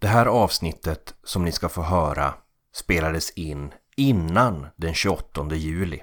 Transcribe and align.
Det 0.00 0.08
här 0.08 0.26
avsnittet 0.26 1.14
som 1.24 1.44
ni 1.44 1.52
ska 1.52 1.68
få 1.68 1.82
höra 1.82 2.34
spelades 2.74 3.30
in 3.30 3.72
innan 3.96 4.66
den 4.76 4.94
28 4.94 5.54
juli. 5.54 6.02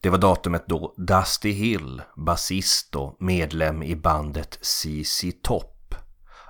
Det 0.00 0.10
var 0.10 0.18
datumet 0.18 0.64
då 0.66 0.94
Dusty 0.96 1.50
Hill, 1.50 2.02
basist 2.16 2.96
och 2.96 3.16
medlem 3.18 3.82
i 3.82 3.96
bandet 3.96 4.58
CC 4.62 5.24
Top, 5.42 5.94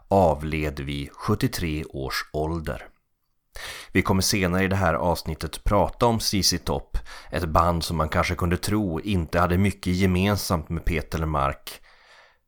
avled 0.09 0.81
vid 0.81 1.11
73 1.13 1.85
års 1.85 2.31
ålder. 2.33 2.89
Vi 3.93 4.03
kommer 4.03 4.23
senare 4.23 4.65
i 4.65 4.69
det 4.69 4.77
här 4.77 4.95
avsnittet 4.95 5.65
prata 5.65 6.07
om 6.07 6.21
CC 6.21 6.59
Top, 6.65 6.99
ett 7.31 7.49
band 7.49 7.85
som 7.85 7.97
man 7.97 8.09
kanske 8.09 8.35
kunde 8.35 8.57
tro 8.57 9.01
inte 9.01 9.41
hade 9.41 9.59
mycket 9.59 9.93
gemensamt 9.93 10.69
med 10.69 10.85
Peter 10.85 11.27
Mark, 11.27 11.81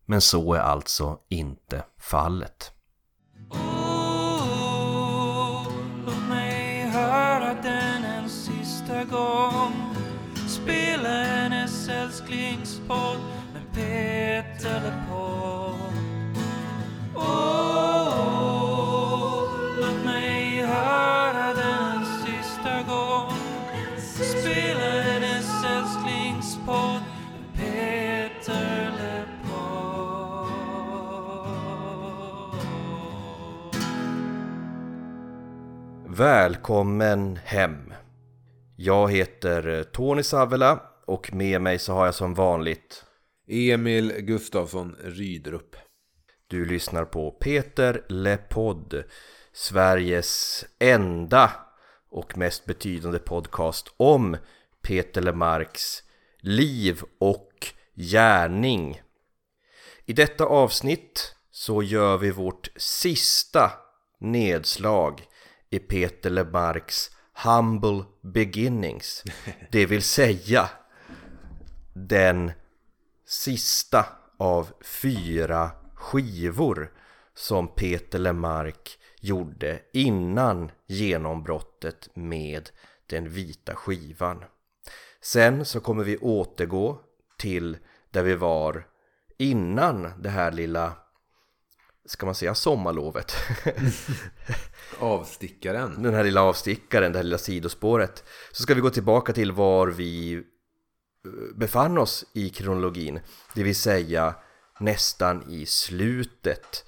Men 0.06 0.20
så 0.20 0.54
är 0.54 0.60
alltså 0.60 1.18
inte 1.28 1.84
fallet. 1.98 2.72
Älsklingspodd 11.90 13.18
med 13.52 13.74
Peter 13.74 14.80
LePaul 14.84 15.74
Oh, 17.14 18.44
låt 19.80 20.04
mig 20.04 20.62
höra 20.62 21.54
den 21.54 21.98
en 21.98 22.04
sista 22.04 22.82
gång 22.82 23.32
Spela 23.98 25.00
hennes 25.00 25.64
älsklingspodd 25.64 27.00
med 27.32 27.54
Peter 27.54 28.90
LePaul 28.98 29.30
Välkommen 36.06 37.38
hem! 37.44 37.92
Jag 38.76 39.12
heter 39.12 39.78
eh, 39.78 39.82
Tony 39.82 40.22
Savela 40.22 40.89
och 41.10 41.34
med 41.34 41.62
mig 41.62 41.78
så 41.78 41.92
har 41.92 42.04
jag 42.04 42.14
som 42.14 42.34
vanligt 42.34 43.04
Emil 43.48 44.12
Gustafsson 44.12 44.96
Rydrup. 45.04 45.76
Du 46.46 46.64
lyssnar 46.64 47.04
på 47.04 47.30
Peter 47.30 48.04
LePod 48.08 49.04
Sveriges 49.52 50.64
enda 50.78 51.52
och 52.10 52.38
mest 52.38 52.64
betydande 52.64 53.18
podcast 53.18 53.94
om 53.96 54.36
Peter 54.82 55.20
Lemarks 55.20 56.02
liv 56.40 57.02
och 57.18 57.66
gärning. 57.94 59.00
I 60.06 60.12
detta 60.12 60.44
avsnitt 60.44 61.34
så 61.50 61.82
gör 61.82 62.18
vi 62.18 62.30
vårt 62.30 62.68
sista 62.76 63.72
nedslag 64.20 65.22
i 65.70 65.78
Peter 65.78 66.30
Lemarks 66.30 67.10
Humble 67.44 68.04
Beginnings. 68.22 69.24
Det 69.70 69.86
vill 69.86 70.02
säga 70.02 70.70
den 72.08 72.52
sista 73.26 74.06
av 74.36 74.68
fyra 75.02 75.70
skivor 75.94 76.92
som 77.34 77.68
Peter 77.68 78.18
Lemark 78.18 78.98
gjorde 79.20 79.80
innan 79.92 80.70
genombrottet 80.86 82.08
med 82.14 82.70
den 83.06 83.28
vita 83.28 83.74
skivan. 83.74 84.44
Sen 85.20 85.64
så 85.64 85.80
kommer 85.80 86.04
vi 86.04 86.16
återgå 86.16 86.98
till 87.38 87.76
där 88.10 88.22
vi 88.22 88.34
var 88.34 88.86
innan 89.38 90.22
det 90.22 90.28
här 90.28 90.52
lilla, 90.52 90.92
ska 92.04 92.26
man 92.26 92.34
säga 92.34 92.54
sommarlovet? 92.54 93.32
Avstickaren. 94.98 96.02
den 96.02 96.14
här 96.14 96.24
lilla 96.24 96.42
avstickaren, 96.42 97.12
det 97.12 97.18
här 97.18 97.24
lilla 97.24 97.38
sidospåret 97.38 98.24
så 98.52 98.62
ska 98.62 98.74
vi 98.74 98.80
gå 98.80 98.90
tillbaka 98.90 99.32
till 99.32 99.52
var 99.52 99.86
vi 99.86 100.42
befann 101.54 101.98
oss 101.98 102.24
i 102.32 102.48
kronologin 102.48 103.20
det 103.54 103.62
vill 103.62 103.76
säga 103.76 104.34
nästan 104.80 105.50
i 105.50 105.66
slutet 105.66 106.84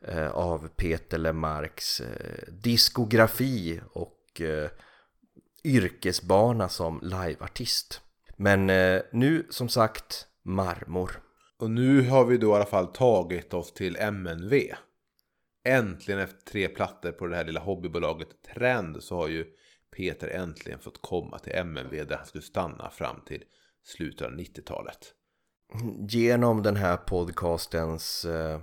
eh, 0.00 0.30
av 0.30 0.68
Peter 0.68 1.18
Lemarks 1.18 2.00
eh, 2.00 2.52
diskografi 2.52 3.80
och 3.92 4.40
eh, 4.40 4.70
yrkesbana 5.64 6.68
som 6.68 7.00
liveartist. 7.02 8.00
Men 8.36 8.66
nu 9.12 9.46
som 9.50 9.68
sagt 9.68 10.26
marmor. 10.42 11.20
Och 11.58 11.70
nu 11.70 12.08
har 12.08 12.24
vi 12.24 12.38
då 12.38 12.50
i 12.50 12.54
alla 12.54 12.64
fall 12.64 12.86
tagit 12.86 13.54
oss 13.54 13.72
till 13.72 13.96
MNV. 13.96 14.54
Äntligen 15.64 16.20
efter 16.20 16.50
tre 16.50 16.68
plattor 16.68 17.12
på 17.12 17.26
det 17.26 17.36
här 17.36 17.44
lilla 17.44 17.60
hobbybolaget 17.60 18.28
Trend 18.54 19.02
så 19.02 19.16
har 19.16 19.28
ju 19.28 19.46
Peter 19.96 20.28
äntligen 20.28 20.78
fått 20.78 21.02
komma 21.02 21.38
till 21.38 21.52
MNV 21.52 22.04
där 22.06 22.16
han 22.16 22.26
skulle 22.26 22.42
stanna 22.42 22.90
fram 22.90 23.20
till 23.26 23.44
slutet 23.86 24.26
av 24.26 24.32
90-talet. 24.32 25.12
Genom 26.08 26.62
den 26.62 26.76
här 26.76 26.96
podcastens 26.96 28.24
eh, 28.24 28.60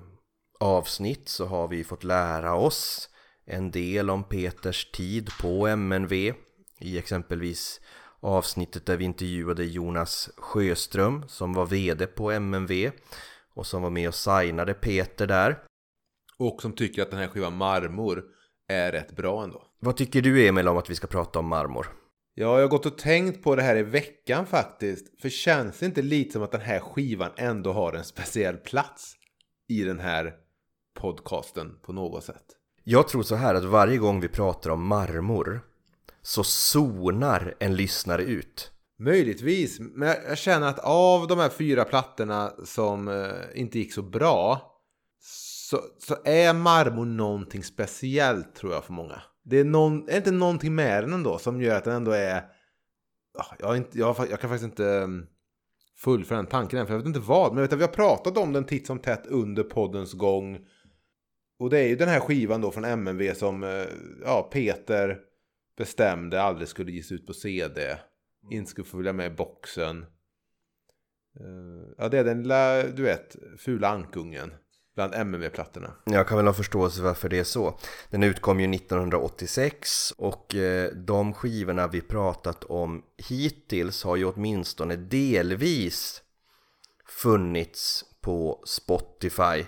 avsnitt 0.59 1.29
så 1.29 1.45
har 1.45 1.67
vi 1.67 1.83
fått 1.83 2.03
lära 2.03 2.55
oss 2.55 3.09
en 3.45 3.71
del 3.71 4.09
om 4.09 4.23
Peters 4.23 4.91
tid 4.91 5.29
på 5.41 5.67
MNV 5.67 6.33
i 6.79 6.97
exempelvis 6.97 7.81
avsnittet 8.19 8.85
där 8.85 8.97
vi 8.97 9.05
intervjuade 9.05 9.63
Jonas 9.63 10.29
Sjöström 10.37 11.27
som 11.27 11.53
var 11.53 11.65
vd 11.65 12.07
på 12.07 12.31
MNV 12.31 12.91
och 13.53 13.67
som 13.67 13.81
var 13.81 13.89
med 13.89 14.07
och 14.07 14.15
signade 14.15 14.73
Peter 14.73 15.27
där. 15.27 15.59
Och 16.37 16.61
som 16.61 16.73
tycker 16.73 17.01
att 17.01 17.11
den 17.11 17.19
här 17.19 17.27
skivan 17.27 17.57
Marmor 17.57 18.23
är 18.67 18.91
rätt 18.91 19.15
bra 19.15 19.43
ändå. 19.43 19.67
Vad 19.79 19.97
tycker 19.97 20.21
du 20.21 20.47
Emil 20.47 20.67
om 20.67 20.77
att 20.77 20.89
vi 20.89 20.95
ska 20.95 21.07
prata 21.07 21.39
om 21.39 21.47
marmor? 21.47 22.02
Ja, 22.35 22.55
jag 22.55 22.61
har 22.61 22.67
gått 22.67 22.85
och 22.85 22.97
tänkt 22.97 23.43
på 23.43 23.55
det 23.55 23.61
här 23.63 23.75
i 23.75 23.83
veckan 23.83 24.45
faktiskt. 24.45 25.21
För 25.21 25.29
känns 25.29 25.79
det 25.79 25.85
inte 25.85 26.01
lite 26.01 26.31
som 26.33 26.43
att 26.43 26.51
den 26.51 26.61
här 26.61 26.79
skivan 26.79 27.31
ändå 27.37 27.71
har 27.73 27.93
en 27.93 28.03
speciell 28.03 28.57
plats 28.57 29.15
i 29.69 29.83
den 29.83 29.99
här 29.99 30.33
podcasten 30.99 31.79
på 31.85 31.93
något 31.93 32.23
sätt? 32.23 32.43
Jag 32.83 33.07
tror 33.07 33.23
så 33.23 33.35
här 33.35 33.55
att 33.55 33.63
varje 33.63 33.97
gång 33.97 34.19
vi 34.21 34.27
pratar 34.27 34.69
om 34.69 34.87
marmor 34.87 35.61
så 36.21 36.43
zonar 36.43 37.55
en 37.59 37.75
lyssnare 37.75 38.23
ut. 38.23 38.71
Möjligtvis, 38.99 39.79
men 39.79 40.07
jag- 40.07 40.37
känner 40.37 40.67
att 40.67 40.79
av 40.79 41.27
de 41.27 41.39
här 41.39 41.49
fyra 41.49 41.85
plattorna 41.85 42.53
som 42.65 43.07
eh, 43.07 43.31
inte 43.61 43.79
gick 43.79 43.93
så 43.93 44.01
bra 44.01 44.69
så, 45.69 45.79
så 45.99 46.15
är 46.25 46.53
marmor 46.53 47.05
någonting 47.05 47.63
speciellt 47.63 48.55
tror 48.55 48.73
jag 48.73 48.83
för 48.85 48.93
många. 48.93 49.21
Det 49.43 49.57
är, 49.59 49.63
någon, 49.63 50.09
är 50.09 50.17
inte 50.17 50.31
någonting 50.31 50.75
med 50.75 51.03
den 51.03 51.13
ändå 51.13 51.37
som 51.37 51.61
gör 51.61 51.77
att 51.77 51.83
den 51.83 51.95
ändå 51.95 52.11
är... 52.11 52.37
Ah, 53.37 53.55
Jag, 53.59 53.77
inte, 53.77 53.99
jag, 53.99 54.15
jag 54.29 54.39
kan 54.39 54.49
faktiskt 54.49 54.63
inte 54.63 54.83
um, 54.83 55.27
fullfölja 55.97 56.41
den 56.41 56.51
tanken 56.51 56.79
än, 56.79 56.85
för 56.85 56.93
jag 56.93 56.99
vet 56.99 57.07
inte 57.07 57.19
vad. 57.19 57.51
Men 57.53 57.57
jag 57.57 57.61
vet 57.61 57.73
att 57.73 57.79
vi 57.79 57.83
har 57.83 57.93
pratat 57.93 58.37
om 58.37 58.53
den 58.53 58.65
titt 58.65 58.87
som 58.87 58.99
tätt 58.99 59.27
under 59.27 59.63
poddens 59.63 60.13
gång. 60.13 60.65
Och 61.59 61.69
det 61.69 61.79
är 61.79 61.87
ju 61.87 61.95
den 61.95 62.09
här 62.09 62.19
skivan 62.19 62.61
då 62.61 62.71
från 62.71 62.85
MNV 62.85 63.33
som 63.33 63.63
eh, 63.63 63.85
ja, 64.23 64.49
Peter 64.51 65.19
bestämde 65.77 66.41
aldrig 66.41 66.67
skulle 66.67 66.91
ges 66.91 67.11
ut 67.11 67.27
på 67.27 67.33
CD. 67.33 67.97
Inte 68.51 68.71
skulle 68.71 68.85
få 68.85 68.97
följa 68.97 69.13
med 69.13 69.31
i 69.31 69.35
boxen. 69.35 70.05
Eh, 71.39 71.93
Ja, 71.97 72.09
det 72.09 72.19
är 72.19 72.23
den 72.23 72.41
lilla, 72.41 72.83
du 72.83 73.03
vet, 73.03 73.35
fula 73.57 73.87
ankungen 73.87 74.53
bland 74.95 75.13
MNV-plattorna. 75.13 75.91
Jag 76.03 76.27
kan 76.27 76.37
väl 76.37 76.45
ha 76.47 76.53
förståelse 76.53 77.01
varför 77.01 77.29
det 77.29 77.39
är 77.39 77.43
så. 77.43 77.79
Den 78.09 78.23
utkom 78.23 78.59
ju 78.59 78.75
1986 78.75 80.13
och 80.17 80.55
eh, 80.55 80.91
de 80.91 81.33
skivorna 81.33 81.87
vi 81.87 82.01
pratat 82.01 82.63
om 82.63 83.03
hittills 83.17 84.03
har 84.03 84.15
ju 84.15 84.25
åtminstone 84.25 84.95
delvis 84.95 86.21
funnits 87.07 88.05
på 88.21 88.63
Spotify 88.65 89.65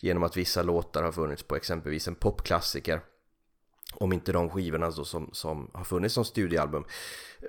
genom 0.00 0.22
att 0.22 0.36
vissa 0.36 0.62
låtar 0.62 1.02
har 1.02 1.12
funnits 1.12 1.42
på 1.42 1.56
exempelvis 1.56 2.08
en 2.08 2.14
popklassiker. 2.14 3.00
Om 3.94 4.12
inte 4.12 4.32
de 4.32 4.50
skivorna 4.50 4.90
då 4.90 5.04
som, 5.04 5.30
som 5.32 5.70
har 5.74 5.84
funnits 5.84 6.14
som 6.14 6.24
studioalbum. 6.24 6.84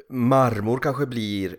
Marmor 0.09 0.77
kanske 0.79 1.05
blir 1.05 1.55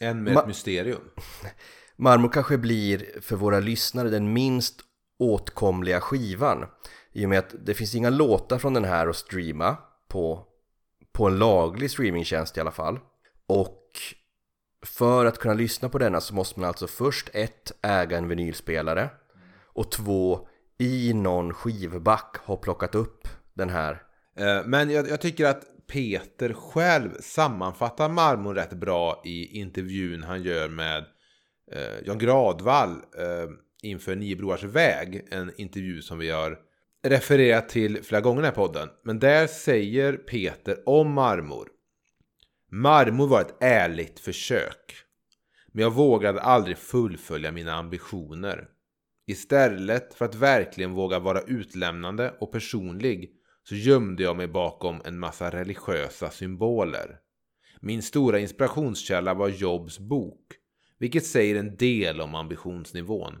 En 0.00 0.22
med 0.22 0.34
Ma- 0.36 0.40
ett 0.40 0.46
mysterium. 0.46 1.00
Marmor 1.98 2.28
kanske 2.28 2.58
blir 2.58 3.20
för 3.20 3.36
våra 3.36 3.60
lyssnare 3.60 4.08
den 4.08 4.32
minst 4.32 4.80
åtkomliga 5.18 6.00
skivan 6.00 6.66
i 7.12 7.24
och 7.24 7.28
med 7.28 7.38
att 7.38 7.54
det 7.66 7.74
finns 7.74 7.94
inga 7.94 8.10
låtar 8.10 8.58
från 8.58 8.74
den 8.74 8.84
här 8.84 9.08
att 9.08 9.16
streama 9.16 9.76
på, 10.08 10.46
på 11.12 11.26
en 11.26 11.38
laglig 11.38 11.90
streamingtjänst 11.90 12.56
i 12.56 12.60
alla 12.60 12.70
fall. 12.70 12.98
Och 13.46 13.84
för 14.86 15.26
att 15.26 15.38
kunna 15.38 15.54
lyssna 15.54 15.88
på 15.88 15.98
denna 15.98 16.20
så 16.20 16.34
måste 16.34 16.60
man 16.60 16.68
alltså 16.68 16.86
först 16.86 17.30
ett 17.32 17.72
äga 17.82 18.18
en 18.18 18.28
vinylspelare 18.28 19.10
och 19.64 19.90
två 19.90 20.48
i 20.78 21.14
någon 21.14 21.54
skivback 21.54 22.36
ha 22.36 22.56
plockat 22.56 22.94
upp 22.94 23.28
den 23.54 23.70
här. 23.70 24.02
Eh, 24.36 24.66
men 24.66 24.90
jag, 24.90 25.08
jag 25.08 25.20
tycker 25.20 25.44
att 25.46 25.62
Peter 25.86 26.52
själv 26.52 27.10
sammanfattar 27.20 28.08
Marmor 28.08 28.54
rätt 28.54 28.72
bra 28.72 29.22
i 29.24 29.60
intervjun 29.60 30.22
han 30.22 30.42
gör 30.42 30.68
med 30.68 31.04
eh, 31.72 32.06
Jan 32.06 32.18
Gradvall 32.18 32.90
eh, 32.90 33.50
inför 33.82 34.16
Nio 34.16 34.36
Broars 34.36 34.64
väg. 34.64 35.28
En 35.30 35.52
intervju 35.56 36.02
som 36.02 36.18
vi 36.18 36.30
har 36.30 36.58
refererat 37.02 37.68
till 37.68 38.02
flera 38.02 38.20
gånger 38.20 38.38
i 38.38 38.42
den 38.42 38.54
här 38.54 38.66
podden. 38.66 38.88
Men 39.04 39.18
där 39.18 39.46
säger 39.46 40.12
Peter 40.12 40.82
om 40.86 41.12
marmor. 41.12 41.68
Marmor 42.70 43.26
var 43.26 43.40
ett 43.40 43.56
ärligt 43.60 44.20
försök. 44.20 44.94
Men 45.72 45.82
jag 45.82 45.90
vågade 45.90 46.40
aldrig 46.40 46.78
fullfölja 46.78 47.52
mina 47.52 47.74
ambitioner. 47.74 48.68
Istället 49.26 50.14
för 50.14 50.24
att 50.24 50.34
verkligen 50.34 50.92
våga 50.92 51.18
vara 51.18 51.40
utlämnande 51.40 52.34
och 52.40 52.52
personlig 52.52 53.32
så 53.68 53.74
gömde 53.74 54.22
jag 54.22 54.36
mig 54.36 54.48
bakom 54.48 55.00
en 55.04 55.18
massa 55.18 55.50
religiösa 55.50 56.30
symboler. 56.30 57.16
Min 57.80 58.02
stora 58.02 58.38
inspirationskälla 58.38 59.34
var 59.34 59.48
Jobs 59.48 59.98
bok, 59.98 60.42
vilket 60.98 61.26
säger 61.26 61.56
en 61.56 61.76
del 61.76 62.20
om 62.20 62.34
ambitionsnivån. 62.34 63.34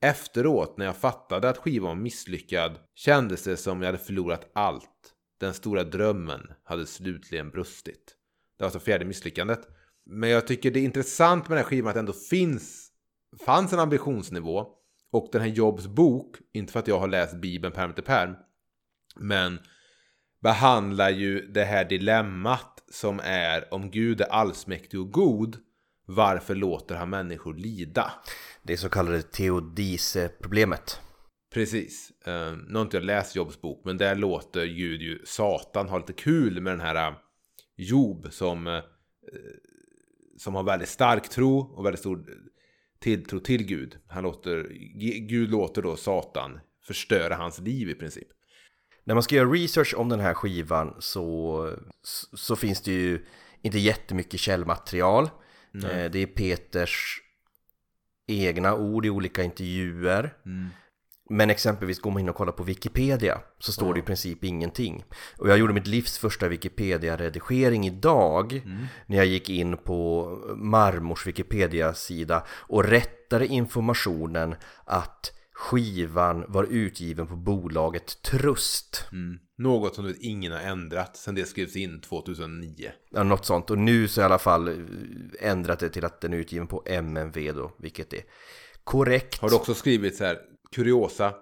Efteråt, 0.00 0.78
när 0.78 0.86
jag 0.86 0.96
fattade 0.96 1.48
att 1.48 1.58
skivan 1.58 1.88
var 1.88 1.94
misslyckad, 1.94 2.78
kändes 2.94 3.44
det 3.44 3.56
som 3.56 3.82
jag 3.82 3.86
hade 3.86 3.98
förlorat 3.98 4.50
allt. 4.54 5.14
Den 5.40 5.54
stora 5.54 5.84
drömmen 5.84 6.40
hade 6.64 6.86
slutligen 6.86 7.50
brustit. 7.50 8.16
Det 8.58 8.62
var 8.62 8.66
alltså 8.66 8.80
fjärde 8.80 9.04
misslyckandet. 9.04 9.68
Men 10.06 10.30
jag 10.30 10.46
tycker 10.46 10.70
det 10.70 10.80
är 10.80 10.84
intressant 10.84 11.48
med 11.48 11.56
den 11.56 11.64
här 11.64 11.70
skivan 11.70 11.88
att 11.88 11.94
det 11.94 12.00
ändå 12.00 12.12
finns, 12.12 12.90
fanns 13.46 13.72
en 13.72 13.78
ambitionsnivå. 13.78 14.66
Och 15.12 15.28
den 15.32 15.40
här 15.40 15.48
Jobs 15.48 15.86
bok, 15.86 16.36
inte 16.52 16.72
för 16.72 16.80
att 16.80 16.88
jag 16.88 16.98
har 16.98 17.08
läst 17.08 17.36
Bibeln 17.36 17.74
pärm 17.74 17.92
till 17.92 18.04
pärm, 18.04 18.36
men 19.16 19.58
behandlar 20.42 21.10
ju 21.10 21.46
det 21.46 21.64
här 21.64 21.84
dilemmat 21.84 22.84
som 22.90 23.20
är 23.24 23.74
om 23.74 23.90
Gud 23.90 24.20
är 24.20 24.26
allsmäktig 24.26 25.00
och 25.00 25.12
god, 25.12 25.56
varför 26.14 26.54
låter 26.54 26.94
han 26.94 27.10
människor 27.10 27.54
lida? 27.54 28.12
Det 28.62 28.76
så 28.76 28.88
kallade 28.88 29.22
teodise-problemet. 29.22 31.00
Precis. 31.54 32.12
Uh, 32.28 32.56
nu 32.68 32.74
har 32.74 32.82
inte 32.82 32.96
jag 32.96 33.04
läst 33.04 33.36
Jobs 33.36 33.60
bok, 33.60 33.82
men 33.84 33.98
där 33.98 34.14
låter 34.14 34.66
Gud 34.66 35.02
ju 35.02 35.22
Satan 35.24 35.88
ha 35.88 35.98
lite 35.98 36.12
kul 36.12 36.60
med 36.60 36.72
den 36.72 36.80
här 36.80 37.10
uh, 37.10 37.16
Job 37.76 38.28
som, 38.30 38.66
uh, 38.66 38.82
som 40.38 40.54
har 40.54 40.62
väldigt 40.62 40.88
stark 40.88 41.28
tro 41.28 41.58
och 41.58 41.86
väldigt 41.86 42.00
stor 42.00 42.24
tilltro 43.00 43.40
till 43.40 43.64
Gud. 43.64 43.98
Han 44.08 44.22
låter, 44.22 44.68
Gud 45.28 45.50
låter 45.50 45.82
då 45.82 45.96
Satan 45.96 46.60
förstöra 46.84 47.34
hans 47.34 47.60
liv 47.60 47.90
i 47.90 47.94
princip. 47.94 48.28
När 49.04 49.14
man 49.14 49.22
ska 49.22 49.34
göra 49.34 49.50
research 49.50 49.94
om 49.96 50.08
den 50.08 50.20
här 50.20 50.34
skivan 50.34 50.96
så, 50.98 51.74
så 52.32 52.56
finns 52.56 52.82
det 52.82 52.92
ju 52.92 53.26
inte 53.62 53.78
jättemycket 53.78 54.40
källmaterial. 54.40 55.30
Nej. 55.72 56.10
Det 56.10 56.18
är 56.18 56.26
Peters 56.26 57.22
egna 58.26 58.74
ord 58.74 59.06
i 59.06 59.10
olika 59.10 59.42
intervjuer. 59.42 60.34
Mm. 60.46 60.68
Men 61.32 61.50
exempelvis 61.50 62.00
går 62.00 62.10
man 62.10 62.20
in 62.20 62.28
och 62.28 62.36
kollar 62.36 62.52
på 62.52 62.62
Wikipedia 62.62 63.40
så 63.58 63.72
står 63.72 63.86
mm. 63.86 63.94
det 63.94 64.00
i 64.00 64.02
princip 64.02 64.44
ingenting. 64.44 65.04
Och 65.38 65.48
jag 65.48 65.58
gjorde 65.58 65.72
mitt 65.72 65.86
livs 65.86 66.18
första 66.18 66.48
Wikipedia-redigering 66.48 67.86
idag 67.86 68.52
mm. 68.52 68.86
när 69.06 69.16
jag 69.16 69.26
gick 69.26 69.50
in 69.50 69.76
på 69.76 70.28
Marmors 70.56 71.26
Wikipedia-sida 71.26 72.46
och 72.48 72.84
rättade 72.84 73.46
informationen 73.46 74.54
att 74.84 75.32
skivan 75.60 76.44
var 76.48 76.64
utgiven 76.64 77.26
på 77.26 77.36
bolaget 77.36 78.22
Trust. 78.22 79.04
Mm. 79.12 79.38
Något 79.58 79.94
som 79.94 80.04
du 80.04 80.12
vet 80.12 80.22
ingen 80.22 80.52
har 80.52 80.60
ändrat 80.60 81.16
sedan 81.16 81.34
det 81.34 81.44
skrevs 81.44 81.76
in 81.76 82.00
2009. 82.00 82.90
Ja, 83.10 83.22
något 83.22 83.46
sånt. 83.46 83.70
Och 83.70 83.78
nu 83.78 84.08
så 84.08 84.20
i 84.20 84.24
alla 84.24 84.38
fall 84.38 84.86
ändrat 85.40 85.78
det 85.78 85.88
till 85.88 86.04
att 86.04 86.20
den 86.20 86.32
är 86.32 86.36
utgiven 86.36 86.66
på 86.66 86.82
MNV 86.86 87.52
då, 87.52 87.72
vilket 87.78 88.12
är 88.12 88.22
korrekt. 88.84 89.40
Har 89.40 89.48
du 89.48 89.54
också 89.54 89.74
skrivit 89.74 90.16
så 90.16 90.24
här, 90.24 90.38
kuriosa, 90.74 91.34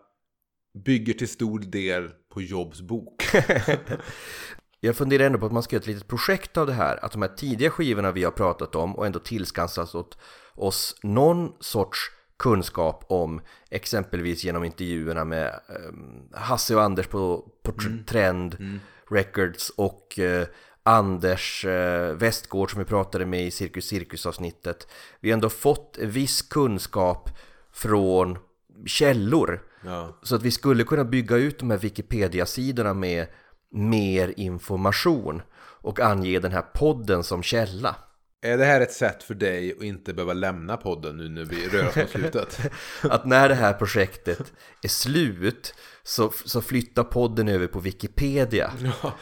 bygger 0.85 1.15
till 1.15 1.29
stor 1.29 1.59
del 1.59 2.11
på 2.35 2.43
Jobs 2.43 2.81
bok. 2.81 3.23
Jag 4.81 4.97
funderar 4.97 5.27
ändå 5.27 5.39
på 5.39 5.47
att 5.47 5.53
man 5.53 5.63
ska 5.63 5.77
göra 5.77 5.81
ett 5.81 5.87
litet 5.87 6.09
projekt 6.09 6.57
av 6.57 6.67
det 6.67 6.73
här. 6.73 7.05
Att 7.05 7.13
de 7.13 7.23
här 7.23 7.29
tidiga 7.37 7.71
skivorna 7.71 8.13
vi 8.13 8.25
har 8.25 8.31
pratat 8.31 8.75
om 8.75 8.97
och 8.97 9.07
ändå 9.07 9.19
tillskansas 9.19 9.95
åt 9.95 10.19
oss 10.55 10.97
någon 11.03 11.53
sorts 11.61 12.18
kunskap 12.39 13.05
om 13.09 13.41
exempelvis 13.71 14.45
genom 14.45 14.65
intervjuerna 14.65 15.25
med 15.25 15.61
um, 15.89 16.29
Hasse 16.33 16.77
och 16.77 16.83
Anders 16.83 17.07
på, 17.07 17.49
på 17.63 17.73
mm. 17.81 18.05
Trend 18.05 18.57
mm. 18.61 18.81
Records 19.11 19.71
och 19.71 20.19
uh, 20.19 20.47
Anders 20.83 21.65
uh, 21.65 22.13
Westgård 22.15 22.71
som 22.71 22.79
vi 22.79 22.85
pratade 22.85 23.27
med 23.27 23.47
i 23.47 23.51
Cirkus 23.51 23.87
Cirkus 23.87 24.27
avsnittet. 24.27 24.89
Vi 25.21 25.31
har 25.31 25.35
ändå 25.35 25.49
fått 25.49 25.99
viss 26.01 26.43
kunskap 26.43 27.31
från 27.73 28.39
källor. 28.87 29.63
Ja. 29.85 30.19
Så 30.23 30.35
att 30.35 30.43
vi 30.43 30.51
skulle 30.51 30.85
kunna 30.85 31.05
bygga 31.05 31.37
ut 31.37 31.59
de 31.59 31.71
här 31.71 31.79
Wikipedia-sidorna 31.79 32.95
med 32.95 33.27
mer 33.71 34.35
information 34.37 35.43
och 35.81 36.01
ange 36.01 36.39
den 36.39 36.53
här 36.53 36.63
podden 36.63 37.25
som 37.25 37.43
källa. 37.43 37.97
Är 38.43 38.59
det 38.59 38.65
här 38.65 38.81
ett 38.81 38.93
sätt 38.93 39.23
för 39.23 39.35
dig 39.35 39.73
att 39.73 39.83
inte 39.83 40.15
behöva 40.15 40.33
lämna 40.33 40.77
podden 40.77 41.17
nu 41.17 41.29
när 41.29 41.45
vi 41.45 41.69
rör 41.69 41.89
oss 41.89 41.97
mot 41.97 42.11
slutet? 42.11 42.61
att 43.03 43.27
när 43.27 43.49
det 43.49 43.55
här 43.55 43.73
projektet 43.73 44.53
är 44.83 44.89
slut 44.89 45.75
så, 46.03 46.33
så 46.45 46.61
flyttar 46.61 47.05
podden 47.05 47.49
över 47.49 47.67
på 47.67 47.81
Wikipedia. 47.81 48.73
Ja, 49.03 49.13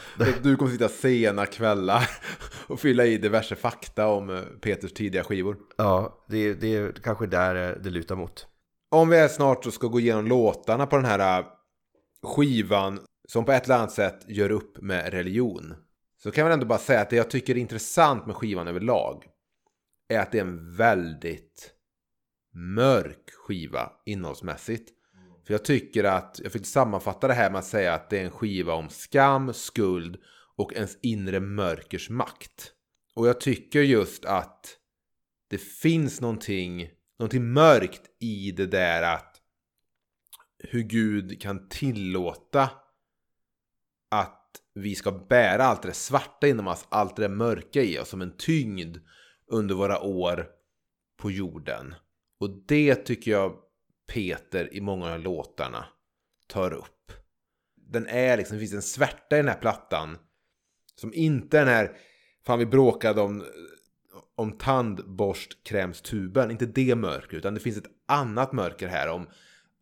du 0.43 0.55
kommer 0.55 0.71
sitta 0.71 0.89
sena 0.89 1.45
kvällar 1.45 2.09
och 2.67 2.79
fylla 2.79 3.05
i 3.05 3.17
diverse 3.17 3.55
fakta 3.55 4.07
om 4.07 4.29
eh, 4.29 4.41
Peters 4.41 4.93
tidiga 4.93 5.23
skivor. 5.23 5.57
Ja, 5.77 6.25
det, 6.29 6.53
det 6.53 6.75
är 6.75 6.91
kanske 6.91 7.27
där 7.27 7.79
det 7.83 7.89
lutar 7.89 8.15
mot. 8.15 8.47
Om 8.91 9.09
vi 9.09 9.17
är 9.17 9.27
snart 9.27 9.63
så 9.63 9.71
ska 9.71 9.87
gå 9.87 9.99
igenom 9.99 10.27
låtarna 10.27 10.85
på 10.85 10.95
den 10.95 11.05
här 11.05 11.39
äh, 11.39 11.45
skivan 12.23 12.99
som 13.27 13.45
på 13.45 13.51
ett 13.51 13.65
eller 13.65 13.75
annat 13.75 13.91
sätt 13.91 14.19
gör 14.27 14.51
upp 14.51 14.81
med 14.81 15.13
religion. 15.13 15.75
Så 16.17 16.31
kan 16.31 16.43
man 16.43 16.51
ändå 16.51 16.65
bara 16.65 16.79
säga 16.79 17.01
att 17.01 17.09
det 17.09 17.15
jag 17.15 17.29
tycker 17.29 17.55
är 17.55 17.59
intressant 17.59 18.25
med 18.25 18.35
skivan 18.35 18.67
överlag 18.67 19.25
är 20.07 20.19
att 20.19 20.31
det 20.31 20.37
är 20.37 20.41
en 20.41 20.75
väldigt 20.75 21.73
mörk 22.53 23.29
skiva 23.31 23.91
innehållsmässigt. 24.05 24.89
För 25.45 25.53
jag 25.53 25.65
tycker 25.65 26.03
att, 26.03 26.39
jag 26.43 26.51
fick 26.51 26.65
sammanfatta 26.65 27.27
det 27.27 27.33
här 27.33 27.51
med 27.51 27.59
att 27.59 27.65
säga 27.65 27.93
att 27.93 28.09
det 28.09 28.19
är 28.19 28.25
en 28.25 28.31
skiva 28.31 28.73
om 28.73 28.89
skam, 28.89 29.53
skuld 29.53 30.17
och 30.55 30.73
ens 30.73 30.97
inre 31.01 31.39
mörkers 31.39 32.09
makt. 32.09 32.71
Och 33.15 33.27
jag 33.27 33.41
tycker 33.41 33.81
just 33.81 34.25
att 34.25 34.77
det 35.49 35.57
finns 35.57 36.21
någonting 36.21 36.89
någonting 37.19 37.53
mörkt 37.53 38.01
i 38.19 38.51
det 38.51 38.65
där 38.65 39.15
att 39.15 39.41
hur 40.59 40.81
Gud 40.81 41.41
kan 41.41 41.69
tillåta 41.69 42.69
att 44.11 44.36
vi 44.77 44.95
ska 44.95 45.11
bära 45.11 45.63
allt 45.63 45.81
det 45.81 45.93
svarta 45.93 46.47
inom 46.47 46.67
oss, 46.67 46.85
allt 46.89 47.15
det 47.15 47.29
mörka 47.29 47.81
i 47.81 47.99
oss 47.99 48.09
som 48.09 48.21
en 48.21 48.37
tyngd 48.37 48.97
under 49.47 49.75
våra 49.75 49.99
år 49.99 50.47
på 51.17 51.31
jorden. 51.31 51.95
Och 52.39 52.49
det 52.67 52.95
tycker 52.95 53.31
jag 53.31 53.55
Peter 54.13 54.73
i 54.73 54.81
många 54.81 55.13
av 55.13 55.19
låtarna 55.19 55.85
tar 56.47 56.73
upp. 56.73 57.11
Den 57.75 58.07
är 58.07 58.37
liksom, 58.37 58.57
det 58.57 58.59
finns 58.59 58.73
en 58.73 58.81
svärta 58.81 59.35
i 59.35 59.39
den 59.39 59.47
här 59.47 59.61
plattan 59.61 60.17
som 60.95 61.13
inte 61.13 61.59
är 61.59 61.65
den 61.65 61.73
här, 61.73 61.97
fan 62.45 62.59
vi 62.59 62.65
bråkade 62.65 63.21
om 63.21 63.43
om 64.37 64.51
tandborstkrämstuben, 64.51 66.51
inte 66.51 66.65
det 66.65 66.95
mörker, 66.95 67.37
utan 67.37 67.53
det 67.53 67.59
finns 67.59 67.77
ett 67.77 67.91
annat 68.07 68.51
mörker 68.51 68.87
här 68.87 69.09
om, 69.09 69.27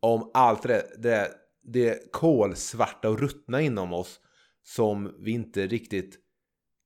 om 0.00 0.30
allt 0.34 0.62
det, 0.62 0.86
det, 0.98 1.30
det 1.62 2.12
kolsvarta 2.12 3.08
och 3.08 3.20
ruttna 3.20 3.60
inom 3.60 3.92
oss 3.92 4.20
som 4.66 5.14
vi 5.18 5.30
inte 5.30 5.66
riktigt 5.66 6.18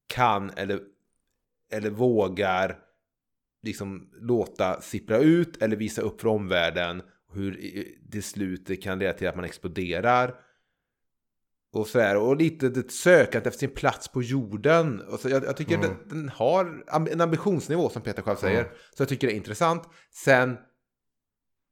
kan 0.06 0.50
eller, 0.50 0.80
eller 1.72 1.90
vågar 1.90 2.78
liksom 3.62 4.10
låta 4.20 4.80
sippra 4.80 5.18
ut 5.18 5.62
eller 5.62 5.76
visa 5.76 6.02
upp 6.02 6.20
för 6.20 6.28
omvärlden 6.28 7.02
hur 7.32 7.58
det 8.66 8.76
kan 8.76 8.98
leda 8.98 9.12
till 9.12 9.28
att 9.28 9.36
man 9.36 9.44
exploderar 9.44 10.40
och 11.72 11.86
så 11.86 12.00
här, 12.00 12.16
och 12.16 12.36
lite 12.36 12.66
ett 12.66 12.92
sökande 12.92 13.48
efter 13.48 13.58
sin 13.58 13.74
plats 13.74 14.08
på 14.08 14.22
jorden. 14.22 15.00
Och 15.00 15.20
så 15.20 15.28
jag, 15.28 15.44
jag 15.44 15.56
tycker 15.56 15.74
mm. 15.74 15.86
den, 15.88 16.08
den, 16.08 16.28
har 16.28 16.84
en 17.10 17.20
ambitionsnivå 17.20 17.88
som 17.88 18.02
Peter 18.02 18.22
själv 18.22 18.36
säger. 18.36 18.60
Mm. 18.60 18.72
Så 18.96 19.02
jag 19.02 19.08
tycker 19.08 19.26
det 19.26 19.32
är 19.32 19.36
intressant. 19.36 19.88
Sen, 20.10 20.56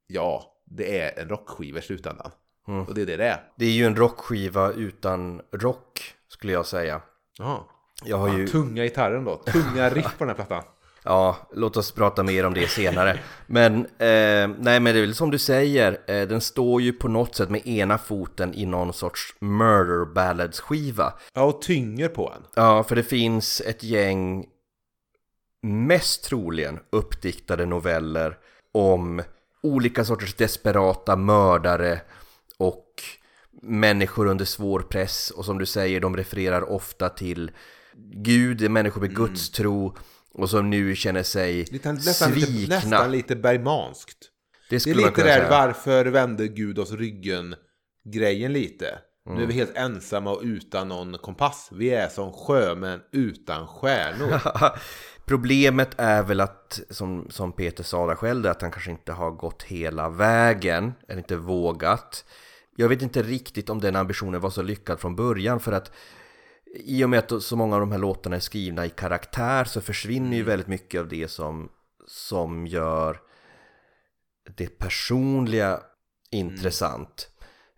ja, 0.07 0.63
det 0.65 1.01
är 1.01 1.23
en 1.23 1.29
rockskiva 1.29 1.79
i 1.79 1.83
slutändan. 1.83 2.31
Mm. 2.69 2.85
Och 2.85 2.95
det 2.95 3.03
är 3.03 3.07
det 3.07 3.17
det 3.17 3.27
är. 3.27 3.41
Det 3.57 3.67
är 3.67 3.71
ju 3.71 3.85
en 3.85 3.97
rockskiva 3.97 4.73
utan 4.73 5.41
rock, 5.53 6.15
skulle 6.29 6.53
jag 6.53 6.67
säga. 6.67 7.01
Ja. 7.39 7.69
Jag 8.05 8.17
har 8.19 8.39
ju... 8.39 8.47
Tunga 8.47 8.83
gitarren 8.83 9.25
då, 9.25 9.37
tunga 9.37 9.91
riff 9.91 10.19
på 10.19 10.25
den 10.25 10.29
här 10.29 10.35
plattan. 10.35 10.63
Ja, 11.03 11.37
låt 11.53 11.77
oss 11.77 11.93
prata 11.93 12.23
mer 12.23 12.47
om 12.47 12.55
det 12.55 12.69
senare. 12.69 13.19
Men, 13.47 13.77
eh, 13.85 14.49
nej 14.59 14.81
men 14.81 14.85
det 14.85 14.91
är 14.91 15.01
väl 15.01 15.15
som 15.15 15.31
du 15.31 15.39
säger, 15.39 15.99
eh, 16.07 16.29
den 16.29 16.41
står 16.41 16.83
ju 16.83 16.93
på 16.93 17.09
något 17.09 17.35
sätt 17.35 17.51
med 17.51 17.67
ena 17.67 17.99
foten 17.99 18.55
i 18.55 18.67
någon 18.67 18.93
sorts 18.93 19.35
murder 19.39 20.15
ballads 20.15 20.61
skiva. 20.61 21.13
Ja, 21.35 21.43
och 21.43 21.63
tynger 21.63 22.09
på 22.09 22.33
en. 22.37 22.43
Ja, 22.55 22.83
för 22.83 22.97
det 22.97 23.03
finns 23.03 23.61
ett 23.61 23.83
gäng 23.83 24.47
mest 25.63 26.25
troligen 26.25 26.79
uppdiktade 26.91 27.67
noveller 27.67 28.39
om 28.73 29.23
olika 29.63 30.05
sorters 30.05 30.35
desperata 30.35 31.17
mördare 31.17 32.01
människor 33.63 34.27
under 34.27 34.45
svår 34.45 34.81
press 34.81 35.31
och 35.31 35.45
som 35.45 35.59
du 35.59 35.67
säger, 35.67 36.01
de 36.01 36.17
refererar 36.17 36.71
ofta 36.71 37.09
till 37.09 37.51
Gud, 38.15 38.71
människor 38.71 39.01
med 39.01 39.17
gudstro 39.17 39.97
och 40.35 40.51
som 40.51 40.71
nu 40.71 40.97
känner 40.97 41.23
sig 41.23 41.65
Lite, 41.65 41.93
nästan, 41.93 42.33
lite, 42.33 42.47
svikna. 42.47 42.75
nästan 42.77 43.11
lite 43.13 43.37
bergmanskt. 43.37 44.19
det 44.71 44.85
Det 44.85 44.91
är 44.91 44.95
lite 44.95 45.11
där 45.11 45.37
säga. 45.39 45.51
varför 45.51 46.07
vände 46.07 46.49
Gud 46.49 46.79
oss 46.79 46.93
ryggen 46.93 47.55
grejen 48.05 48.53
lite. 48.53 48.99
Nu 49.27 49.33
är 49.33 49.37
Mm. 49.37 49.49
vi 49.49 49.55
helt 49.55 49.77
ensamma 49.77 50.31
och 50.31 50.41
utan 50.43 50.89
någon 50.89 51.19
kompass. 51.19 51.69
Vi 51.73 51.91
är 51.91 52.09
som 52.09 52.33
sjömän 52.33 53.01
utan 53.13 53.67
stjärnor. 53.67 54.41
Problemet 55.27 55.91
är 55.97 56.23
väl 56.23 56.41
att, 56.41 56.81
som, 56.91 57.27
som 57.31 57.53
Peter 57.53 57.85
sa 57.85 58.07
där 58.07 58.15
själv, 58.15 58.47
att 58.47 58.63
han 58.63 58.71
kanske 58.71 58.91
inte 58.91 59.13
har 59.13 59.31
gått 59.31 59.63
hela 59.63 60.09
vägen, 60.09 60.93
eller 61.09 61.19
inte 61.19 61.37
vågat. 61.37 62.25
Jag 62.81 62.89
vet 62.89 63.03
inte 63.03 63.23
riktigt 63.23 63.71
om 63.71 63.81
den 63.81 63.97
ambitionen 63.97 64.41
var 64.41 64.51
så 64.51 64.63
lyckad 64.63 65.01
från 65.01 65.17
början, 65.17 65.61
för 65.61 65.73
att 65.73 65.93
i 66.75 67.05
och 67.05 67.11
med 67.11 67.19
att 67.19 67.43
så 67.43 67.57
många 67.57 67.75
av 67.75 67.81
de 67.81 67.93
här 67.93 67.99
låtarna 67.99 68.37
är 68.37 68.41
skrivna 68.41 68.87
i 68.87 68.91
karaktär 68.91 69.65
så 69.65 69.81
försvinner 69.81 70.37
ju 70.37 70.43
väldigt 70.43 70.69
mycket 70.69 71.01
av 71.01 71.09
det 71.09 71.29
som, 71.29 71.69
som 72.07 72.67
gör 72.67 73.21
det 74.57 74.79
personliga 74.79 75.81
intressant. 76.31 77.29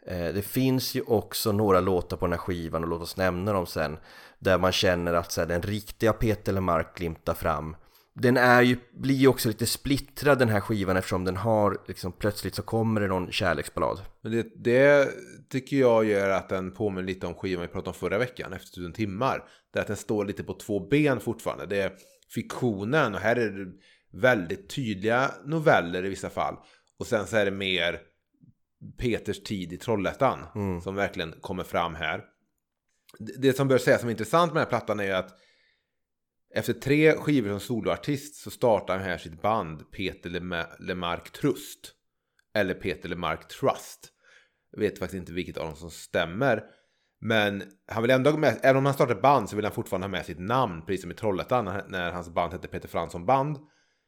Eh, 0.06 0.28
Det 0.34 0.42
finns 0.42 0.94
ju 0.94 1.02
också 1.02 1.52
några 1.52 1.80
låtar 1.80 2.16
på 2.16 2.26
den 2.26 2.32
här 2.32 2.38
skivan, 2.38 2.82
och 2.82 2.88
låt 2.88 3.02
oss 3.02 3.16
nämna 3.16 3.52
dem 3.52 3.66
sen, 3.66 3.98
där 4.38 4.58
man 4.58 4.72
känner 4.72 5.14
att 5.14 5.32
så 5.32 5.40
här, 5.40 5.48
den 5.48 5.62
riktiga 5.62 6.12
Peter 6.12 6.52
Lemark 6.52 6.96
glimtar 6.96 7.34
fram. 7.34 7.76
Den 8.14 8.36
är 8.36 8.62
ju, 8.62 8.76
blir 8.92 9.14
ju 9.14 9.28
också 9.28 9.48
lite 9.48 9.66
splittrad 9.66 10.38
den 10.38 10.48
här 10.48 10.60
skivan 10.60 10.96
eftersom 10.96 11.24
den 11.24 11.36
har, 11.36 11.78
liksom 11.88 12.12
plötsligt 12.12 12.54
så 12.54 12.62
kommer 12.62 13.00
det 13.00 13.06
någon 13.08 13.32
kärleksballad. 13.32 14.00
Men 14.22 14.32
det, 14.32 14.46
det 14.64 15.08
tycker 15.50 15.76
jag 15.76 16.04
gör 16.04 16.30
att 16.30 16.48
den 16.48 16.70
påminner 16.72 17.06
lite 17.06 17.26
om 17.26 17.34
skivan 17.34 17.62
vi 17.62 17.68
pratade 17.68 17.88
om 17.90 17.94
förra 17.94 18.18
veckan, 18.18 18.52
efter 18.52 18.74
tusen 18.74 18.92
timmar. 18.92 19.44
Där 19.72 19.80
att 19.80 19.86
den 19.86 19.96
står 19.96 20.24
lite 20.24 20.44
på 20.44 20.54
två 20.54 20.88
ben 20.88 21.20
fortfarande. 21.20 21.66
Det 21.66 21.76
är 21.82 21.92
fiktionen 22.34 23.14
och 23.14 23.20
här 23.20 23.36
är 23.36 23.50
det 23.50 23.72
väldigt 24.18 24.68
tydliga 24.70 25.30
noveller 25.44 26.04
i 26.04 26.08
vissa 26.08 26.30
fall. 26.30 26.56
Och 26.98 27.06
sen 27.06 27.26
så 27.26 27.36
är 27.36 27.44
det 27.44 27.50
mer 27.50 28.00
Peters 28.98 29.42
tid 29.42 29.72
i 29.72 29.76
Trollhättan 29.76 30.38
som 30.82 30.94
verkligen 30.94 31.32
kommer 31.40 31.64
fram 31.64 31.94
här. 31.94 32.24
Det- 33.18 33.36
Det 33.48 33.56
som 33.56 33.68
bör 33.68 33.78
sägas 33.78 34.00
som 34.00 34.08
är 34.08 34.12
intressant 34.12 34.52
med 34.52 34.60
den 34.60 34.64
här 34.66 34.78
plattan 34.78 35.00
är 35.00 35.04
ju 35.04 35.10
att 35.12 35.34
efter 36.54 36.72
tre 36.72 37.12
skivor 37.12 37.50
som 37.50 37.60
soloartist 37.60 38.34
så 38.34 38.50
startar 38.50 38.94
han 38.96 39.04
här 39.06 39.18
sitt 39.18 39.42
band 39.42 39.90
Peter 39.90 40.30
Lemark 40.80 41.30
Trust. 41.32 41.94
Eller 42.54 42.74
Peter 42.74 43.08
Lemark 43.08 43.48
Trust. 43.48 44.12
Jag 44.72 44.80
vet 44.80 44.98
faktiskt 44.98 45.20
inte 45.20 45.32
vilket 45.32 45.56
av 45.56 45.66
dem 45.66 45.76
som 45.76 45.90
stämmer. 45.90 46.62
Men 47.20 47.62
han 47.92 48.02
vill 48.02 48.10
ändå 48.10 48.36
med, 48.36 48.60
även 48.62 48.76
om 48.76 48.84
han 48.84 48.94
startar 48.94 49.14
ett 49.14 49.22
band 49.22 49.50
så 49.50 49.56
vill 49.56 49.64
han 49.64 49.74
fortfarande 49.74 50.04
ha 50.06 50.10
med 50.10 50.26
sitt 50.26 50.38
namn, 50.38 50.82
precis 50.86 51.02
som 51.02 51.10
i 51.10 51.14
Trollhättan 51.14 51.64
när- 51.64 51.84
när 51.88 52.12
hans 52.12 52.28
band 52.28 52.52
hette 52.52 52.68
Peter 52.68 52.88
Fransson 52.88 53.26
Band. 53.26 53.58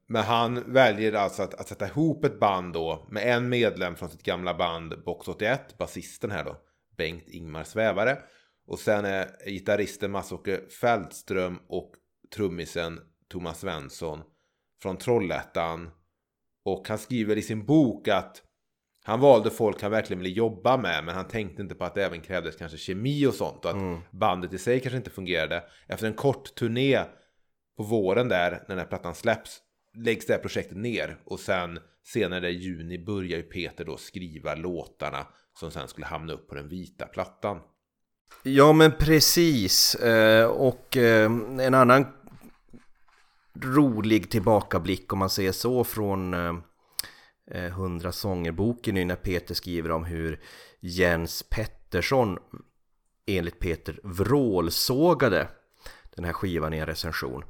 Men 0.09 0.23
han 0.23 0.73
väljer 0.73 1.13
alltså 1.13 1.43
att, 1.43 1.55
att 1.55 1.69
sätta 1.69 1.87
ihop 1.87 2.25
ett 2.25 2.41
band 2.41 2.73
då 2.73 3.07
med 3.11 3.37
en 3.37 3.49
medlem 3.49 3.97
från 3.97 4.09
sitt 4.09 4.23
gamla 4.23 4.55
band 4.55 5.05
Box 5.05 5.29
81, 5.29 5.79
basisten 5.79 6.31
här 6.31 6.45
då, 6.45 6.57
Bengt 6.97 7.29
Ingmar 7.29 7.65
Svävare. 7.65 8.19
Och 8.67 8.79
sen 8.79 9.05
är 9.05 9.29
gitarristen 9.47 10.11
Mats-Åke 10.11 10.61
Fältström 10.81 11.59
och 11.69 11.93
trummisen 12.35 13.01
Thomas 13.31 13.61
Svensson 13.61 14.23
från 14.83 14.97
Trollhättan. 14.97 15.91
Och 16.65 16.89
han 16.89 16.99
skriver 16.99 17.39
i 17.39 17.43
sin 17.43 17.67
bok 17.67 18.09
att 18.09 18.43
han 19.05 19.21
valde 19.21 19.51
folk 19.51 19.83
han 19.83 19.91
verkligen 19.91 20.23
ville 20.23 20.35
jobba 20.35 20.77
med 20.77 21.05
men 21.05 21.15
han 21.15 21.29
tänkte 21.29 21.63
inte 21.63 21.75
på 21.75 21.85
att 21.85 21.95
det 21.95 22.05
även 22.05 22.21
krävdes 22.21 22.57
kanske 22.57 22.79
kemi 22.79 23.27
och 23.27 23.35
sånt 23.35 23.65
och 23.65 23.71
att 23.71 24.11
bandet 24.11 24.53
i 24.53 24.59
sig 24.59 24.81
kanske 24.81 24.97
inte 24.97 25.11
fungerade. 25.11 25.65
Efter 25.87 26.07
en 26.07 26.15
kort 26.15 26.55
turné 26.55 27.05
på 27.77 27.83
våren 27.83 28.29
där 28.29 28.51
när 28.51 28.69
den 28.69 28.79
här 28.79 28.85
plattan 28.85 29.15
släpps 29.15 29.61
läggs 29.97 30.27
det 30.27 30.33
här 30.33 30.41
projektet 30.41 30.77
ner 30.77 31.19
och 31.25 31.41
sen 31.41 31.79
senare 32.05 32.51
i 32.51 32.53
juni 32.53 32.99
börjar 32.99 33.39
ju 33.39 33.43
Peter 33.43 33.85
då 33.85 33.97
skriva 33.97 34.55
låtarna 34.55 35.27
som 35.59 35.71
sen 35.71 35.89
skulle 35.89 36.07
hamna 36.07 36.33
upp 36.33 36.49
på 36.49 36.55
den 36.55 36.69
vita 36.69 37.07
plattan. 37.07 37.61
Ja 38.43 38.73
men 38.73 38.93
precis, 38.99 39.95
Eh, 39.95 40.47
och 40.47 40.97
eh, 40.97 41.25
en 41.61 41.75
annan 41.75 42.07
rolig 43.61 44.31
tillbakablick 44.31 45.13
om 45.13 45.19
man 45.19 45.31
säger 45.31 45.53
så 45.53 45.85
från 45.85 46.35
Hundra 46.35 46.63
eh, 47.51 47.73
Hundra 47.73 48.13
sånger-boken 48.13 48.95
nu 48.95 49.05
när 49.05 49.17
Peter 49.17 49.55
skriver 49.55 49.91
om 49.91 50.05
hur 50.05 50.41
Jens 50.81 51.43
Pettersson 51.43 52.39
enligt 53.27 53.59
Peter 53.59 54.01
vrålsågade 54.03 55.49
den 56.17 56.25
här 56.25 56.33
skivan 56.33 56.75
i 56.75 56.79
en 56.79 56.87
recension. 56.87 57.45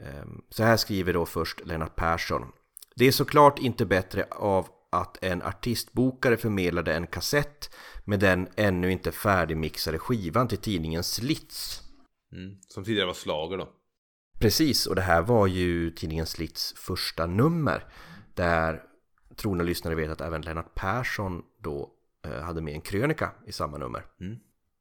Eh, 0.00 0.24
Så 0.50 0.62
här 0.62 0.76
skriver 0.76 1.12
då 1.12 1.26
först 1.26 1.66
Lennart 1.66 1.96
Persson. 1.96 2.52
Det 2.96 3.04
är 3.04 3.12
såklart 3.12 3.58
inte 3.58 3.86
bättre 3.86 4.26
av 4.30 4.68
att 4.90 5.24
en 5.24 5.42
artistbokare 5.42 6.36
förmedlade 6.36 6.94
en 6.94 7.06
kassett 7.06 7.70
med 8.04 8.20
den 8.20 8.48
ännu 8.56 8.92
inte 8.92 9.12
färdigmixade 9.12 9.98
skivan 9.98 10.48
till 10.48 10.58
tidningen 10.58 11.04
Slits. 11.04 11.82
Mm. 12.32 12.56
Som 12.68 12.84
tidigare 12.84 13.06
var 13.06 13.14
slager 13.14 13.58
då. 13.58 13.68
Precis, 14.40 14.86
och 14.86 14.94
det 14.94 15.02
här 15.02 15.22
var 15.22 15.46
ju 15.46 15.90
tidningen 15.90 16.26
Slits 16.26 16.74
första 16.76 17.26
nummer 17.26 17.84
där 18.34 18.82
trogna 19.36 19.64
lyssnare 19.64 19.94
vet 19.94 20.10
att 20.10 20.20
även 20.20 20.42
Lennart 20.42 20.74
Persson 20.74 21.42
då 21.58 21.90
eh, 22.24 22.42
hade 22.42 22.60
med 22.60 22.74
en 22.74 22.80
krönika 22.80 23.30
i 23.46 23.52
samma 23.52 23.78
nummer. 23.78 24.06
Mm. 24.20 24.36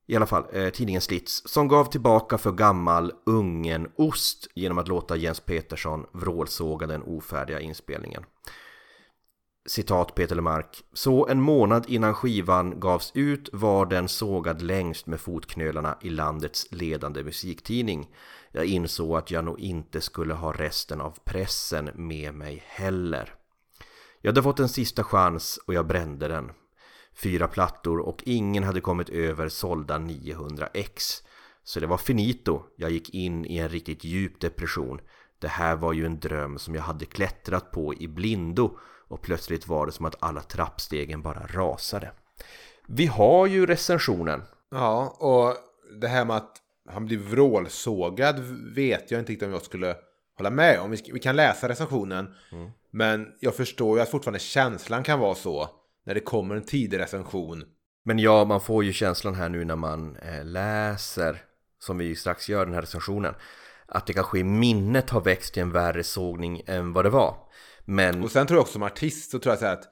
I 0.08 0.16
alla 0.16 0.26
fall, 0.26 0.44
eh, 0.54 0.70
tidningen 0.70 1.02
Slits 1.02 1.44
som 1.46 1.68
gav 1.68 1.86
tillbaka 1.86 2.38
för 2.38 2.52
gammal 2.52 3.14
ungen 3.26 3.92
ost 3.96 4.48
genom 4.56 4.78
att 4.78 4.88
låta 4.88 5.16
Jens 5.16 5.40
Petersson 5.40 6.06
vrålsåga 6.12 6.88
den 6.88 7.04
ofärdiga 7.04 7.60
inspelningen. 7.60 8.24
Citat 9.66 10.16
Peter 10.16 10.36
Lemark. 10.36 10.84
Så 10.94 11.28
en 11.28 11.42
månad 11.42 11.86
innan 11.88 12.14
skivan 12.14 12.80
gavs 12.80 13.12
ut 13.16 13.50
var 13.54 13.86
den 13.86 14.08
sågad 14.08 14.62
längst 14.62 15.08
med 15.08 15.20
fotknölarna 15.20 15.98
i 16.02 16.10
landets 16.10 16.68
ledande 16.72 17.24
musiktidning. 17.24 18.08
Jag 18.52 18.66
insåg 18.66 19.18
att 19.18 19.32
jag 19.32 19.46
nog 19.46 19.60
inte 19.60 20.02
skulle 20.02 20.34
ha 20.34 20.52
resten 20.52 21.02
av 21.02 21.18
pressen 21.24 21.90
med 21.94 22.34
mig 22.34 22.64
heller. 22.68 23.34
Jag 24.22 24.32
hade 24.32 24.44
fått 24.44 24.60
en 24.60 24.70
sista 24.70 25.04
chans 25.04 25.60
och 25.68 25.74
jag 25.74 25.88
brände 25.88 26.28
den. 26.28 26.52
Fyra 27.14 27.48
plattor 27.48 28.00
och 28.00 28.24
ingen 28.26 28.64
hade 28.64 28.82
kommit 28.82 29.10
över 29.10 29.50
sålda 29.50 29.98
900 29.98 30.70
ex. 30.74 31.24
Så 31.64 31.80
det 31.80 31.88
var 31.88 31.98
finito. 31.98 32.64
Jag 32.76 32.92
gick 32.92 33.10
in 33.10 33.46
i 33.46 33.58
en 33.58 33.70
riktigt 33.70 34.04
djup 34.04 34.40
depression. 34.40 35.02
Det 35.40 35.48
här 35.48 35.76
var 35.76 35.94
ju 35.94 36.06
en 36.06 36.20
dröm 36.20 36.58
som 36.58 36.76
jag 36.76 36.82
hade 36.82 37.06
klättrat 37.06 37.72
på 37.72 37.94
i 37.94 38.08
blindo 38.08 38.78
och 39.08 39.22
plötsligt 39.22 39.68
var 39.68 39.86
det 39.86 39.92
som 39.92 40.06
att 40.06 40.24
alla 40.24 40.42
trappstegen 40.42 41.22
bara 41.22 41.48
rasade. 41.48 42.12
Vi 42.88 43.06
har 43.06 43.48
ju 43.48 43.66
recensionen. 43.66 44.42
Ja, 44.72 45.18
och 45.20 45.56
det 46.02 46.08
här 46.08 46.26
med 46.26 46.36
att 46.36 46.58
han 46.90 47.06
blir 47.06 47.18
vrålsågad 47.18 48.40
vet 48.76 49.12
jag 49.12 49.20
inte 49.20 49.32
riktigt 49.32 49.48
om 49.48 49.54
jag 49.54 49.62
skulle 49.62 49.96
hålla 50.38 50.50
med 50.50 50.80
om. 50.80 50.92
Vi, 50.92 51.10
vi 51.14 51.20
kan 51.20 51.36
läsa 51.36 51.70
recensionen. 51.70 52.34
Men 52.92 53.28
jag 53.40 53.56
förstår 53.56 53.98
ju 53.98 54.04
att 54.04 54.10
fortfarande 54.10 54.40
känslan 54.40 55.04
kan 55.04 55.20
vara 55.20 55.36
så. 55.36 55.70
När 56.06 56.14
det 56.14 56.20
kommer 56.20 56.56
en 56.56 56.66
tidig 56.66 57.00
recension. 57.00 57.64
Men 58.06 58.20
ja, 58.20 58.46
man 58.46 58.62
får 58.62 58.84
ju 58.84 58.94
känslan 58.94 59.36
här 59.36 59.50
nu 59.50 59.66
när 59.66 59.76
man 59.76 60.16
eh, 60.16 60.46
läser, 60.46 61.42
som 61.80 61.98
vi 61.98 62.16
strax 62.16 62.50
gör 62.50 62.66
den 62.66 62.74
här 62.74 62.82
recensionen, 62.82 63.34
att 63.86 64.08
det 64.08 64.14
kanske 64.14 64.40
i 64.40 64.44
minnet 64.44 65.10
har 65.10 65.22
växt 65.22 65.54
till 65.54 65.62
en 65.62 65.72
värre 65.72 66.04
sågning 66.04 66.62
än 66.66 66.94
vad 66.94 67.06
det 67.06 67.10
var. 67.10 67.36
Men 67.86 68.24
Och 68.24 68.32
sen 68.32 68.48
tror 68.48 68.58
jag 68.58 68.62
också 68.62 68.74
som 68.74 68.84
artist 68.84 69.32
så 69.32 69.40
tror 69.40 69.52
jag 69.52 69.60
så 69.60 69.66
här 69.66 69.74
att 69.74 69.84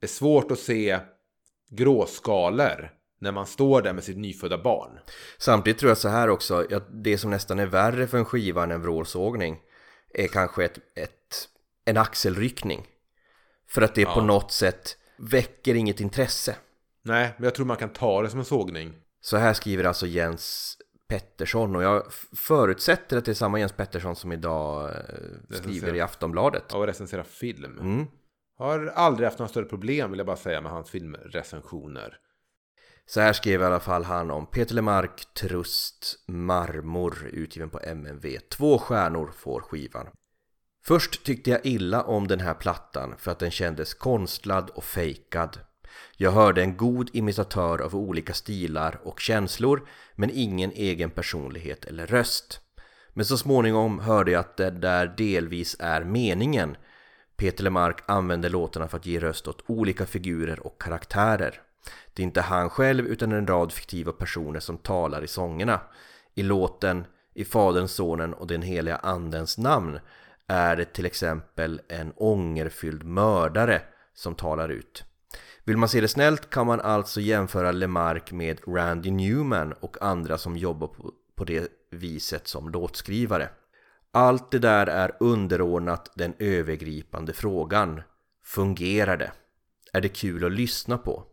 det 0.00 0.06
är 0.06 0.08
svårt 0.08 0.50
att 0.50 0.58
se 0.58 0.98
gråskalor 1.70 2.90
när 3.18 3.32
man 3.32 3.46
står 3.46 3.82
där 3.82 3.92
med 3.92 4.04
sitt 4.04 4.16
nyfödda 4.16 4.58
barn. 4.58 4.98
samtidigt 5.38 5.78
tror 5.78 5.90
jag 5.90 5.98
så 5.98 6.08
här 6.08 6.28
också, 6.28 6.66
att 6.74 6.88
det 6.90 7.18
som 7.18 7.30
nästan 7.30 7.58
är 7.58 7.66
värre 7.66 8.06
för 8.06 8.18
en 8.18 8.24
skiva 8.24 8.62
än 8.62 8.70
en 8.70 8.82
vrålsågning 8.82 9.60
är 10.14 10.26
kanske 10.26 10.64
ett, 10.64 10.78
ett, 10.94 11.48
en 11.84 11.96
axelryckning. 11.96 12.86
För 13.68 13.82
att 13.82 13.94
det 13.94 14.06
på 14.06 14.20
något 14.20 14.52
sätt 14.52 14.96
väcker 15.16 15.74
inget 15.74 16.00
intresse. 16.00 16.56
Nej, 17.02 17.34
men 17.36 17.44
jag 17.44 17.54
tror 17.54 17.66
man 17.66 17.76
kan 17.76 17.88
ta 17.88 18.22
det 18.22 18.30
som 18.30 18.38
en 18.38 18.44
sågning. 18.44 18.94
Så 19.20 19.36
här 19.36 19.52
skriver 19.52 19.84
alltså 19.84 20.06
Jens 20.06 20.76
Pettersson 21.08 21.76
och 21.76 21.82
jag 21.82 22.02
förutsätter 22.36 23.16
att 23.16 23.24
det 23.24 23.32
är 23.32 23.34
samma 23.34 23.58
Jens 23.58 23.72
Pettersson 23.72 24.16
som 24.16 24.32
idag 24.32 24.90
eh, 24.90 25.56
skriver 25.56 25.94
i 25.94 26.00
Aftonbladet. 26.00 26.72
Av 26.72 26.82
att 26.82 26.88
recensera 26.88 27.24
film. 27.24 27.78
Mm. 27.78 28.06
Har 28.58 28.86
aldrig 28.86 29.26
haft 29.26 29.38
några 29.38 29.48
större 29.48 29.64
problem 29.64 30.10
vill 30.10 30.18
jag 30.18 30.26
bara 30.26 30.36
säga 30.36 30.60
med 30.60 30.72
hans 30.72 30.90
filmrecensioner. 30.90 32.18
Så 33.06 33.20
här 33.20 33.32
skrev 33.32 33.60
i 33.60 33.64
alla 33.64 33.80
fall 33.80 34.04
han 34.04 34.30
om 34.30 34.46
Peter 34.46 34.74
Lemark 34.74 35.34
Trust 35.34 36.24
Marmor 36.26 37.30
utgiven 37.32 37.70
på 37.70 37.80
MNV. 37.80 38.38
Två 38.48 38.78
stjärnor 38.78 39.32
får 39.36 39.60
skivan. 39.60 40.06
Först 40.86 41.24
tyckte 41.24 41.50
jag 41.50 41.66
illa 41.66 42.02
om 42.02 42.28
den 42.28 42.40
här 42.40 42.54
plattan 42.54 43.14
för 43.18 43.30
att 43.30 43.38
den 43.38 43.50
kändes 43.50 43.94
konstlad 43.94 44.70
och 44.70 44.84
fejkad. 44.84 45.58
Jag 46.16 46.30
hörde 46.30 46.62
en 46.62 46.76
god 46.76 47.10
imitatör 47.12 47.78
av 47.78 47.96
olika 47.96 48.34
stilar 48.34 49.00
och 49.02 49.20
känslor 49.20 49.88
men 50.14 50.30
ingen 50.32 50.72
egen 50.72 51.10
personlighet 51.10 51.84
eller 51.84 52.06
röst. 52.06 52.60
Men 53.12 53.24
så 53.24 53.38
småningom 53.38 53.98
hörde 53.98 54.30
jag 54.30 54.40
att 54.40 54.56
det 54.56 54.70
där 54.70 55.14
delvis 55.16 55.76
är 55.78 56.04
meningen. 56.04 56.76
Peter 57.36 57.64
Lemark 57.64 58.02
använder 58.06 58.50
låtarna 58.50 58.88
för 58.88 58.96
att 58.96 59.06
ge 59.06 59.20
röst 59.20 59.48
åt 59.48 59.64
olika 59.66 60.06
figurer 60.06 60.66
och 60.66 60.82
karaktärer. 60.82 61.63
Det 62.12 62.22
är 62.22 62.24
inte 62.24 62.40
han 62.40 62.70
själv 62.70 63.06
utan 63.06 63.32
en 63.32 63.46
rad 63.46 63.72
fiktiva 63.72 64.12
personer 64.12 64.60
som 64.60 64.78
talar 64.78 65.24
i 65.24 65.26
sångerna. 65.26 65.80
I 66.34 66.42
låten 66.42 67.06
I 67.34 67.44
Faderns, 67.44 67.92
Sonen 67.92 68.34
och 68.34 68.46
den 68.46 68.62
heliga 68.62 68.96
Andens 68.96 69.58
namn 69.58 70.00
är 70.46 70.76
det 70.76 70.84
till 70.84 71.06
exempel 71.06 71.80
en 71.88 72.12
ångerfylld 72.16 73.04
mördare 73.04 73.82
som 74.14 74.34
talar 74.34 74.68
ut. 74.68 75.04
Vill 75.64 75.76
man 75.76 75.88
se 75.88 76.00
det 76.00 76.08
snällt 76.08 76.50
kan 76.50 76.66
man 76.66 76.80
alltså 76.80 77.20
jämföra 77.20 77.72
Lemark 77.72 78.32
med 78.32 78.60
Randy 78.66 79.10
Newman 79.10 79.72
och 79.72 80.02
andra 80.02 80.38
som 80.38 80.56
jobbar 80.56 80.86
på, 80.86 81.12
på 81.36 81.44
det 81.44 81.68
viset 81.90 82.48
som 82.48 82.70
låtskrivare. 82.70 83.48
Allt 84.12 84.50
det 84.50 84.58
där 84.58 84.86
är 84.86 85.16
underordnat 85.20 86.10
den 86.14 86.34
övergripande 86.38 87.32
frågan. 87.32 88.02
Fungerar 88.44 89.16
det? 89.16 89.32
Är 89.92 90.00
det 90.00 90.08
kul 90.08 90.44
att 90.44 90.52
lyssna 90.52 90.98
på? 90.98 91.24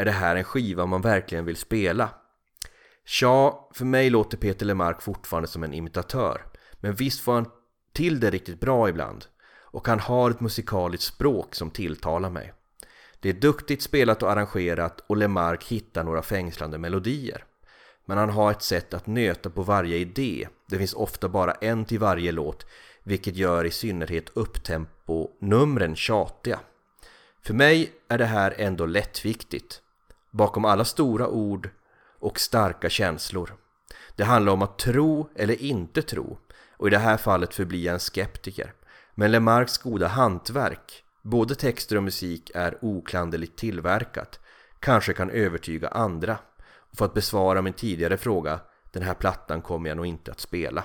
Är 0.00 0.04
det 0.04 0.10
här 0.10 0.36
en 0.36 0.44
skiva 0.44 0.86
man 0.86 1.02
verkligen 1.02 1.44
vill 1.44 1.56
spela? 1.56 2.10
Tja, 3.04 3.68
för 3.74 3.84
mig 3.84 4.10
låter 4.10 4.36
Peter 4.36 4.66
Lemark 4.66 5.02
fortfarande 5.02 5.48
som 5.48 5.62
en 5.62 5.74
imitatör. 5.74 6.42
Men 6.80 6.94
visst 6.94 7.20
får 7.20 7.32
han 7.32 7.46
till 7.92 8.20
det 8.20 8.30
riktigt 8.30 8.60
bra 8.60 8.88
ibland. 8.88 9.24
Och 9.60 9.88
han 9.88 10.00
har 10.00 10.30
ett 10.30 10.40
musikaliskt 10.40 11.06
språk 11.06 11.54
som 11.54 11.70
tilltalar 11.70 12.30
mig. 12.30 12.52
Det 13.20 13.28
är 13.28 13.32
duktigt 13.32 13.82
spelat 13.82 14.22
och 14.22 14.30
arrangerat 14.30 15.04
och 15.06 15.16
Lemark 15.16 15.64
hittar 15.64 16.04
några 16.04 16.22
fängslande 16.22 16.78
melodier. 16.78 17.44
Men 18.04 18.18
han 18.18 18.30
har 18.30 18.50
ett 18.50 18.62
sätt 18.62 18.94
att 18.94 19.06
nöta 19.06 19.50
på 19.50 19.62
varje 19.62 19.96
idé. 19.96 20.48
Det 20.68 20.78
finns 20.78 20.94
ofta 20.94 21.28
bara 21.28 21.52
en 21.52 21.84
till 21.84 21.98
varje 21.98 22.32
låt, 22.32 22.66
vilket 23.02 23.36
gör 23.36 23.64
i 23.64 23.70
synnerhet 23.70 24.30
upptempo-numren 24.34 25.96
tjatiga. 25.96 26.60
För 27.42 27.54
mig 27.54 27.92
är 28.08 28.18
det 28.18 28.26
här 28.26 28.54
ändå 28.58 28.86
lättviktigt. 28.86 29.82
Bakom 30.30 30.64
alla 30.64 30.84
stora 30.84 31.28
ord 31.28 31.70
och 32.18 32.40
starka 32.40 32.90
känslor. 32.90 33.56
Det 34.16 34.24
handlar 34.24 34.52
om 34.52 34.62
att 34.62 34.78
tro 34.78 35.30
eller 35.34 35.62
inte 35.62 36.02
tro 36.02 36.38
och 36.76 36.86
i 36.86 36.90
det 36.90 36.98
här 36.98 37.16
fallet 37.16 37.54
förbli 37.54 37.88
en 37.88 38.00
skeptiker. 38.00 38.72
Men 39.14 39.32
Lemarks 39.32 39.78
goda 39.78 40.06
hantverk, 40.06 41.04
både 41.22 41.54
texter 41.54 41.96
och 41.96 42.02
musik 42.02 42.50
är 42.54 42.78
oklanderligt 42.84 43.58
tillverkat, 43.58 44.40
kanske 44.80 45.12
kan 45.12 45.30
övertyga 45.30 45.88
andra. 45.88 46.38
Och 46.62 46.98
för 46.98 47.04
att 47.04 47.14
besvara 47.14 47.62
min 47.62 47.72
tidigare 47.72 48.16
fråga, 48.16 48.60
den 48.92 49.02
här 49.02 49.14
plattan 49.14 49.62
kommer 49.62 49.88
jag 49.88 49.96
nog 49.96 50.06
inte 50.06 50.30
att 50.30 50.40
spela. 50.40 50.84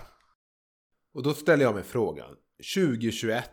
Och 1.13 1.23
då 1.23 1.33
ställer 1.33 1.63
jag 1.63 1.75
mig 1.75 1.83
frågan. 1.83 2.35
2021. 2.75 3.49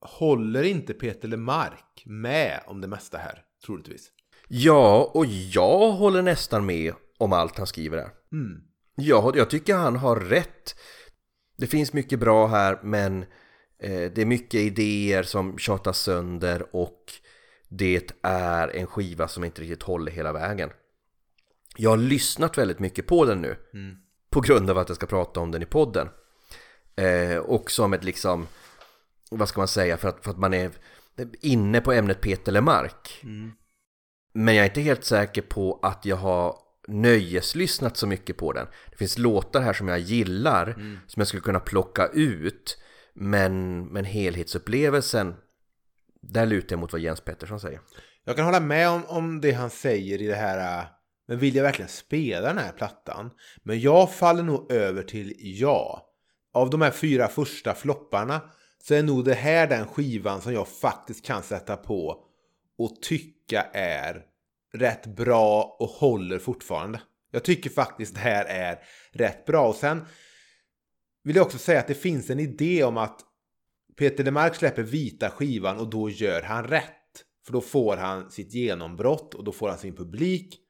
Håller 0.00 0.62
inte 0.62 0.94
Peter 0.94 1.28
Lemark 1.28 2.02
med 2.06 2.60
om 2.66 2.80
det 2.80 2.88
mesta 2.88 3.18
här? 3.18 3.42
Troligtvis. 3.66 4.13
Ja, 4.48 5.10
och 5.14 5.26
jag 5.26 5.90
håller 5.92 6.22
nästan 6.22 6.66
med 6.66 6.94
om 7.18 7.32
allt 7.32 7.58
han 7.58 7.66
skriver 7.66 7.96
där. 7.96 8.10
Mm. 8.32 8.60
Ja, 8.96 9.32
jag 9.36 9.50
tycker 9.50 9.74
han 9.74 9.96
har 9.96 10.16
rätt. 10.16 10.74
Det 11.56 11.66
finns 11.66 11.92
mycket 11.92 12.18
bra 12.18 12.46
här, 12.46 12.78
men 12.82 13.22
eh, 13.78 14.12
det 14.14 14.18
är 14.18 14.26
mycket 14.26 14.60
idéer 14.60 15.22
som 15.22 15.58
tjatas 15.58 15.98
sönder 15.98 16.76
och 16.76 17.12
det 17.68 18.12
är 18.22 18.68
en 18.68 18.86
skiva 18.86 19.28
som 19.28 19.44
inte 19.44 19.62
riktigt 19.62 19.82
håller 19.82 20.12
hela 20.12 20.32
vägen. 20.32 20.70
Jag 21.76 21.90
har 21.90 21.96
lyssnat 21.96 22.58
väldigt 22.58 22.78
mycket 22.78 23.06
på 23.06 23.24
den 23.24 23.40
nu 23.42 23.56
Mm. 23.74 23.96
på 24.30 24.40
grund 24.40 24.70
av 24.70 24.78
att 24.78 24.88
jag 24.88 24.96
ska 24.96 25.06
prata 25.06 25.40
om 25.40 25.50
den 25.50 25.62
i 25.62 25.66
podden. 25.66 26.08
Eh, 26.96 27.36
och 27.38 27.70
som 27.70 27.92
ett 27.92 28.04
liksom, 28.04 28.46
vad 29.30 29.48
ska 29.48 29.60
man 29.60 29.68
säga, 29.68 29.96
för 29.96 30.08
att, 30.08 30.24
för 30.24 30.30
att 30.30 30.38
man 30.38 30.54
är 30.54 30.70
inne 31.40 31.80
på 31.80 31.92
ämnet 31.92 32.20
Peter 32.20 32.52
Lemark. 32.52 33.20
Mm. 33.22 33.52
Men 34.34 34.54
jag 34.54 34.64
är 34.64 34.68
inte 34.70 34.80
helt 34.80 35.04
säker 35.04 35.42
på 35.42 35.78
att 35.82 36.04
jag 36.04 36.16
har 36.16 36.56
nöjeslyssnat 36.88 37.96
så 37.96 38.06
mycket 38.06 38.36
på 38.36 38.52
den. 38.52 38.66
Det 38.90 38.96
finns 38.96 39.18
låtar 39.18 39.60
här 39.60 39.72
som 39.72 39.88
jag 39.88 39.98
gillar, 39.98 40.66
Mm. 40.66 40.98
som 41.06 41.20
jag 41.20 41.28
skulle 41.28 41.40
kunna 41.42 41.60
plocka 41.60 42.06
ut. 42.08 42.78
Men, 43.14 43.84
men 43.86 44.04
helhetsupplevelsen, 44.04 45.34
där 46.22 46.46
lutar 46.46 46.72
jag 46.72 46.80
mot 46.80 46.92
vad 46.92 47.00
Jens 47.00 47.20
Pettersson 47.20 47.60
säger. 47.60 47.80
Jag 48.24 48.36
kan 48.36 48.44
hålla 48.44 48.60
med 48.60 48.88
om, 48.88 49.04
om 49.06 49.40
det 49.40 49.52
han 49.52 49.70
säger 49.70 50.22
i 50.22 50.26
det 50.26 50.34
här. 50.34 50.78
äh, 50.80 50.84
Men 51.28 51.38
vill 51.38 51.54
jag 51.56 51.62
verkligen 51.62 51.88
spela 51.88 52.48
den 52.48 52.58
här 52.58 52.72
plattan? 52.72 53.30
Men 53.62 53.80
jag 53.80 54.14
faller 54.14 54.42
nog 54.42 54.72
över 54.72 55.02
till 55.02 55.34
ja. 55.38 56.10
Av 56.54 56.70
de 56.70 56.80
här 56.82 56.90
fyra 56.90 57.28
första 57.28 57.74
flopparna 57.74 58.40
så 58.82 58.94
är 58.94 59.02
nog 59.02 59.24
det 59.24 59.34
här 59.34 59.66
den 59.66 59.86
skivan 59.86 60.40
som 60.40 60.52
jag 60.52 60.68
faktiskt 60.68 61.24
kan 61.24 61.42
sätta 61.42 61.76
på 61.76 62.24
och 62.78 63.02
tycka 63.02 63.33
är 63.72 64.22
rätt 64.74 65.06
bra 65.06 65.76
och 65.80 65.88
håller 65.88 66.38
fortfarande. 66.38 67.00
Jag 67.30 67.44
tycker 67.44 67.70
faktiskt 67.70 68.14
det 68.14 68.20
här 68.20 68.44
är 68.44 68.78
rätt 69.12 69.46
bra. 69.46 69.68
Och 69.68 69.74
sen 69.74 70.04
vill 71.22 71.36
jag 71.36 71.46
också 71.46 71.58
säga 71.58 71.80
att 71.80 71.86
det 71.86 71.94
finns 71.94 72.30
en 72.30 72.40
idé 72.40 72.84
om 72.84 72.96
att 72.96 73.20
Peter 73.96 74.24
Lemark 74.24 74.54
släpper 74.54 74.82
vita 74.82 75.30
skivan 75.30 75.78
och 75.78 75.90
då 75.90 76.10
gör 76.10 76.42
han 76.42 76.64
rätt. 76.64 76.90
För 77.46 77.52
då 77.52 77.60
får 77.60 77.96
han 77.96 78.30
sitt 78.30 78.54
genombrott 78.54 79.34
och 79.34 79.44
då 79.44 79.52
får 79.52 79.68
han 79.68 79.78
sin 79.78 79.96
publik. 79.96 80.60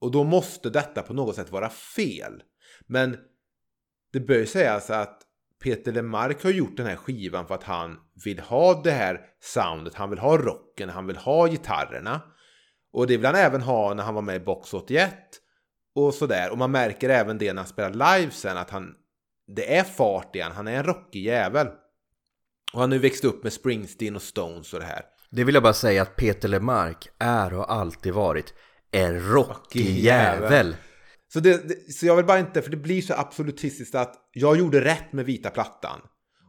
Och 0.00 0.10
då 0.10 0.24
måste 0.24 0.70
detta 0.70 1.02
på 1.02 1.14
något 1.14 1.36
sätt 1.36 1.50
vara 1.50 1.70
fel. 1.70 2.42
Men 2.86 3.16
det 4.12 4.20
bör 4.20 4.38
ju 4.38 4.46
sägas 4.46 4.90
att 4.90 5.22
Peter 5.62 5.92
Lemark 5.92 6.44
har 6.44 6.50
gjort 6.50 6.76
den 6.76 6.86
här 6.86 6.96
skivan 6.96 7.46
för 7.46 7.54
att 7.54 7.62
han 7.62 7.96
vill 8.24 8.40
ha 8.40 8.82
det 8.82 8.90
här 8.90 9.20
soundet. 9.40 9.94
Han 9.94 10.10
vill 10.10 10.18
ha 10.18 10.36
rocken, 10.36 10.88
han 10.88 11.06
vill 11.06 11.16
ha 11.16 11.46
gitarrerna. 11.46 12.20
Och 12.92 13.06
det 13.06 13.16
vill 13.16 13.26
han 13.26 13.34
även 13.34 13.60
ha 13.60 13.94
när 13.94 14.02
han 14.02 14.14
var 14.14 14.22
med 14.22 14.36
i 14.36 14.44
Box 14.44 14.74
81. 14.74 15.14
Och 15.94 16.14
sådär. 16.14 16.50
Och 16.50 16.58
man 16.58 16.70
märker 16.70 17.08
även 17.08 17.38
det 17.38 17.52
när 17.52 17.62
han 17.62 17.68
spelar 17.68 18.18
live 18.18 18.30
sen 18.30 18.56
att 18.56 18.70
han... 18.70 18.94
Det 19.56 19.76
är 19.76 19.84
fart 19.84 20.36
i 20.36 20.40
han. 20.40 20.68
Är 20.68 20.76
en 20.76 20.84
rockig 20.84 21.24
jävel. 21.24 21.66
Och 22.72 22.80
han 22.80 22.80
har 22.80 22.88
nu 22.88 22.98
växt 22.98 23.24
upp 23.24 23.42
med 23.42 23.52
Springsteen 23.52 24.16
och 24.16 24.22
Stones 24.22 24.72
och 24.72 24.80
det 24.80 24.86
här. 24.86 25.02
Det 25.30 25.44
vill 25.44 25.54
jag 25.54 25.62
bara 25.62 25.72
säga 25.72 26.02
att 26.02 26.16
Peter 26.16 26.48
Lemark 26.48 27.08
är 27.18 27.54
och 27.54 27.72
alltid 27.72 28.14
varit 28.14 28.54
en 28.90 29.32
rockig 29.32 29.98
jävel. 29.98 30.76
Så, 31.32 31.40
det, 31.40 31.68
det, 31.68 31.92
så 31.92 32.06
jag 32.06 32.16
vill 32.16 32.24
bara 32.24 32.38
inte, 32.38 32.62
för 32.62 32.70
det 32.70 32.76
blir 32.76 33.02
så 33.02 33.14
absolutistiskt 33.14 33.94
att 33.94 34.14
jag 34.32 34.58
gjorde 34.58 34.84
rätt 34.84 35.12
med 35.12 35.24
vita 35.24 35.50
plattan. 35.50 36.00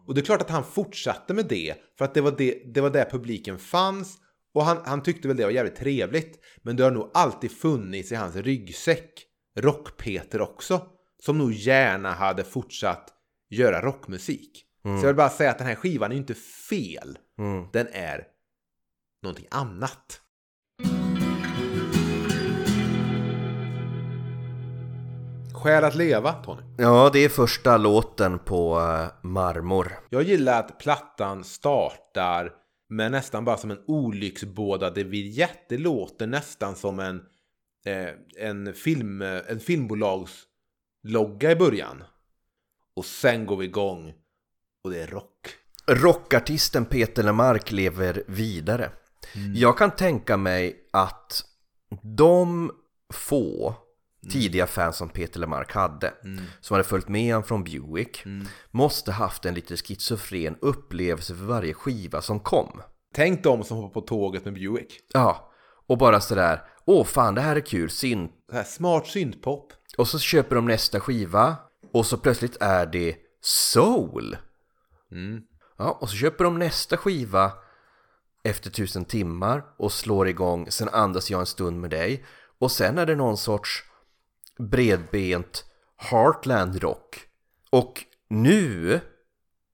Och 0.07 0.15
det 0.15 0.21
är 0.21 0.25
klart 0.25 0.41
att 0.41 0.49
han 0.49 0.63
fortsatte 0.63 1.33
med 1.33 1.45
det, 1.45 1.75
för 1.97 2.05
att 2.05 2.13
det 2.13 2.21
var 2.21 2.35
det, 2.37 2.61
det, 2.73 2.81
var 2.81 2.89
där 2.89 3.09
publiken 3.11 3.59
fanns. 3.59 4.17
Och 4.53 4.63
han, 4.63 4.77
han 4.85 5.03
tyckte 5.03 5.27
väl 5.27 5.37
det 5.37 5.43
var 5.43 5.51
jävligt 5.51 5.75
trevligt. 5.75 6.39
Men 6.61 6.75
det 6.75 6.83
har 6.83 6.91
nog 6.91 7.11
alltid 7.13 7.51
funnits 7.51 8.11
i 8.11 8.15
hans 8.15 8.35
ryggsäck, 8.35 9.25
Rock-Peter 9.59 10.41
också, 10.41 10.81
som 11.23 11.37
nog 11.37 11.53
gärna 11.53 12.11
hade 12.11 12.43
fortsatt 12.43 13.13
göra 13.49 13.81
rockmusik. 13.81 14.65
Så 14.83 14.89
jag 14.89 15.07
vill 15.07 15.15
bara 15.15 15.29
säga 15.29 15.51
att 15.51 15.57
den 15.57 15.67
här 15.67 15.75
skivan 15.75 16.11
är 16.11 16.15
ju 16.15 16.21
inte 16.21 16.35
fel. 16.69 17.17
Mm. 17.39 17.65
Den 17.73 17.87
är 17.91 18.23
någonting 19.23 19.47
annat. 19.51 20.21
Skäl 25.63 25.83
att 25.83 25.95
leva, 25.95 26.33
Tony. 26.33 26.61
Ja, 26.77 27.09
det 27.13 27.19
är 27.19 27.29
första 27.29 27.77
låten 27.77 28.39
på 28.39 28.79
eh, 28.79 29.27
Marmor. 29.27 29.99
Jag 30.09 30.23
gillar 30.23 30.59
att 30.59 30.79
plattan 30.79 31.43
startar 31.43 32.51
med 32.89 33.11
nästan 33.11 33.45
bara 33.45 33.57
som 33.57 33.71
en 33.71 33.83
olycksbådade 33.87 35.03
vignett. 35.03 35.69
Det 35.69 35.77
låter 35.77 36.27
nästan 36.27 36.75
som 36.75 36.99
en, 36.99 37.21
eh, 37.85 38.09
en, 38.49 38.73
film, 38.73 39.21
en 39.21 39.59
filmbolagslogga 39.59 41.51
i 41.51 41.55
början. 41.55 42.03
Och 42.95 43.05
sen 43.05 43.45
går 43.45 43.57
vi 43.57 43.65
igång 43.65 44.13
och 44.83 44.91
det 44.91 45.01
är 45.01 45.07
rock. 45.07 45.49
Rockartisten 45.87 46.85
Peter 46.85 47.23
Lemark 47.23 47.71
lever 47.71 48.23
vidare. 48.27 48.91
Jag 49.55 49.77
kan 49.77 49.91
tänka 49.91 50.37
mig 50.37 50.75
att 50.93 51.43
de 52.01 52.71
få 53.13 53.75
tidiga 54.29 54.67
fans 54.67 54.97
som 54.97 55.09
Peter 55.09 55.39
Lemark 55.39 55.73
hade, 55.73 56.13
som 56.61 56.73
hade 56.73 56.83
följt 56.83 57.07
med 57.07 57.33
han 57.33 57.43
från 57.43 57.63
Buick, 57.63 58.23
måste 58.71 59.11
haft 59.11 59.45
en 59.45 59.53
lite 59.53 59.77
schizofren 59.77 60.55
upplevelse 60.61 61.35
för 61.35 61.43
varje 61.43 61.73
skiva 61.73 62.21
som 62.21 62.39
kom. 62.39 62.81
Tänk 63.13 63.43
de 63.43 63.63
som 63.63 63.77
hoppar 63.77 64.01
på 64.01 64.07
tåget 64.07 64.45
med 64.45 64.53
Buick. 64.53 64.93
Ja, 65.13 65.51
och 65.87 65.97
bara 65.97 66.21
sådär, 66.21 66.61
åh 66.85 67.05
fan 67.05 67.35
det 67.35 67.41
här 67.41 67.55
är 67.55 67.65
kul, 67.65 67.89
synt. 67.89 68.31
Smart 68.65 69.07
syntpop. 69.07 69.73
Och 69.97 70.07
så 70.07 70.19
köper 70.19 70.55
de 70.55 70.65
nästa 70.65 70.99
skiva, 70.99 71.55
och 71.93 72.05
så 72.05 72.17
plötsligt 72.17 72.57
är 72.59 72.85
det 72.85 73.15
soul. 73.41 74.37
Mm. 75.11 75.41
Ja, 75.77 75.97
och 76.01 76.09
så 76.09 76.15
köper 76.15 76.43
de 76.43 76.59
nästa 76.59 76.97
skiva 76.97 77.51
efter 78.43 78.69
tusen 78.69 79.05
timmar 79.05 79.63
och 79.77 79.91
slår 79.91 80.27
igång 80.27 80.71
Sen 80.71 80.89
andas 80.89 81.31
jag 81.31 81.39
en 81.39 81.45
stund 81.45 81.81
med 81.81 81.89
dig 81.89 82.25
och 82.59 82.71
sen 82.71 82.97
är 82.97 83.05
det 83.05 83.15
någon 83.15 83.37
sorts 83.37 83.83
bredbent 84.59 85.65
Heartland 85.97 86.83
rock 86.83 87.19
och 87.69 88.03
nu 88.29 88.99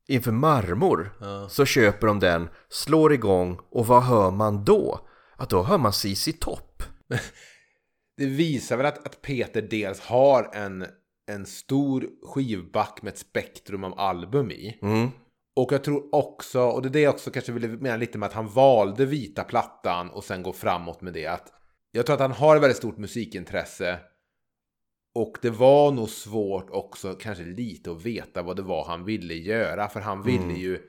inför 0.07 0.31
marmor 0.31 1.11
så 1.49 1.65
köper 1.65 2.07
de 2.07 2.19
den, 2.19 2.49
slår 2.69 3.13
igång 3.13 3.59
och 3.71 3.87
vad 3.87 4.03
hör 4.03 4.31
man 4.31 4.65
då? 4.65 5.07
Att 5.37 5.49
då 5.49 5.63
hör 5.63 5.77
man 5.77 5.93
CC 5.93 6.29
Topp. 6.39 6.83
Det 8.17 8.25
visar 8.25 8.77
väl 8.77 8.85
att, 8.85 9.05
att 9.05 9.21
Peter 9.21 9.61
dels 9.61 9.99
har 9.99 10.49
en, 10.53 10.85
en 11.27 11.45
stor 11.45 12.07
skivback 12.23 13.01
med 13.01 13.13
ett 13.13 13.19
spektrum 13.19 13.83
av 13.83 13.99
album 13.99 14.51
i. 14.51 14.79
Mm. 14.81 15.09
Och 15.55 15.71
jag 15.71 15.83
tror 15.83 16.15
också, 16.15 16.61
och 16.61 16.81
det 16.81 16.87
är 16.87 16.91
det 16.91 16.99
jag 16.99 17.13
också 17.13 17.31
kanske 17.31 17.51
ville 17.51 17.67
mena 17.67 17.97
lite 17.97 18.17
med 18.17 18.27
att 18.27 18.33
han 18.33 18.47
valde 18.47 19.05
vita 19.05 19.43
plattan 19.43 20.09
och 20.09 20.23
sen 20.23 20.43
gå 20.43 20.53
framåt 20.53 21.01
med 21.01 21.13
det. 21.13 21.27
Att 21.27 21.53
jag 21.91 22.05
tror 22.05 22.13
att 22.13 22.19
han 22.21 22.31
har 22.31 22.55
ett 22.55 22.61
väldigt 22.61 22.77
stort 22.77 22.97
musikintresse. 22.97 23.99
Och 25.15 25.37
det 25.41 25.49
var 25.49 25.91
nog 25.91 26.09
svårt 26.09 26.69
också 26.69 27.13
kanske 27.13 27.43
lite 27.43 27.91
att 27.91 28.05
veta 28.05 28.41
vad 28.41 28.55
det 28.55 28.61
var 28.61 28.85
han 28.85 29.05
ville 29.05 29.33
göra. 29.33 29.87
För 29.87 29.99
han 29.99 30.23
ville 30.23 30.53
ju 30.53 30.81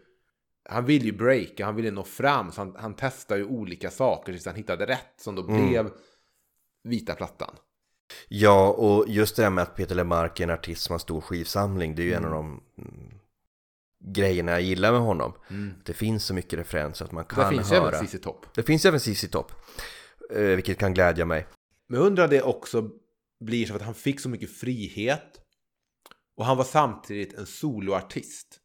han 0.69 0.85
ville 0.85 1.05
ju 1.05 1.13
breaka, 1.13 1.65
han 1.65 1.77
ville 1.77 1.91
nå 1.91 2.03
fram. 2.03 2.53
Så 2.53 2.61
han, 2.61 2.77
han 2.79 2.95
testade 2.95 3.41
ju 3.41 3.47
olika 3.47 3.91
saker 3.91 4.33
tills 4.33 4.47
han 4.47 4.55
hittade 4.55 4.87
rätt. 4.87 5.15
Som 5.21 5.35
då 5.35 5.43
blev 5.43 5.91
vita 6.85 7.15
plattan. 7.15 7.57
Ja, 8.29 8.69
och 8.73 9.05
just 9.09 9.37
det 9.37 9.43
där 9.43 9.51
med 9.51 9.63
att 9.63 9.77
Peter 9.77 9.95
Lemark 9.95 10.41
är 10.41 10.45
en 10.45 10.51
artist 10.51 10.83
som 10.83 10.95
har 10.95 10.99
stor 10.99 11.21
skivsamling, 11.21 11.95
det 11.95 12.03
är 12.03 12.05
ju 12.05 12.13
en 12.13 12.25
av 12.25 12.31
de 12.31 12.61
mm, 12.79 13.15
grejerna 14.05 14.53
jag 14.53 14.63
gillar 14.63 14.93
med 14.93 15.01
honom. 15.01 15.33
Det 15.85 15.93
finns 15.93 16.25
så 16.25 16.35
mycket 16.35 16.59
referenser 16.59 17.05
att 17.05 17.13
man 17.13 17.25
kan 17.25 17.51
finns 17.51 17.73
ju 17.73 17.77
höra. 17.77 17.97
även 17.97 18.07
CC 18.07 18.19
Topp. 18.19 18.47
Det 18.55 18.63
finns 18.63 18.85
även 18.85 19.01
CC 19.01 19.29
Topp, 19.29 19.53
eh, 20.31 20.41
vilket 20.43 20.79
kan 20.79 20.95
glädja 20.95 21.25
mig. 21.25 21.47
Men 21.89 22.01
jag 22.01 22.07
undrar 22.07 22.29
det 22.29 22.43
också 22.43 22.91
blir 23.41 23.67
så 23.67 23.75
att 23.77 23.83
han 23.83 23.95
fick 23.95 24.21
så 24.21 24.29
mycket 24.29 24.51
frihet. 24.57 25.41
Och 26.37 26.45
han 26.45 26.57
var 26.57 26.65
samtidigt 26.65 27.35
en 27.35 27.47
soloartist. 27.47 28.61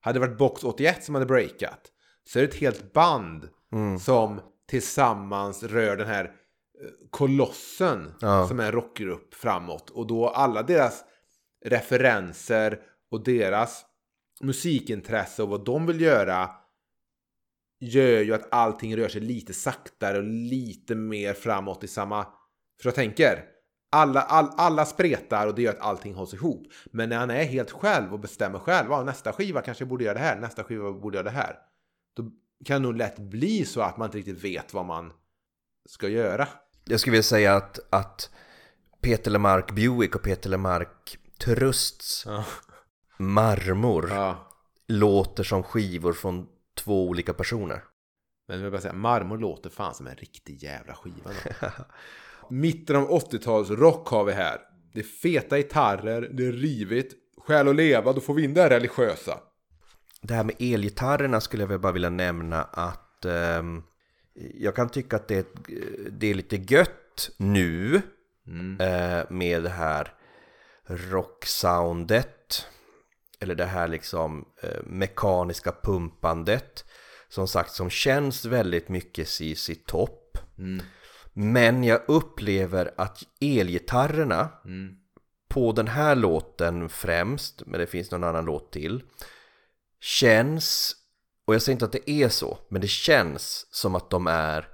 Hade 0.00 0.18
det 0.18 0.26
varit 0.26 0.38
Box 0.38 0.64
81 0.64 1.04
som 1.04 1.14
hade 1.14 1.26
breakat 1.26 1.92
så 2.24 2.38
är 2.38 2.42
det 2.42 2.48
ett 2.48 2.54
helt 2.60 2.92
band 2.92 3.48
som 4.00 4.40
tillsammans 4.68 5.62
rör 5.62 5.96
den 5.96 6.06
här 6.06 6.24
eh, 6.24 6.30
kolossen 7.10 8.12
Ja. 8.20 8.48
som 8.48 8.60
är 8.60 8.66
en 8.66 8.72
rockgrupp 8.72 9.34
framåt. 9.34 9.90
Och 9.90 10.06
då 10.06 10.28
alla 10.28 10.62
deras 10.62 11.04
referenser 11.64 12.80
och 13.10 13.24
deras 13.24 13.84
musikintresse 14.40 15.42
och 15.42 15.48
vad 15.48 15.64
de 15.64 15.86
vill 15.86 16.00
göra 16.00 16.50
gör 17.80 18.20
ju 18.22 18.34
att 18.34 18.52
allting 18.52 18.96
rör 18.96 19.08
sig 19.08 19.20
lite 19.20 19.54
saktare 19.54 20.18
och 20.18 20.24
lite 20.24 20.94
mer 20.94 21.34
framåt 21.34 21.84
i 21.84 21.88
samma... 21.88 22.24
För 22.82 22.88
jag 22.88 22.94
tänker, 22.94 23.44
alla, 23.92 24.22
all, 24.22 24.50
alla 24.56 24.84
spretar 24.84 25.46
och 25.46 25.54
det 25.54 25.62
gör 25.62 25.72
att 25.72 25.80
allting 25.80 26.14
hålls 26.14 26.34
ihop. 26.34 26.66
Men 26.84 27.08
när 27.08 27.16
han 27.16 27.30
är 27.30 27.44
helt 27.44 27.70
själv 27.70 28.12
och 28.12 28.20
bestämmer 28.20 28.58
själv, 28.58 28.90
ja, 28.90 29.02
nästa 29.02 29.32
skiva 29.32 29.62
kanske 29.62 29.84
borde 29.84 30.04
göra 30.04 30.14
det 30.14 30.20
här, 30.20 30.40
nästa 30.40 30.64
skiva 30.64 30.92
borde 30.92 31.16
göra 31.16 31.24
det 31.24 31.30
här. 31.30 31.58
Då 32.16 32.22
kan 32.64 32.82
det 32.82 32.88
nog 32.88 32.96
lätt 32.96 33.18
bli 33.18 33.64
så 33.64 33.80
att 33.80 33.96
man 33.96 34.06
inte 34.06 34.18
riktigt 34.18 34.44
vet 34.44 34.74
vad 34.74 34.84
man 34.84 35.12
ska 35.88 36.08
göra. 36.08 36.48
Jag 36.84 37.00
skulle 37.00 37.12
vilja 37.12 37.22
säga 37.22 37.56
att, 37.56 37.78
att 37.90 38.30
Peter 39.00 39.30
Lemark 39.30 39.72
Buick 39.72 40.14
och 40.14 40.22
Peter 40.22 40.50
Lemark 40.50 41.18
Trusts 41.38 42.22
Ja. 42.26 42.44
marmor 43.18 44.10
ja. 44.10 44.48
låter 44.88 45.44
som 45.44 45.62
skivor 45.62 46.12
från 46.12 46.46
två 46.74 47.08
olika 47.08 47.34
personer. 47.34 47.84
Men 48.48 48.56
jag 48.56 48.62
vill 48.62 48.72
bara 48.72 48.80
säga, 48.80 48.94
Marmor 48.94 49.38
låter 49.38 49.70
fan 49.70 49.94
som 49.94 50.06
en 50.06 50.16
riktig 50.16 50.62
jävla 50.62 50.94
skiva. 50.94 51.30
Mitten 52.50 52.96
av 52.96 53.10
80-tals 53.10 53.70
rock 53.70 54.08
har 54.08 54.24
vi 54.24 54.32
här. 54.32 54.58
Det 54.94 55.00
är 55.00 55.04
feta 55.04 55.56
gitarrer, 55.56 56.20
det 56.32 56.46
är 56.46 56.52
rivigt, 56.52 57.14
skäl 57.46 57.68
att 57.68 57.76
leva, 57.76 58.12
då 58.12 58.20
får 58.20 58.34
vi 58.34 58.44
in 58.44 58.54
det 58.54 58.62
här 58.62 58.70
religiösa. 58.70 59.38
Det 60.22 60.34
här 60.34 60.44
med 60.44 60.54
elgitarrerna 60.58 61.40
skulle 61.40 61.62
jag 61.62 61.68
väl 61.68 61.78
bara 61.78 61.92
vilja 61.92 62.10
nämna 62.10 62.62
att 62.62 63.24
ehm, 63.24 63.82
jag 64.54 64.76
kan 64.76 64.88
tycka 64.88 65.16
att 65.16 65.28
det 65.28 65.36
är, 65.38 65.44
det 66.10 66.30
är 66.30 66.34
lite 66.34 66.56
gött 66.56 67.30
nu 67.36 68.02
eh, 68.78 69.30
med 69.30 69.62
det 69.62 69.68
här 69.68 70.12
rocksoundet. 70.86 72.66
Eller 73.40 73.54
det 73.54 73.64
här 73.64 73.88
liksom 73.88 74.44
eh, 74.62 74.82
mekaniska 74.86 75.72
pumpandet. 75.82 76.84
Som 77.28 77.48
sagt 77.48 77.72
som 77.72 77.90
känns 77.90 78.44
väldigt 78.44 78.88
mycket 78.88 79.28
CC 79.28 79.70
Topp 79.86 80.38
men 81.32 81.84
jag 81.84 82.00
upplever 82.08 82.94
att 82.96 83.22
elgitarrerna 83.40 84.48
på 85.48 85.72
den 85.72 85.88
här 85.88 86.14
låten 86.14 86.88
främst, 86.88 87.62
men 87.66 87.80
det 87.80 87.86
finns 87.86 88.10
någon 88.10 88.24
annan 88.24 88.44
låt 88.44 88.72
till 88.72 89.02
känns, 90.00 90.96
och 91.44 91.54
jag 91.54 91.62
säger 91.62 91.74
inte 91.74 91.84
att 91.84 91.92
det 91.92 92.10
är 92.10 92.28
så, 92.28 92.58
men 92.68 92.80
det 92.80 92.88
känns 92.88 93.66
som 93.70 93.94
att 93.94 94.10
de 94.10 94.26
är 94.26 94.68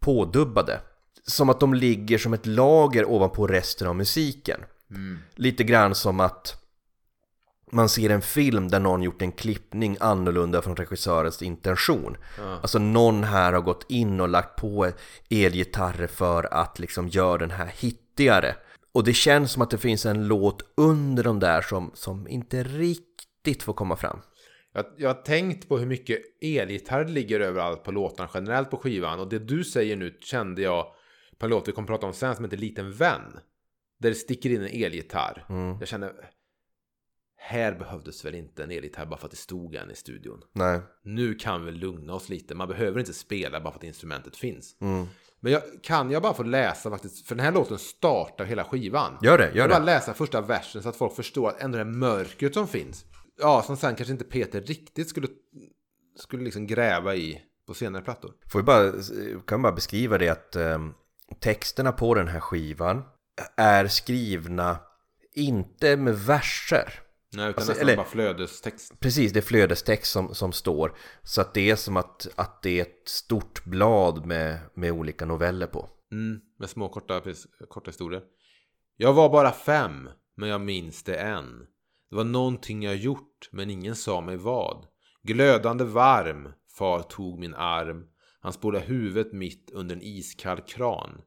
pådubbade. 0.00 0.80
Som 1.26 1.48
att 1.48 1.60
de 1.60 1.74
ligger 1.74 2.18
som 2.18 2.32
ett 2.32 2.46
lager 2.46 3.04
ovanpå 3.04 3.46
resten 3.46 3.88
av 3.88 3.96
musiken. 3.96 4.60
Lite 5.34 5.64
grann 5.64 5.94
som 5.94 6.20
att 6.20 6.61
man 7.72 7.88
ser 7.88 8.10
en 8.10 8.22
film 8.22 8.68
där 8.68 8.80
någon 8.80 9.02
gjort 9.02 9.22
en 9.22 9.32
klippning 9.32 9.96
annorlunda 10.00 10.62
från 10.62 10.76
regissörens 10.76 11.42
intention. 11.42 12.16
Alltså 12.62 12.78
någon 12.78 13.24
här 13.24 13.52
har 13.52 13.60
gått 13.60 13.86
in 13.88 14.20
och 14.20 14.28
lagt 14.28 14.56
på 14.56 14.90
elgitarrer 15.30 16.06
för 16.06 16.54
att 16.54 16.78
liksom 16.78 17.08
göra 17.08 17.38
den 17.38 17.50
här 17.50 17.72
hittigare. 17.74 18.56
Och 18.94 19.04
det 19.04 19.12
känns 19.12 19.52
som 19.52 19.62
att 19.62 19.70
det 19.70 19.78
finns 19.78 20.06
en 20.06 20.28
låt 20.28 20.62
under 20.76 21.24
de 21.24 21.40
där 21.40 21.62
som, 21.62 21.90
som 21.94 22.28
inte 22.28 22.62
riktigt 22.62 23.62
får 23.62 23.72
komma 23.72 23.96
fram. 23.96 24.18
Jag, 24.72 24.84
jag 24.96 25.08
har 25.08 25.22
tänkt 25.22 25.68
på 25.68 25.78
hur 25.78 25.86
mycket 25.86 26.18
elgitarr 26.40 27.04
ligger 27.04 27.40
överallt 27.40 27.84
på 27.84 27.90
låtarna 27.90 28.28
generellt 28.34 28.70
på 28.70 28.76
skivan. 28.76 29.20
Och 29.20 29.28
det 29.28 29.38
du 29.38 29.64
säger 29.64 29.96
nu 29.96 30.18
kände 30.20 30.62
jag 30.62 30.86
på 31.38 31.46
en 31.46 31.50
låt 31.50 31.68
vi 31.68 31.72
kommer 31.72 31.88
prata 31.88 32.06
om 32.06 32.12
sen 32.12 32.34
som 32.34 32.44
heter 32.44 32.56
Liten 32.56 32.92
vän. 32.92 33.38
Där 34.00 34.08
det 34.08 34.14
sticker 34.14 34.50
in 34.50 34.62
en 34.62 34.84
elgitarr. 34.84 35.44
Jag 35.80 35.88
kände, 35.88 36.12
här 37.44 37.72
behövdes 37.72 38.24
väl 38.24 38.34
inte 38.34 38.64
en 38.64 38.70
elgitarr 38.70 39.06
bara 39.06 39.16
för 39.16 39.26
att 39.26 39.30
det 39.30 39.36
stod 39.36 39.74
en 39.74 39.90
i 39.90 39.94
studion. 39.94 40.42
Nej. 40.52 40.80
Nu 41.04 41.34
kan 41.34 41.64
vi 41.64 41.72
lugna 41.72 42.14
oss 42.14 42.28
lite. 42.28 42.54
Man 42.54 42.68
behöver 42.68 43.00
inte 43.00 43.12
spela 43.12 43.60
bara 43.60 43.72
för 43.72 43.78
att 43.78 43.84
instrumentet 43.84 44.36
finns. 44.36 44.76
Men 45.40 45.52
jag, 45.52 45.62
kan 45.82 46.10
jag 46.10 46.22
bara 46.22 46.34
få 46.34 46.42
läsa 46.42 46.90
faktiskt, 46.90 47.26
för 47.26 47.34
den 47.34 47.44
här 47.44 47.52
låten 47.52 47.78
startar 47.78 48.44
hela 48.44 48.64
skivan. 48.64 49.18
Gör 49.22 49.38
det, 49.38 49.44
gör 49.44 49.56
jag 49.56 49.70
bara 49.70 49.78
det. 49.78 49.84
läsa 49.84 50.14
första 50.14 50.40
versen 50.40 50.82
så 50.82 50.88
att 50.88 50.96
folk 50.96 51.16
förstår 51.16 51.48
att 51.48 51.62
ändå 51.62 51.78
det 51.78 51.84
mörkret 51.84 52.54
som 52.54 52.68
finns. 52.68 53.04
Ja, 53.38 53.62
som 53.62 53.76
sen 53.76 53.94
kanske 53.94 54.12
inte 54.12 54.24
Peter 54.24 54.60
riktigt 54.60 55.08
skulle, 55.08 55.28
skulle 56.18 56.44
liksom 56.44 56.66
gräva 56.66 57.14
i 57.14 57.42
på 57.66 57.74
senare 57.74 58.02
plattor. 58.02 58.32
Får 58.52 58.58
vi 58.58 58.62
bara, 58.62 58.92
kan 59.46 59.62
bara 59.62 59.72
beskriva 59.72 60.18
det 60.18 60.28
att 60.28 60.56
ehm, 60.56 60.94
texterna 61.40 61.92
på 61.92 62.14
den 62.14 62.28
här 62.28 62.40
skivan 62.40 63.02
är 63.56 63.86
skrivna 63.86 64.78
inte 65.34 65.96
med 65.96 66.18
verser. 66.18 67.00
Nej, 67.34 67.50
utan 67.50 67.58
Alltså, 67.58 67.72
nästan 67.72 67.88
eller- 67.88 67.96
bara 67.96 68.06
flödestext. 68.06 69.00
Precis, 69.00 69.32
det 69.32 69.38
är 69.40 69.42
flödestext 69.42 70.12
som, 70.12 70.34
som 70.34 70.52
står. 70.52 70.96
Så 71.22 71.40
att 71.40 71.54
det 71.54 71.70
är 71.70 71.76
som 71.76 71.96
att, 71.96 72.28
att 72.36 72.62
det 72.62 72.78
är 72.78 72.82
ett 72.82 73.08
stort 73.08 73.64
blad 73.64 74.26
med, 74.26 74.58
med 74.74 74.92
olika 74.92 75.24
noveller 75.26 75.66
på. 75.66 75.88
Mm, 76.12 76.40
med 76.58 76.70
små 76.70 76.88
korta, 76.88 77.22
korta 77.68 77.90
historier. 77.90 78.22
Jag 78.96 79.12
var 79.12 79.28
bara 79.28 79.52
fem, 79.52 80.08
men 80.36 80.48
jag 80.48 80.60
minns 80.60 81.02
det 81.02 81.16
än. 81.16 81.58
Det 82.10 82.16
var 82.16 82.24
någonting 82.24 82.82
jag 82.82 82.96
gjort, 82.96 83.48
men 83.52 83.70
ingen 83.70 83.96
sa 83.96 84.20
mig 84.20 84.36
vad. 84.36 84.86
Glödande 85.22 85.84
varm, 85.84 86.52
far 86.78 87.02
tog 87.02 87.38
min 87.38 87.54
arm. 87.54 88.04
Han 88.40 88.52
spolade 88.52 88.84
huvudet 88.84 89.32
mitt 89.32 89.70
under 89.70 89.96
en 89.96 90.02
iskall 90.02 90.60
kran. 90.60 91.20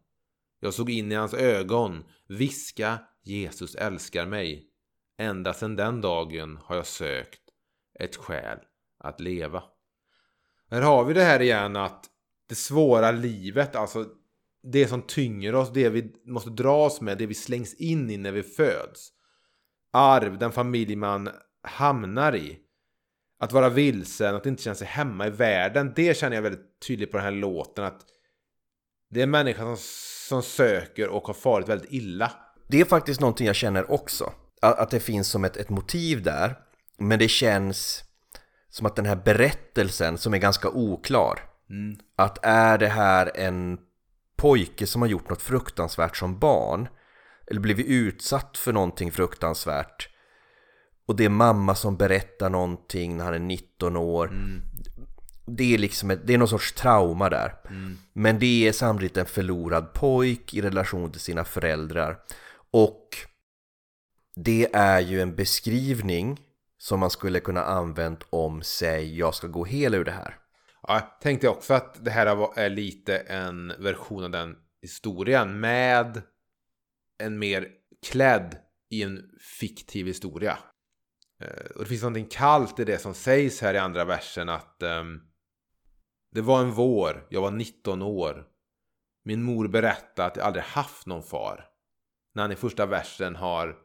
Jag 0.60 0.74
såg 0.74 0.90
in 0.90 1.12
i 1.12 1.16
hans 1.16 1.34
ögon, 1.34 2.04
viska 2.28 3.00
Jesus 3.24 3.76
älskar 3.76 4.26
mig. 4.26 4.70
Ända 5.18 5.54
sedan 5.54 5.76
den 5.76 6.02
dagen 6.02 6.60
har 6.64 6.76
jag 6.76 6.86
sökt 6.86 7.42
ett 8.00 8.16
skäl 8.16 8.60
att 9.00 9.20
leva. 9.20 9.64
Här 10.72 10.82
har 10.82 11.04
vi 11.04 11.14
det 11.14 11.24
här 11.24 11.42
igen 11.42 11.76
att 11.76 12.06
det 12.50 12.56
svåra 12.56 13.12
livet, 13.12 13.76
alltså 13.76 14.06
det 14.64 14.88
som 14.88 15.02
tynger 15.02 15.56
oss, 15.56 15.74
det 15.74 15.90
vi 15.90 16.14
måste 16.26 16.50
dras 16.50 17.02
med, 17.02 17.18
det 17.18 17.26
vi 17.26 17.34
slängs 17.34 17.74
in 17.74 18.10
i 18.10 18.18
när 18.18 18.32
vi 18.32 18.44
föds. 18.44 19.10
Arv, 19.92 20.38
den 20.38 20.52
familj 20.52 20.96
man 20.96 21.30
hamnar 21.64 22.36
i. 22.36 22.60
Att 23.40 23.52
vara 23.52 23.70
vilsen, 23.70 24.36
att 24.36 24.46
inte 24.46 24.64
känna 24.64 24.76
sig 24.76 24.88
hemma 24.88 25.28
i 25.28 25.30
världen. 25.30 25.94
Det 25.96 26.18
känner 26.18 26.36
jag 26.36 26.42
väldigt 26.42 26.80
tydligt 26.88 27.12
på 27.12 27.18
den 27.18 27.24
här 27.24 27.32
låten. 27.32 27.84
Att 27.86 28.02
det 29.10 29.22
är 29.22 29.28
människan 29.28 29.66
som, 29.66 29.86
som 30.28 30.44
söker 30.44 31.10
och 31.10 31.28
har 31.28 31.34
farit 31.34 31.70
väldigt 31.70 31.92
illa. 31.92 32.32
Det 32.68 32.82
är 32.82 32.86
faktiskt 32.86 33.22
någonting 33.22 33.48
jag 33.48 33.56
känner 33.56 33.92
också. 33.92 34.34
Att, 34.62 34.92
det 34.92 35.00
finns 35.00 35.28
som 35.28 35.46
ett, 35.46 35.58
ett 35.58 35.70
motiv 35.70 36.24
där. 36.24 36.60
Men 36.98 37.20
det 37.20 37.28
känns 37.28 38.04
som 38.70 38.86
att 38.86 38.96
den 38.96 39.06
här 39.06 39.16
berättelsen 39.16 40.18
som 40.18 40.34
är 40.34 40.38
ganska 40.38 40.70
oklar. 40.70 41.40
Mm. 41.70 41.98
Att 42.16 42.46
är 42.46 42.78
det 42.78 42.88
här 42.88 43.32
en 43.36 43.78
pojke 44.36 44.88
som 44.88 45.02
har 45.02 45.10
gjort 45.10 45.30
något 45.30 45.42
fruktansvärt 45.42 46.18
som 46.18 46.40
barn 46.40 46.88
eller 47.48 47.60
blivit 47.60 47.86
utsatt 47.86 48.58
för 48.58 48.74
någonting 48.74 49.12
fruktansvärt 49.12 50.10
och 51.06 51.16
det 51.16 51.26
är 51.26 51.30
mamma 51.30 51.76
som 51.76 51.98
berättar 51.98 52.50
någonting 52.50 53.18
när 53.18 53.26
han 53.26 53.34
är 53.34 53.40
19 53.40 53.98
år 53.98 54.32
det 55.46 55.74
är 55.74 55.78
liksom 55.78 56.12
ett, 56.12 56.28
det 56.28 56.34
är 56.34 56.38
någon 56.38 56.48
sorts 56.48 56.74
trauma 56.74 57.30
där 57.30 57.54
men 58.14 58.40
det 58.40 58.68
är 58.68 58.72
samtidigt 58.72 59.18
en 59.18 59.26
förlorad 59.26 59.94
pojk 59.94 60.54
i 60.54 60.62
relation 60.62 61.12
till 61.12 61.22
sina 61.22 61.44
föräldrar 61.44 62.18
och 62.72 63.18
det 64.36 64.76
är 64.76 65.00
ju 65.00 65.22
en 65.22 65.36
beskrivning 65.36 66.40
som 66.78 67.00
man 67.00 67.10
skulle 67.10 67.40
kunna 67.40 67.64
använt 67.64 68.24
om 68.30 68.62
sig 68.62 69.18
jag 69.18 69.36
ska 69.36 69.48
gå 69.48 69.66
hel 69.66 69.94
ur 69.94 70.06
det 70.06 70.12
här 70.12 70.40
Ja, 70.88 70.94
jag 70.94 71.22
tänkte 71.22 71.50
också 71.50 71.74
att 71.74 72.06
det 72.06 72.12
här 72.12 72.58
är 72.60 72.70
lite 72.70 73.18
en 73.18 73.68
version 73.68 74.24
av 74.24 74.30
den 74.30 74.56
historien 74.82 75.60
med 75.60 76.22
en 77.18 77.40
mer 77.40 77.68
klädd 78.08 78.58
i 78.90 79.04
en 79.04 79.30
fiktiv 79.60 80.08
historia. 80.08 80.58
Eh, 81.42 81.72
och 81.76 81.80
det 81.80 81.86
finns 81.86 82.02
någonting 82.02 82.28
kallt 82.32 82.80
i 82.80 82.86
det 82.86 83.00
som 83.00 83.14
sägs 83.14 83.62
här 83.62 83.74
i 83.74 83.78
andra 83.78 84.06
versen 84.06 84.50
att 84.50 84.84
um, 84.84 85.22
det 86.32 86.42
var 86.42 86.62
en 86.62 86.72
vår, 86.72 87.28
jag 87.30 87.42
var 87.42 87.52
19 87.52 88.02
år. 88.02 88.48
Min 89.24 89.44
mor 89.44 89.68
berättade 89.68 90.28
att 90.28 90.38
jag 90.38 90.46
aldrig 90.46 90.64
haft 90.64 91.06
någon 91.06 91.24
far. 91.24 91.66
När 92.34 92.42
han 92.42 92.52
i 92.52 92.56
första 92.56 92.86
versen 92.86 93.36
har 93.36 93.76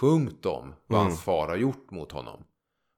sjungit 0.00 0.46
om 0.46 0.74
vad 0.86 1.00
Mm. 1.00 1.10
hans 1.10 1.22
far 1.22 1.48
har 1.48 1.56
gjort 1.56 1.90
mot 1.90 2.12
honom. 2.12 2.44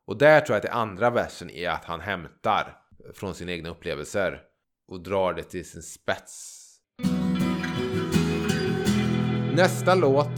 Och 0.06 0.18
där 0.18 0.40
tror 0.40 0.54
jag 0.54 0.56
att 0.56 0.62
det 0.72 0.72
andra 0.72 1.10
versen 1.10 1.50
är 1.50 1.68
att 1.70 1.84
han 1.84 2.00
hämtar 2.00 2.78
från 3.14 3.34
sina 3.34 3.52
egna 3.52 3.68
upplevelser 3.70 4.40
och 4.88 5.00
drar 5.02 5.32
det 5.34 5.42
till 5.42 5.70
sin 5.70 5.82
spets. 5.82 6.58
Nästa 9.56 9.94
låt, 9.94 10.30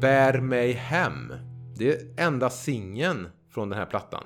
Bär 0.00 0.40
mig 0.40 0.72
hem. 0.72 1.32
Det 1.78 1.92
är 1.94 2.20
enda 2.26 2.50
singeln 2.50 3.28
från 3.50 3.68
den 3.68 3.78
här 3.78 3.86
plattan. 3.86 4.24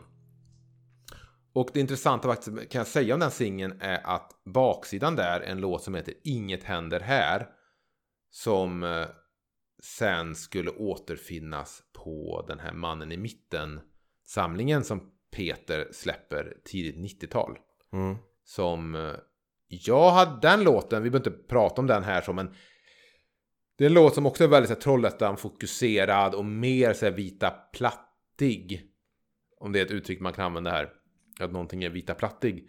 Och 1.55 1.69
det 1.75 1.81
intressanta 1.81 2.29
faktiskt 2.29 2.71
kan 2.71 2.79
jag 2.79 2.87
säga 2.87 3.15
om 3.15 3.21
den 3.21 3.31
singeln 3.31 3.79
är 3.81 4.07
att 4.07 4.31
baksidan 4.45 5.17
där 5.17 5.41
är 5.41 5.51
en 5.51 5.61
låt 5.61 5.83
som 5.83 5.95
heter 5.95 6.15
Inget 6.25 6.65
händer 6.65 7.01
här. 7.01 7.47
Som 8.31 8.83
eh, 8.83 9.07
sen 9.83 10.35
skulle 10.35 10.71
återfinnas 10.71 11.83
på 12.05 12.45
den 12.49 12.59
här 12.59 12.73
Mannen 12.73 13.13
i 13.13 13.17
mitten 13.17 13.81
samlingen 14.27 14.85
som 14.85 15.11
Peter 15.37 15.89
släpper 15.93 16.57
tidigt 16.65 17.23
90-tal. 17.23 17.59
mm. 17.93 18.17
Som 18.45 18.95
eh, 18.95 19.13
jag 19.69 20.11
hade 20.11 20.41
den 20.41 20.65
låten, 20.65 21.03
vi 21.03 21.11
behöver 21.11 21.31
inte 21.31 21.43
prata 21.49 21.81
om 21.81 21.87
den 21.87 22.05
här 22.05 22.21
så 22.23 22.33
men 22.33 22.55
det 23.79 23.85
är 23.85 23.87
en 23.89 23.95
låt 23.95 24.15
som 24.15 24.27
också 24.27 24.45
är 24.45 24.49
väldigt 24.49 24.69
så 24.69 24.75
här, 24.75 24.81
Trollhättan 24.81 25.37
fokuserad 25.37 26.35
och 26.35 26.45
mer 26.45 26.93
så 26.93 27.05
här, 27.07 27.13
vita 27.13 27.51
plattig. 27.51 28.91
Om 29.61 29.73
det 29.73 29.81
är 29.81 29.85
ett 29.85 29.91
uttryck 29.91 30.21
man 30.21 30.33
kan 30.33 30.45
använda 30.45 30.71
här. 30.71 30.89
Att 31.41 31.53
någonting 31.53 31.85
är 31.85 31.91
vita 31.91 32.15
plattig. 32.15 32.69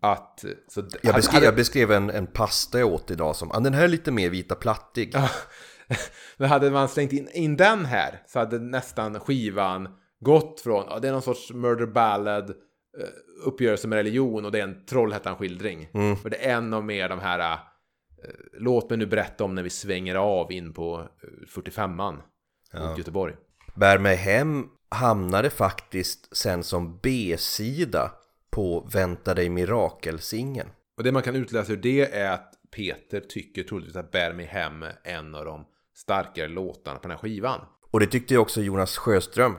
Att, 0.00 0.44
så, 0.68 0.88
jag, 1.02 1.14
beskrev, 1.14 1.34
hade- 1.34 1.46
jag 1.46 1.56
beskrev 1.56 1.92
en, 1.92 2.10
en 2.10 2.26
pasta 2.26 2.78
jag 2.78 2.92
åt 2.92 3.10
idag 3.10 3.36
som 3.36 3.50
ah, 3.50 3.60
den 3.60 3.74
här 3.74 3.84
är 3.84 3.88
lite 3.88 4.12
mer 4.12 4.30
vita 4.30 4.54
plattig. 4.54 5.14
Men 6.36 6.48
hade 6.48 6.70
man 6.70 6.88
slängt 6.88 7.12
in, 7.12 7.28
in 7.32 7.56
den 7.56 7.84
här 7.84 8.22
så 8.26 8.38
hade 8.38 8.58
nästan 8.58 9.20
skivan 9.20 9.88
gått 10.20 10.60
från, 10.60 10.86
ja, 10.88 10.98
det 10.98 11.08
är 11.08 11.12
någon 11.12 11.22
sorts 11.22 11.52
murder 11.52 11.86
ballad, 11.86 12.50
eh, 12.50 13.46
uppgörelse 13.46 13.88
med 13.88 13.96
religion 13.96 14.44
och 14.44 14.52
det 14.52 14.58
är 14.58 14.64
en 14.64 14.84
Trollhättan-skildring. 14.86 15.88
Mm. 15.94 16.16
För 16.16 16.30
det 16.30 16.44
är 16.44 16.56
en 16.56 16.74
av 16.74 16.84
mer 16.84 17.08
de 17.08 17.18
här, 17.18 17.52
eh, 17.52 17.58
låt 18.52 18.90
mig 18.90 18.98
nu 18.98 19.06
berätta 19.06 19.44
om 19.44 19.54
när 19.54 19.62
vi 19.62 19.70
svänger 19.70 20.14
av 20.14 20.52
in 20.52 20.72
på 20.72 21.00
eh, 21.22 21.62
45an 21.62 22.18
mot 22.74 22.98
Göteborg. 22.98 23.34
Bär 23.74 23.98
mig 23.98 24.16
hem 24.16 24.68
hamnade 24.88 25.50
faktiskt 25.50 26.36
sen 26.36 26.62
som 26.62 26.98
B-sida 27.02 28.12
på 28.50 28.88
Vänta 28.92 29.34
dig 29.34 29.48
mirakelsingeln. 29.48 30.68
Och 30.96 31.04
det 31.04 31.12
man 31.12 31.22
kan 31.22 31.36
utläsa 31.36 31.72
ur 31.72 31.76
det 31.76 32.14
är 32.14 32.32
att 32.32 32.54
Peter 32.76 33.20
tycker 33.20 33.62
troligtvis 33.62 33.96
att 33.96 34.10
Bär 34.10 34.32
mig 34.32 34.46
hem 34.46 34.82
är 34.82 34.96
en 35.02 35.34
av 35.34 35.44
de 35.44 35.66
starkare 35.94 36.48
låtarna 36.48 36.98
på 36.98 37.02
den 37.02 37.10
här 37.10 37.18
skivan. 37.18 37.60
Och 37.90 38.00
det 38.00 38.06
tyckte 38.06 38.34
ju 38.34 38.40
också 38.40 38.60
Jonas 38.60 38.96
Sjöström, 38.96 39.56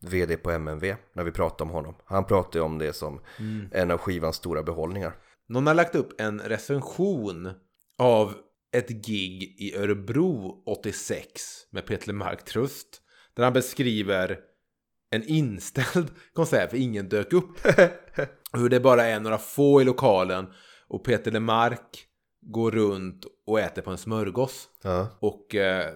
VD 0.00 0.36
på 0.36 0.50
MNV, 0.50 0.94
när 1.12 1.24
vi 1.24 1.30
pratade 1.30 1.62
om 1.62 1.70
honom. 1.70 1.94
Han 2.04 2.24
pratade 2.24 2.64
om 2.64 2.78
det 2.78 2.92
som 2.92 3.20
en 3.72 3.90
av 3.90 3.98
skivans 3.98 4.36
stora 4.36 4.62
behållningar. 4.62 5.16
Någon 5.48 5.66
har 5.66 5.74
lagt 5.74 5.94
upp 5.94 6.20
en 6.20 6.40
recension 6.40 7.50
av 7.98 8.34
ett 8.72 8.88
gig 8.88 9.56
i 9.58 9.76
Örebro 9.76 10.62
86 10.66 11.42
med 11.70 11.86
Peter 11.86 12.06
Lemark 12.06 12.44
Trust. 12.44 13.00
Där 13.34 13.44
han 13.44 13.52
beskriver 13.52 14.38
en 15.10 15.22
inställd 15.22 16.10
konsert 16.32 16.70
för 16.70 16.76
ingen 16.76 17.08
dök 17.08 17.32
upp. 17.32 17.58
Hur 18.52 18.68
det 18.68 18.80
bara 18.80 19.04
är 19.04 19.20
några 19.20 19.38
få 19.38 19.80
i 19.80 19.84
lokalen 19.84 20.46
och 20.88 21.04
Peter 21.04 21.30
Lemark 21.30 22.06
går 22.46 22.70
runt 22.70 23.26
och 23.46 23.60
äter 23.60 23.82
på 23.82 23.90
en 23.90 23.98
smörgås. 23.98 24.68
Ja. 24.82 25.08
Och 25.20 25.54
eh, 25.54 25.94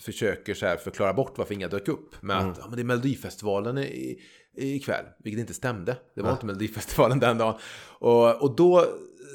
försöker 0.00 0.54
så 0.54 0.66
här 0.66 0.76
förklara 0.76 1.12
bort 1.12 1.38
varför 1.38 1.54
inga 1.54 1.68
dök 1.68 1.88
upp. 1.88 2.22
Med 2.22 2.36
att 2.38 2.58
ja, 2.58 2.66
men 2.66 2.76
det 2.76 2.82
är 2.82 2.84
Melodifestivalen 2.84 3.78
i, 3.78 4.20
ikväll. 4.56 5.04
Vilket 5.18 5.40
inte 5.40 5.54
stämde. 5.54 5.96
Det 6.14 6.22
var 6.22 6.32
inte 6.32 6.46
Melodifestivalen 6.46 7.20
den 7.20 7.38
dagen. 7.38 7.54
Och, 7.98 8.42
och 8.42 8.56
då 8.56 8.86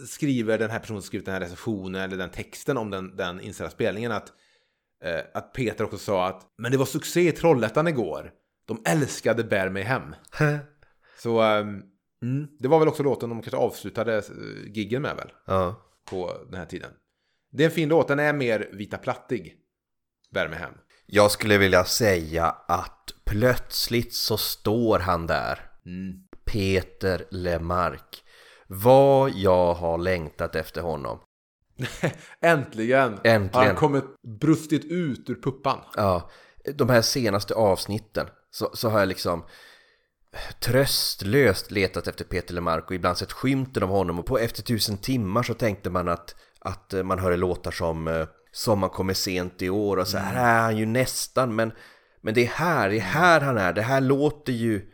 skriver 0.08 0.58
den 0.58 0.70
här 0.70 0.80
personen 0.80 1.02
som 1.02 1.08
skrivit 1.08 1.26
den 1.26 1.34
här 1.34 1.42
recensionen 1.42 2.02
eller 2.02 2.18
den 2.18 2.30
texten 2.30 2.78
om 2.78 2.90
den, 2.90 3.16
den 3.16 3.42
inställda 3.42 3.72
spelningen 3.72 4.12
att, 4.12 4.34
eh, 5.04 5.22
att 5.34 5.54
Peter 5.54 5.84
också 5.84 5.98
sa 5.98 6.28
att 6.28 6.44
men 6.58 6.72
det 6.72 6.78
var 6.78 6.86
succé 6.86 7.28
i 7.28 7.32
Trollhättan 7.32 7.88
igår. 7.88 8.32
De 8.68 8.82
älskade 8.86 9.44
Bär 9.44 9.70
mig 9.70 9.84
hem. 9.84 10.16
Så 11.20 11.42
ehm, 11.42 11.82
mm, 12.24 12.48
det 12.60 12.68
var 12.68 12.80
väl 12.80 12.88
också 12.88 13.04
låten 13.04 13.30
de 13.30 13.42
kanske 13.42 13.58
avslutade 13.58 14.18
eh, 14.18 14.24
giggen 14.66 15.02
med 15.02 15.16
väl 15.16 15.32
ja. 15.46 15.89
På 16.10 16.38
den 16.50 16.60
här 16.60 16.66
tiden. 16.66 16.92
Det 17.52 17.64
är 17.64 17.68
en 17.68 17.72
fin 17.72 17.90
låt, 17.90 18.08
den 18.08 18.20
är 18.20 18.34
mer 18.34 18.70
vita 18.74 18.98
plattig. 18.98 19.56
Bär 20.32 20.48
mig 20.48 20.60
hem. 20.60 20.74
Jag 21.06 21.32
skulle 21.32 21.58
vilja 21.58 21.86
säga 21.86 22.46
att 22.68 23.14
plötsligt 23.26 24.14
så 24.14 24.38
står 24.38 25.00
han 25.00 25.28
där. 25.28 25.60
Peter 26.46 27.26
Lemark. 27.32 28.24
Vad 28.68 29.32
jag 29.32 29.74
har 29.74 29.98
längtat 29.98 30.56
efter 30.56 30.82
honom. 30.82 31.20
Äntligen! 32.42 33.20
Äntligen. 33.24 33.68
Han 33.68 33.76
kommit 33.76 34.04
brustit 34.42 34.86
ut 34.86 35.30
ur 35.30 35.36
puppan. 35.36 35.80
Ja, 35.96 36.30
de 36.76 36.90
här 36.90 37.02
senaste 37.02 37.54
avsnitten 37.54 38.28
så, 38.52 38.70
så 38.74 38.90
har 38.90 39.00
jag 39.00 39.08
liksom 39.08 39.44
tröstlöst 40.60 41.72
letat 41.72 42.08
efter 42.08 42.26
Peter 42.26 42.54
Lemark 42.54 42.86
och 42.86 42.96
ibland 42.96 43.18
sett 43.18 43.32
skymten 43.32 43.84
av 43.84 43.90
honom. 43.90 44.20
Och 44.20 44.26
på 44.26 44.40
efter 44.40 44.64
tusen 44.64 44.98
timmar 44.98 45.44
så 45.44 45.54
tänkte 45.54 45.90
man 45.90 46.08
att, 46.08 46.36
att 46.60 46.94
eh, 46.94 47.04
man 47.04 47.20
hörde 47.20 47.38
låtar 47.38 47.72
som 47.72 48.08
eh, 48.08 48.28
Sommar 48.52 48.90
kommer 48.90 49.14
sent 49.14 49.62
i 49.62 49.70
år 49.70 49.98
och 49.98 50.08
så 50.08 50.18
här 50.18 50.58
är 50.58 50.62
han 50.62 50.78
ju 50.78 50.86
nästan. 50.86 51.56
Men, 51.56 51.72
men 52.22 52.34
det 52.34 52.44
är 52.44 52.50
här, 52.50 52.90
det 52.90 52.98
är 52.98 53.02
här 53.02 53.42
han 53.42 53.58
är, 53.58 53.74
det 53.74 53.82
här 53.82 54.02
låter 54.02 54.54
ju 54.54 54.92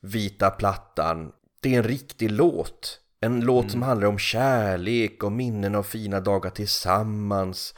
Vita 0.00 0.50
plattan, 0.50 1.32
det 1.60 1.74
är 1.74 1.78
en 1.78 1.84
riktig 1.84 2.30
låt. 2.30 3.00
En 3.20 3.40
låt 3.40 3.70
som 3.70 3.82
handlar 3.82 4.08
om 4.08 4.18
kärlek 4.18 5.22
och 5.22 5.32
minnen 5.32 5.74
av 5.74 5.82
fina 5.82 6.20
dagar 6.20 6.50
tillsammans. 6.50 7.74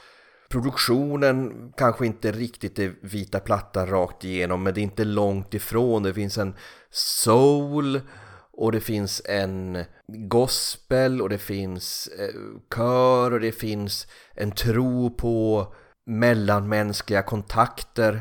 Produktionen 0.50 1.72
kanske 1.76 2.06
inte 2.06 2.32
riktigt 2.32 2.78
är 2.78 2.94
vita 3.02 3.40
plattan 3.40 3.86
rakt 3.86 4.24
igenom 4.24 4.62
men 4.62 4.74
det 4.74 4.80
är 4.80 4.82
inte 4.82 5.04
långt 5.04 5.54
ifrån. 5.54 6.02
Det 6.02 6.14
finns 6.14 6.38
en 6.38 6.54
soul 6.90 8.00
och 8.52 8.72
det 8.72 8.80
finns 8.80 9.22
en 9.24 9.84
gospel 10.28 11.22
och 11.22 11.28
det 11.28 11.38
finns 11.38 12.08
eh, 12.18 12.34
kör 12.76 13.32
och 13.32 13.40
det 13.40 13.52
finns 13.52 14.06
en 14.34 14.52
tro 14.52 15.10
på 15.10 15.66
mellanmänskliga 16.06 17.22
kontakter. 17.22 18.20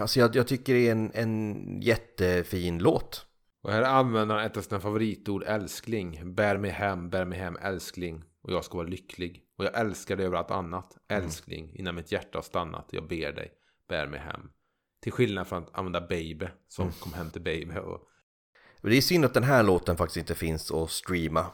Alltså 0.00 0.20
jag, 0.20 0.36
jag 0.36 0.46
tycker 0.46 0.74
det 0.74 0.88
är 0.88 0.92
en, 0.92 1.10
en 1.14 1.80
jättefin 1.80 2.78
låt. 2.78 3.26
Och 3.62 3.72
här 3.72 3.82
använder 3.82 4.34
han 4.34 4.44
ett 4.44 4.56
av 4.56 4.60
sina 4.60 4.80
favoritord, 4.80 5.42
älskling. 5.42 6.34
Bär 6.34 6.58
mig 6.58 6.70
hem, 6.70 7.10
bär 7.10 7.24
mig 7.24 7.38
hem, 7.38 7.56
älskling. 7.62 8.24
Och 8.42 8.52
jag 8.52 8.64
ska 8.64 8.76
vara 8.76 8.88
lycklig. 8.88 9.42
Och 9.60 9.66
jag 9.66 9.80
älskar 9.80 10.16
dig 10.16 10.26
över 10.26 10.36
allt 10.36 10.50
annat. 10.50 10.98
Älskling, 11.08 11.72
innan 11.74 11.94
mitt 11.94 12.12
hjärta 12.12 12.38
har 12.38 12.42
stannat. 12.42 12.88
Jag 12.90 13.08
ber 13.08 13.32
dig, 13.32 13.52
bär 13.88 14.06
mig 14.06 14.20
hem. 14.20 14.50
Till 15.00 15.12
skillnad 15.12 15.46
från 15.46 15.62
att 15.62 15.78
använda 15.78 16.00
baby, 16.00 16.46
som 16.68 16.92
kom 16.92 17.12
hem 17.12 17.30
till 17.30 17.42
baby. 17.42 17.78
Och 17.78 18.08
Men 18.80 18.90
Det 18.90 18.96
är 18.96 19.00
synd 19.00 19.24
att 19.24 19.34
den 19.34 19.44
här 19.44 19.62
låten 19.62 19.96
faktiskt 19.96 20.16
inte 20.16 20.34
finns 20.34 20.70
att 20.70 20.90
streama. 20.90 21.46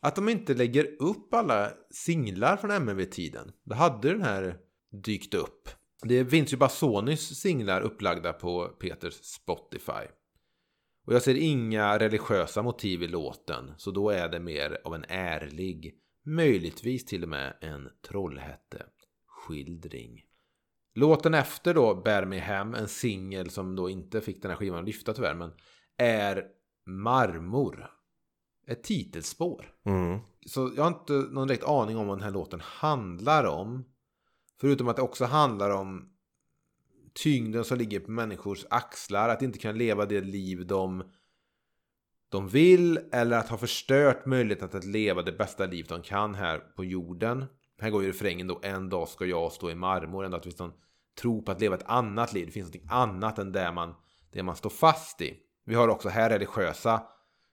Att 0.00 0.14
de 0.14 0.28
inte 0.28 0.54
lägger 0.54 1.02
upp 1.02 1.34
alla 1.34 1.72
singlar 1.90 2.56
från 2.56 2.70
MNV-tiden. 2.70 3.52
Då 3.64 3.74
hade 3.74 4.08
den 4.08 4.22
här 4.22 4.56
dykt 5.04 5.34
upp. 5.34 5.68
Det 6.02 6.26
finns 6.26 6.52
ju 6.52 6.56
bara 6.56 6.70
Sonys 6.70 7.40
singlar 7.40 7.80
upplagda 7.80 8.32
på 8.32 8.68
Peters 8.68 9.14
Spotify. 9.14 10.06
Och 11.06 11.14
jag 11.14 11.22
ser 11.22 11.34
inga 11.34 11.98
religiösa 11.98 12.62
motiv 12.62 13.02
i 13.02 13.08
låten, 13.08 13.72
så 13.76 13.90
då 13.90 14.10
är 14.10 14.28
det 14.28 14.40
mer 14.40 14.80
av 14.84 14.94
en 14.94 15.04
ärlig, 15.08 15.98
möjligtvis 16.22 17.04
till 17.04 17.22
och 17.22 17.28
med 17.28 17.56
en 17.60 17.88
Trollhätte-skildring. 18.08 20.24
Låten 20.94 21.34
efter 21.34 21.74
då, 21.74 21.94
Bär 21.94 22.24
mig 22.24 22.38
hem, 22.38 22.74
en 22.74 22.88
singel 22.88 23.50
som 23.50 23.76
då 23.76 23.90
inte 23.90 24.20
fick 24.20 24.42
den 24.42 24.50
här 24.50 24.58
skivan 24.58 24.78
att 24.78 24.86
lyfta 24.86 25.12
tyvärr, 25.12 25.34
men 25.34 25.52
är 25.96 26.44
Marmor. 26.86 27.90
Ett 28.66 28.82
titelspår. 28.82 29.74
Mm. 29.84 30.18
Så 30.46 30.72
jag 30.76 30.84
har 30.84 30.88
inte 30.88 31.12
någon 31.12 31.48
direkt 31.48 31.64
aning 31.64 31.96
om 31.96 32.06
vad 32.06 32.18
den 32.18 32.24
här 32.24 32.30
låten 32.30 32.60
handlar 32.60 33.44
om. 33.44 33.84
Förutom 34.60 34.88
att 34.88 34.96
det 34.96 35.02
också 35.02 35.24
handlar 35.24 35.70
om 35.70 36.12
tyngden 37.14 37.64
som 37.64 37.78
ligger 37.78 38.00
på 38.00 38.10
människors 38.10 38.64
axlar. 38.70 39.28
Att 39.28 39.42
inte 39.42 39.58
kunna 39.58 39.74
leva 39.74 40.06
det 40.06 40.20
liv 40.20 40.66
de, 40.66 41.04
de 42.32 42.48
vill. 42.48 43.00
Eller 43.12 43.38
att 43.38 43.48
ha 43.48 43.58
förstört 43.58 44.26
möjligheten 44.26 44.78
att 44.78 44.84
leva 44.84 45.22
det 45.22 45.32
bästa 45.32 45.66
liv 45.66 45.86
de 45.88 46.02
kan 46.02 46.34
här 46.34 46.58
på 46.58 46.84
jorden. 46.84 47.44
Här 47.80 47.90
går 47.90 48.02
ju 48.02 48.08
refrängen 48.08 48.46
då. 48.46 48.60
En 48.62 48.88
dag 48.88 49.08
ska 49.08 49.24
jag 49.24 49.52
stå 49.52 49.70
i 49.70 49.74
marmor. 49.74 50.24
Ändå 50.24 50.36
att 50.36 50.42
det 50.42 50.48
finns 50.48 50.58
någon 50.58 50.72
tro 51.20 51.42
på 51.42 51.52
att 51.52 51.60
leva 51.60 51.76
ett 51.76 51.86
annat 51.86 52.32
liv. 52.32 52.46
Det 52.46 52.52
finns 52.52 52.74
något 52.74 52.92
annat 52.92 53.38
än 53.38 53.52
det 53.52 53.72
man, 53.72 53.94
det 54.32 54.42
man 54.42 54.56
står 54.56 54.70
fast 54.70 55.20
i. 55.20 55.36
Vi 55.64 55.74
har 55.74 55.88
också 55.88 56.08
här 56.08 56.30
religiösa 56.30 57.02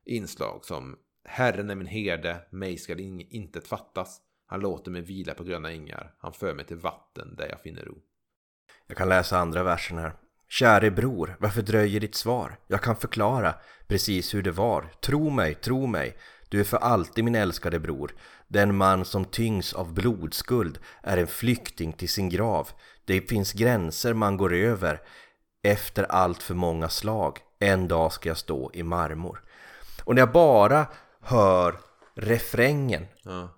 inslag 0.05 0.65
som 0.65 0.97
Herren 1.25 1.69
är 1.69 1.75
min 1.75 1.87
herde, 1.87 2.41
mig 2.51 2.77
skall 2.77 2.99
intet 2.99 3.67
fattas. 3.67 4.21
Han 4.45 4.59
låter 4.59 4.91
mig 4.91 5.01
vila 5.01 5.33
på 5.33 5.43
gröna 5.43 5.71
ängar. 5.71 6.15
Han 6.19 6.33
för 6.33 6.53
mig 6.53 6.65
till 6.65 6.77
vatten 6.77 7.35
där 7.35 7.47
jag 7.49 7.61
finner 7.61 7.85
ro. 7.85 7.97
Jag 8.87 8.97
kan 8.97 9.09
läsa 9.09 9.37
andra 9.37 9.63
versen 9.63 9.97
här. 9.97 10.13
Käre 10.49 10.91
bror, 10.91 11.35
varför 11.39 11.61
dröjer 11.61 11.99
ditt 11.99 12.15
svar? 12.15 12.57
Jag 12.67 12.81
kan 12.81 12.95
förklara 12.95 13.55
precis 13.87 14.33
hur 14.33 14.43
det 14.43 14.51
var. 14.51 14.91
Tro 15.01 15.29
mig, 15.29 15.55
tro 15.55 15.87
mig. 15.87 16.17
Du 16.49 16.59
är 16.59 16.63
för 16.63 16.77
alltid 16.77 17.23
min 17.23 17.35
älskade 17.35 17.79
bror. 17.79 18.11
Den 18.47 18.75
man 18.75 19.05
som 19.05 19.25
tyngs 19.25 19.73
av 19.73 19.93
blodskuld 19.93 20.79
är 21.03 21.17
en 21.17 21.27
flykting 21.27 21.93
till 21.93 22.09
sin 22.09 22.29
grav. 22.29 22.69
Det 23.05 23.21
finns 23.21 23.53
gränser 23.53 24.13
man 24.13 24.37
går 24.37 24.53
över 24.53 25.01
efter 25.63 26.03
allt 26.03 26.43
för 26.43 26.53
många 26.53 26.89
slag. 26.89 27.37
En 27.59 27.87
dag 27.87 28.13
ska 28.13 28.29
jag 28.29 28.37
stå 28.37 28.71
i 28.73 28.83
marmor. 28.83 29.43
Och 30.03 30.15
när 30.15 30.21
jag 30.21 30.31
bara 30.31 30.87
hör 31.21 31.79
refrängen 32.15 33.05
Ja 33.23 33.49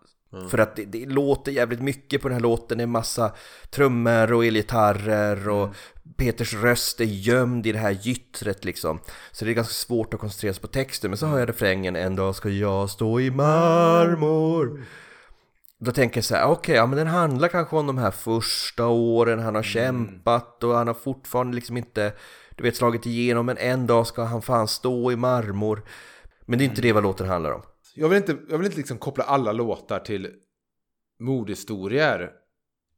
för 0.50 0.58
att 0.58 0.76
det, 0.76 0.86
det 0.86 1.06
låter 1.06 1.52
jävligt 1.52 1.82
mycket 1.82 2.22
på 2.22 2.28
den 2.28 2.36
här 2.36 2.42
låten, 2.42 2.78
det 2.78 2.84
är 2.84 2.88
massa 2.88 3.32
trummor 3.70 4.34
och 4.34 4.46
elgitarrer 4.46 5.50
och 5.50 5.76
Peters 6.18 6.54
röst 6.54 7.02
är 7.02 7.06
gömd 7.06 7.68
i 7.68 7.72
det 7.72 7.80
här 7.80 7.92
gyttret 8.02 8.66
liksom. 8.66 9.00
Så 9.32 9.46
det 9.46 9.52
är 9.52 9.56
ganska 9.56 9.74
svårt 9.74 10.14
att 10.14 10.20
koncentrera 10.20 10.54
sig 10.54 10.62
på 10.62 10.68
texten, 10.68 11.12
men 11.12 11.18
så 11.18 11.26
hör 11.26 11.40
jag 11.40 11.50
refrängen 11.50 11.96
En 11.96 12.16
dag 12.16 12.36
ska 12.36 12.50
jag 12.50 12.90
stå 12.90 13.20
i 13.20 13.32
marmor. 13.32 14.86
Då 15.80 15.92
tänker 15.92 16.18
jag 16.18 16.26
så 16.26 16.36
här, 16.36 16.48
okej, 16.48 16.76
ja 16.76 16.86
men 16.86 16.98
den 16.98 17.08
handlar 17.08 17.48
kanske 17.48 17.76
om 17.76 17.88
de 17.88 17.98
här 17.98 18.12
första 18.12 18.88
åren 18.88 19.40
han 19.40 19.56
har 19.56 19.64
kämpat 19.64 20.64
och 20.64 20.76
han 20.76 20.88
har 20.88 20.94
fortfarande 20.94 21.56
liksom 21.56 21.78
inte, 21.78 22.14
du 22.56 22.64
vet, 22.64 22.76
slagit 22.76 23.06
igenom, 23.06 23.46
men 23.46 23.58
en 23.58 23.88
dag 23.88 24.08
ska 24.08 24.24
han 24.24 24.42
fan 24.42 24.68
stå 24.68 25.12
i 25.12 25.16
marmor. 25.16 25.84
Men 26.46 26.60
det 26.60 26.66
är 26.66 26.70
inte 26.70 26.82
det 26.82 26.94
vad 26.94 27.04
låten 27.04 27.30
handlar 27.30 27.52
om. 27.52 27.62
Jag 27.96 28.10
vill 28.10 28.18
inte, 28.18 28.38
jag 28.50 28.58
vill 28.58 28.66
inte 28.66 28.78
liksom 28.78 28.98
koppla 28.98 29.24
alla 29.24 29.52
låtar 29.52 30.00
till 30.00 30.34
mordhistorier. 31.20 32.32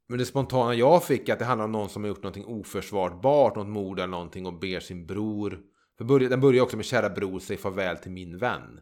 Men 0.07 0.19
det 0.19 0.25
spontana 0.25 0.73
jag 0.73 1.03
fick 1.03 1.29
är 1.29 1.33
att 1.33 1.39
det 1.39 1.45
handlar 1.45 1.65
om 1.65 1.71
någon 1.71 1.89
som 1.89 2.03
har 2.03 2.07
gjort 2.07 2.23
någonting 2.23 2.45
oförsvarbart, 2.45 3.55
något 3.55 3.67
mord 3.67 3.99
eller 3.99 4.07
någonting 4.07 4.45
och 4.45 4.59
ber 4.59 4.79
sin 4.79 5.05
bror. 5.05 5.59
För 5.97 6.19
den 6.19 6.41
börjar 6.41 6.63
också 6.63 6.77
med 6.77 6.85
kära 6.85 7.09
bror, 7.09 7.39
säg 7.39 7.57
farväl 7.57 7.97
till 7.97 8.11
min 8.11 8.37
vän. 8.37 8.79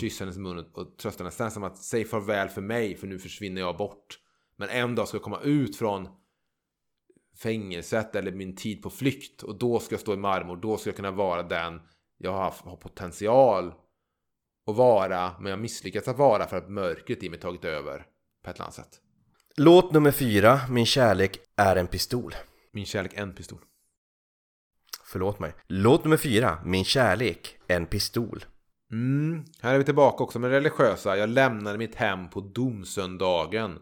Kyss 0.00 0.20
hennes 0.20 0.36
mun 0.36 0.58
och- 0.58 0.96
trösta 0.98 1.24
henne. 1.24 1.30
Sen 1.30 1.50
som 1.50 1.64
att 1.64 1.78
säg 1.78 2.04
farväl 2.04 2.48
för 2.48 2.60
mig 2.60 2.96
för 2.96 3.06
nu 3.06 3.18
försvinner 3.18 3.60
jag 3.60 3.76
bort. 3.76 4.18
Men 4.56 4.68
en 4.68 4.94
dag 4.94 5.08
ska 5.08 5.16
jag 5.16 5.22
komma 5.22 5.40
ut 5.40 5.76
från 5.76 6.08
fängelset 7.42 8.14
eller 8.16 8.32
min 8.32 8.56
tid 8.56 8.82
på 8.82 8.90
flykt 8.90 9.42
och 9.42 9.58
då 9.58 9.78
ska 9.78 9.92
jag 9.94 10.00
stå 10.00 10.14
i 10.14 10.16
marmor. 10.16 10.56
Då 10.56 10.76
ska 10.76 10.90
jag 10.90 10.96
kunna 10.96 11.10
vara 11.10 11.42
den 11.42 11.80
jag 12.18 12.32
har, 12.32 12.54
har 12.64 12.76
potential 12.76 13.72
att 14.68 14.76
vara 14.76 15.32
men 15.40 15.50
jag 15.50 15.58
misslyckats 15.58 16.08
att 16.08 16.18
vara 16.18 16.46
för 16.46 16.56
att 16.56 16.68
mörkret 16.68 17.22
i 17.22 17.30
mig 17.30 17.40
tagit 17.40 17.64
över 17.64 18.06
på 18.44 18.50
ett 18.50 18.56
eller 18.56 18.64
annat 18.64 18.74
sätt. 18.74 19.00
Låt 19.56 19.92
nummer 19.92 20.10
fyra, 20.10 20.60
Min 20.70 20.86
kärlek 20.86 21.38
är 21.56 21.76
en 21.76 21.86
pistol. 21.86 22.34
Min 22.72 22.86
kärlek 22.86 23.12
en 23.14 23.34
pistol. 23.34 23.58
Förlåt 25.04 25.38
mig. 25.38 25.54
Låt 25.66 26.04
nummer 26.04 26.16
fyra, 26.16 26.58
Min 26.64 26.84
kärlek, 26.84 27.56
en 27.66 27.86
pistol. 27.86 28.44
Mm, 28.92 29.44
här 29.60 29.74
är 29.74 29.78
vi 29.78 29.84
tillbaka 29.84 30.24
också 30.24 30.38
med 30.38 30.50
religiösa. 30.50 31.16
Jag 31.16 31.28
lämnade 31.28 31.78
mitt 31.78 31.94
hem 31.94 32.30
på 32.30 32.40
domsöndagen. 32.40 33.78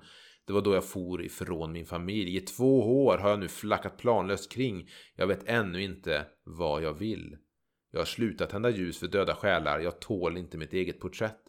Det 0.47 0.53
var 0.53 0.61
då 0.61 0.75
jag 0.75 0.85
for 0.85 1.25
ifrån 1.25 1.73
min 1.73 1.87
familj. 1.87 2.37
I 2.37 2.41
två 2.41 3.05
år 3.05 3.19
har 3.19 3.31
jag 3.31 3.39
nu 3.39 3.49
flackat 3.49 3.99
planlöst 3.99 4.53
kring. 4.53 4.89
Jag 5.17 5.27
vet 5.27 5.49
ännu 5.49 5.83
inte 5.83 6.27
vad 6.45 6.83
jag 6.83 6.95
vill. 6.95 7.37
Jag 7.91 8.01
har 8.01 8.05
slutat 8.05 8.51
tända 8.51 8.71
ljus 8.71 8.99
för 8.99 9.07
döda 9.07 9.35
själar. 9.35 9.81
Jag 9.81 10.01
tål 10.01 10.37
inte 10.37 10.59
mitt 10.59 10.73
eget 10.73 11.01
porträtt. 11.01 11.41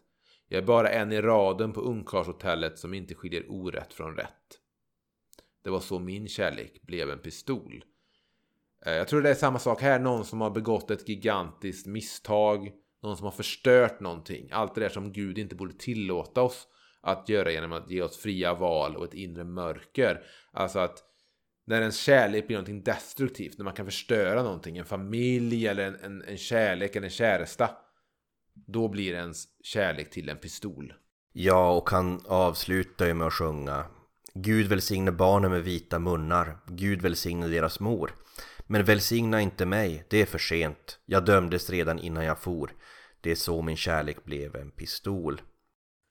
Jag 0.48 0.62
är 0.62 0.66
bara 0.66 0.90
en 0.90 1.12
i 1.12 1.20
raden 1.20 1.72
på 1.72 1.80
ungkarlshotellet 1.80 2.78
som 2.78 2.94
inte 2.94 3.14
skiljer 3.14 3.44
orätt 3.48 3.94
från 3.94 4.16
rätt. 4.16 4.60
Det 5.64 5.70
var 5.70 5.80
så 5.80 5.98
min 5.98 6.28
kärlek 6.28 6.82
blev 6.82 7.10
en 7.10 7.18
pistol. 7.18 7.84
Eh, 8.86 8.92
jag 8.92 9.08
tror 9.08 9.22
det 9.22 9.30
är 9.30 9.34
samma 9.34 9.58
sak 9.58 9.82
här. 9.82 9.98
Någon 9.98 10.24
som 10.24 10.40
har 10.40 10.50
begått 10.50 10.90
ett 10.90 11.08
gigantiskt 11.08 11.86
misstag. 11.86 12.72
Någon 13.02 13.16
som 13.16 13.24
har 13.24 13.30
förstört 13.30 14.00
någonting. 14.00 14.48
Allt 14.52 14.74
det 14.74 14.80
där 14.80 14.88
som 14.88 15.12
Gud 15.12 15.38
inte 15.38 15.54
borde 15.54 15.74
tillåta 15.74 16.42
oss 16.42 16.68
att 17.00 17.28
göra 17.28 17.50
genom 17.50 17.72
att 17.72 17.90
ge 17.90 18.02
oss 18.02 18.16
fria 18.16 18.54
val 18.54 18.96
och 18.96 19.04
ett 19.04 19.14
inre 19.14 19.44
mörker. 19.44 20.22
Alltså 20.52 20.78
att 20.78 21.04
när 21.68 21.80
ens 21.80 21.96
kärlek 21.96 22.46
blir 22.46 22.56
någonting 22.56 22.82
destruktivt, 22.82 23.58
när 23.58 23.64
man 23.64 23.74
kan 23.74 23.86
förstöra 23.86 24.42
någonting, 24.42 24.76
en 24.76 24.84
familj 24.84 25.66
eller 25.66 25.86
en, 25.86 25.94
en, 25.94 26.22
en 26.22 26.38
kärlek 26.38 26.96
eller 26.96 27.06
en 27.06 27.10
käresta. 27.10 27.70
Då 28.54 28.88
blir 28.88 29.12
ens 29.12 29.44
kärlek 29.62 30.10
till 30.10 30.28
en 30.28 30.36
pistol. 30.36 30.92
Ja, 31.32 31.70
och 31.76 31.90
han 31.90 32.20
avslutar 32.26 33.06
ju 33.06 33.14
med 33.14 33.26
att 33.26 33.32
sjunga 33.32 33.84
Gud 34.34 34.66
välsigne 34.66 35.12
barnen 35.12 35.50
med 35.50 35.62
vita 35.62 35.98
munnar, 35.98 36.58
Gud 36.66 37.02
välsigne 37.02 37.46
deras 37.46 37.80
mor. 37.80 38.14
Men 38.66 38.84
välsigna 38.84 39.40
inte 39.40 39.66
mig, 39.66 40.04
det 40.10 40.22
är 40.22 40.26
för 40.26 40.38
sent. 40.38 40.98
Jag 41.06 41.24
dömdes 41.24 41.70
redan 41.70 41.98
innan 41.98 42.24
jag 42.24 42.38
for. 42.38 42.70
Det 43.20 43.30
är 43.30 43.34
så 43.34 43.62
min 43.62 43.76
kärlek 43.76 44.24
blev 44.24 44.56
en 44.56 44.70
pistol. 44.70 45.40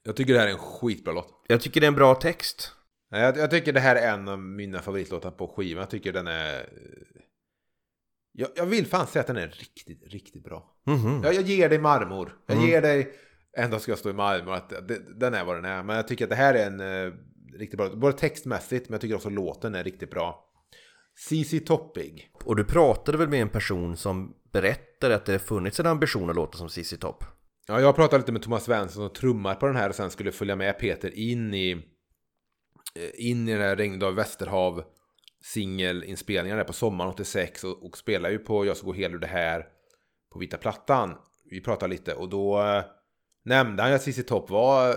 Jag 0.03 0.15
tycker 0.15 0.33
det 0.33 0.39
här 0.39 0.47
är 0.47 0.51
en 0.51 0.57
skitbra 0.57 1.13
låt. 1.13 1.45
Jag 1.47 1.61
tycker 1.61 1.81
det 1.81 1.85
är 1.85 1.91
en 1.91 1.95
bra 1.95 2.15
text. 2.15 2.71
Jag, 3.09 3.37
jag 3.37 3.51
tycker 3.51 3.73
det 3.73 3.79
här 3.79 3.95
är 3.95 4.13
en 4.13 4.27
av 4.27 4.39
mina 4.39 4.79
favoritlåtar 4.79 5.31
på 5.31 5.47
skivan. 5.47 5.79
Jag 5.81 5.89
tycker 5.89 6.13
den 6.13 6.27
är... 6.27 6.69
Jag, 8.31 8.49
jag 8.55 8.65
vill 8.65 8.85
fan 8.87 9.07
säga 9.07 9.21
att 9.21 9.27
den 9.27 9.37
är 9.37 9.47
riktigt, 9.47 10.13
riktigt 10.13 10.43
bra. 10.43 10.75
Mhm. 10.85 11.21
Jag, 11.23 11.33
jag 11.33 11.43
ger 11.43 11.69
dig 11.69 11.79
marmor. 11.79 12.37
Jag 12.47 12.57
Mm. 12.57 12.69
ger 12.69 12.81
dig... 12.81 13.13
Dag 13.71 13.81
ska 13.81 13.91
jag 13.91 13.99
stå 13.99 14.09
i 14.09 14.13
marmor. 14.13 14.53
Att 14.53 14.69
det, 14.69 15.19
den 15.19 15.33
är 15.33 15.43
vad 15.45 15.55
den 15.55 15.65
är. 15.65 15.83
Men 15.83 15.95
jag 15.95 16.07
tycker 16.07 16.25
att 16.25 16.29
det 16.29 16.35
här 16.35 16.53
är 16.53 16.67
en 16.67 16.79
eh, 16.79 17.13
riktigt 17.53 17.77
bra... 17.77 17.89
Både 17.89 18.17
textmässigt, 18.17 18.89
men 18.89 18.93
jag 18.93 19.01
tycker 19.01 19.15
också 19.15 19.29
låten 19.29 19.75
är 19.75 19.83
riktigt 19.83 20.11
bra. 20.11 20.43
CC 21.15 21.59
Toppig. 21.65 22.31
Och 22.43 22.55
du 22.55 22.63
pratade 22.63 23.17
väl 23.17 23.29
med 23.29 23.41
en 23.41 23.49
person 23.49 23.97
som 23.97 24.33
berättade 24.51 25.15
att 25.15 25.25
det 25.25 25.39
funnits 25.39 25.79
en 25.79 25.85
ambition 25.85 26.29
att 26.29 26.35
låta 26.35 26.57
som 26.57 26.69
Cissi 26.69 26.97
Topp? 26.97 27.23
Ja, 27.67 27.81
jag 27.81 27.95
pratade 27.95 28.17
lite 28.17 28.31
med 28.31 28.41
Thomas 28.41 28.63
Svensson 28.63 29.07
som 29.07 29.13
trummar 29.13 29.55
på 29.55 29.67
den 29.67 29.75
här 29.75 29.89
och 29.89 29.95
sen 29.95 30.09
skulle 30.11 30.31
följa 30.31 30.55
med 30.55 30.79
Peter 30.79 31.19
in 31.19 31.53
i 31.53 31.71
eh, 31.71 31.77
Eh, 32.97 33.09
in 33.29 33.49
i 33.49 33.51
den 33.51 33.61
här 33.61 33.75
Regndag 33.75 34.11
Västerhav 34.11 34.83
singelinspelningen 35.43 36.57
där 36.57 36.65
på 36.65 36.73
sommaren 36.73 37.11
86 37.11 37.63
och, 37.63 37.85
och 37.85 37.97
spelar 37.97 38.29
ju 38.29 38.39
på 38.39 38.65
Jag 38.65 38.77
ska 38.77 38.85
gå 38.87 38.93
hel 38.93 39.13
ur 39.13 39.19
det 39.19 39.27
här 39.27 39.65
på 40.33 40.39
vita 40.39 40.57
plattan. 40.57 41.15
Vi 41.49 41.61
pratade 41.61 41.91
lite 41.91 42.13
och 42.13 42.29
då 42.29 42.61
eh, 42.61 42.83
nämnde 43.45 43.83
han 43.83 43.93
att 43.93 44.01
ZZ 44.01 44.25
Topp 44.25 44.49
var 44.49 44.89
eh, 44.89 44.95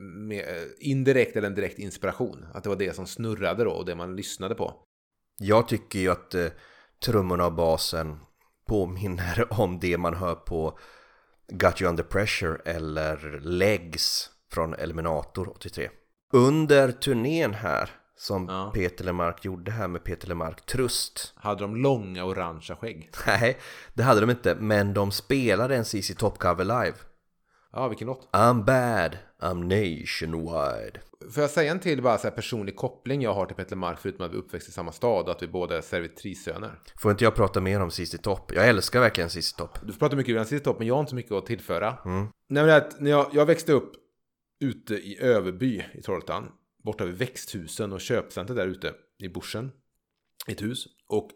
med, 0.00 0.44
indirekt 0.78 1.36
eller 1.36 1.48
en 1.48 1.54
direkt 1.54 1.78
inspiration. 1.78 2.46
Att 2.54 2.62
det 2.62 2.68
var 2.68 2.76
det 2.76 2.96
som 2.96 3.06
snurrade 3.06 3.64
då 3.64 3.70
och 3.70 3.86
det 3.86 3.94
man 3.94 4.16
lyssnade 4.16 4.54
på. 4.54 4.74
Jag 5.38 5.68
tycker 5.68 5.98
ju 5.98 6.10
att 6.10 6.34
eh, 6.34 6.46
trummorna 7.04 7.46
och 7.46 7.52
basen 7.52 8.18
påminner 8.66 9.46
om 9.60 9.80
det 9.80 9.98
man 9.98 10.14
hör 10.14 10.34
på 10.34 10.78
Got 11.48 11.82
You 11.82 11.90
Under 11.90 12.04
Pressure 12.04 12.60
eller 12.64 13.40
Legs 13.40 14.30
från 14.52 14.74
Eliminator 14.74 15.48
83. 15.48 15.88
Under 16.32 16.92
turnén 16.92 17.54
här 17.54 17.90
som 18.16 18.46
Ja. 18.48 18.70
Peter 18.74 19.04
Lemark 19.04 19.44
gjorde 19.44 19.70
här 19.70 19.88
med 19.88 20.04
Peter 20.04 20.28
Lemark 20.28 20.66
Trust. 20.66 21.32
Hade 21.36 21.60
de 21.60 21.76
långa 21.76 22.24
orangea 22.24 22.76
skägg? 22.76 23.10
Nej, 23.26 23.58
det 23.94 24.02
hade 24.02 24.20
de 24.20 24.30
inte, 24.30 24.54
men 24.54 24.94
de 24.94 25.10
spelade 25.12 25.76
en 25.76 25.84
CC 25.84 26.14
Top 26.18 26.38
cover 26.38 26.64
live. 26.64 26.94
Ja, 27.72 27.88
vilken 27.88 28.06
låt? 28.06 28.28
I'm 28.32 28.64
bad, 28.64 29.18
I'm 29.42 29.62
nationwide. 29.62 31.00
Får 31.34 31.40
jag 31.42 31.50
säga 31.50 31.70
en 31.70 31.80
till 31.80 32.02
bara 32.02 32.18
så 32.18 32.28
här 32.28 32.34
personlig 32.34 32.76
koppling 32.76 33.22
jag 33.22 33.34
har 33.34 33.46
till 33.46 33.56
Petter 33.56 33.76
Mark 33.76 33.98
förutom 34.00 34.26
att 34.26 34.32
vi 34.32 34.36
uppväxt 34.36 34.68
i 34.68 34.72
samma 34.72 34.92
stad 34.92 35.24
och 35.24 35.30
att 35.30 35.42
vi 35.42 35.48
båda 35.48 35.76
är 35.76 35.80
servitrissöner? 35.80 36.70
Får 36.96 37.10
inte 37.10 37.24
jag 37.24 37.34
prata 37.34 37.60
mer 37.60 37.80
om 37.80 37.90
Cissi 37.90 38.18
Topp? 38.18 38.52
Jag 38.54 38.68
älskar 38.68 39.00
verkligen 39.00 39.30
Cissi 39.30 39.56
Topp. 39.56 39.78
Du 39.86 39.92
får 39.92 39.98
prata 39.98 40.16
mycket 40.16 40.38
om 40.38 40.44
sist 40.44 40.64
topp 40.64 40.78
men 40.78 40.86
jag 40.88 40.94
har 40.94 41.00
inte 41.00 41.10
så 41.10 41.16
mycket 41.16 41.32
att 41.32 41.46
tillföra. 41.46 41.96
Nej, 42.04 42.28
men 42.64 42.70
att 42.70 43.00
när 43.00 43.10
jag, 43.10 43.26
jag 43.32 43.46
växte 43.46 43.72
upp 43.72 43.92
ute 44.60 44.94
i 44.94 45.18
Överby 45.20 45.84
i 45.92 46.02
Trollhättan. 46.02 46.52
Borta 46.82 47.04
vid 47.04 47.14
växthusen 47.14 47.92
och 47.92 48.00
köpcentret 48.00 48.56
där 48.56 48.66
ute 48.66 48.94
i 49.18 49.28
Borsen. 49.28 49.72
Ett 50.48 50.62
hus. 50.62 50.86
Och 51.06 51.30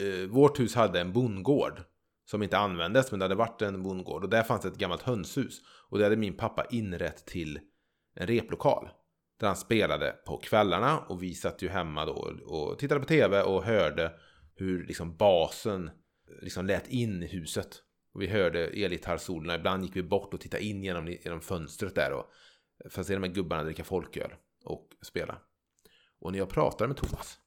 eh, 0.00 0.28
vårt 0.28 0.60
hus 0.60 0.74
hade 0.74 1.00
en 1.00 1.12
bondgård. 1.12 1.82
Som 2.24 2.42
inte 2.42 2.58
användes 2.58 3.10
men 3.10 3.20
det 3.20 3.24
hade 3.24 3.34
varit 3.34 3.62
en 3.62 3.82
bondgård. 3.82 4.24
Och 4.24 4.30
där 4.30 4.42
fanns 4.42 4.64
ett 4.64 4.78
gammalt 4.78 5.02
hönshus. 5.02 5.60
Och 5.88 5.98
det 5.98 6.04
hade 6.04 6.16
min 6.16 6.36
pappa 6.36 6.64
inrett 6.64 7.26
till 7.26 7.60
en 8.14 8.26
replokal. 8.26 8.88
Där 9.40 9.46
han 9.46 9.56
spelade 9.56 10.12
på 10.26 10.36
kvällarna 10.36 10.98
och 10.98 11.22
vi 11.22 11.34
satt 11.34 11.62
ju 11.62 11.68
hemma 11.68 12.04
då 12.06 12.34
och 12.44 12.78
tittade 12.78 13.00
på 13.00 13.06
tv 13.06 13.42
och 13.42 13.64
hörde 13.64 14.12
hur 14.54 14.86
liksom 14.86 15.16
basen 15.16 15.88
eh, 15.88 15.92
liksom 16.42 16.66
lät 16.66 16.88
in 16.88 17.22
i 17.22 17.26
huset. 17.26 17.82
Och 18.20 18.24
vi 18.24 18.28
hörde 18.28 18.66
elgitarrsolorna. 18.66 19.54
Ibland 19.54 19.84
gick 19.84 19.96
vi 19.96 20.02
bort 20.02 20.34
och 20.34 20.40
tittade 20.40 20.64
in 20.64 20.84
genom, 20.84 21.08
genom 21.08 21.40
fönstret 21.40 21.94
där 21.94 22.12
och 22.12 22.30
för 22.90 23.00
att 23.00 23.06
se 23.06 23.14
de 23.14 23.22
här 23.22 23.30
gubbarna 23.30 23.64
dricka 23.64 23.84
folköl 23.84 24.34
och 24.64 24.88
spela. 25.02 25.38
Och 26.18 26.32
när 26.32 26.38
jag 26.38 26.48
pratade 26.48 26.88
med 26.88 26.96
Thomas 26.96 27.38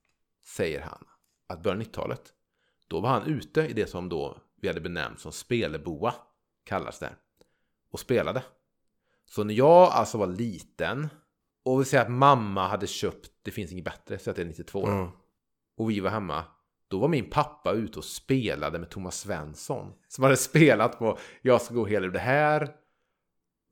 säger 0.43 0.81
han 0.81 1.05
att 1.47 1.63
början 1.63 1.79
av 1.79 1.85
90-talet 1.85 2.33
då 2.87 2.99
var 2.99 3.09
han 3.09 3.25
ute 3.25 3.61
i 3.61 3.73
det 3.73 3.89
som 3.89 4.09
då 4.09 4.37
vi 4.61 4.67
hade 4.67 4.81
benämnt 4.81 5.19
som 5.19 5.31
speleboa 5.31 6.13
kallas 6.63 6.99
det. 6.99 7.15
Och 7.91 7.99
spelade. 7.99 8.43
Så 9.25 9.43
när 9.43 9.53
jag 9.53 9.91
alltså 9.91 10.17
var 10.17 10.27
liten 10.27 11.09
och 11.63 11.81
vi 11.81 11.85
säger 11.85 12.03
att 12.03 12.11
mamma 12.11 12.67
hade 12.67 12.87
köpt 12.87 13.31
Det 13.41 13.51
finns 13.51 13.71
inget 13.71 13.85
bättre, 13.85 14.19
så 14.19 14.29
att 14.29 14.35
det 14.35 14.41
är 14.41 14.45
92 14.45 14.85
då. 14.85 14.91
Mm. 14.91 15.09
Och 15.77 15.89
vi 15.89 15.99
var 15.99 16.09
hemma. 16.09 16.43
Då 16.93 16.99
var 16.99 17.07
min 17.07 17.29
pappa 17.29 17.71
ute 17.71 17.99
och 17.99 18.05
spelade 18.05 18.79
med 18.79 18.89
Thomas 18.89 19.19
Svensson. 19.19 19.93
Som 20.07 20.23
hade 20.23 20.37
spelat 20.37 20.99
på 20.99 21.17
Jag 21.41 21.61
ska 21.61 21.73
gå 21.73 21.85
hela 21.85 22.07
det 22.07 22.19
här. 22.19 22.69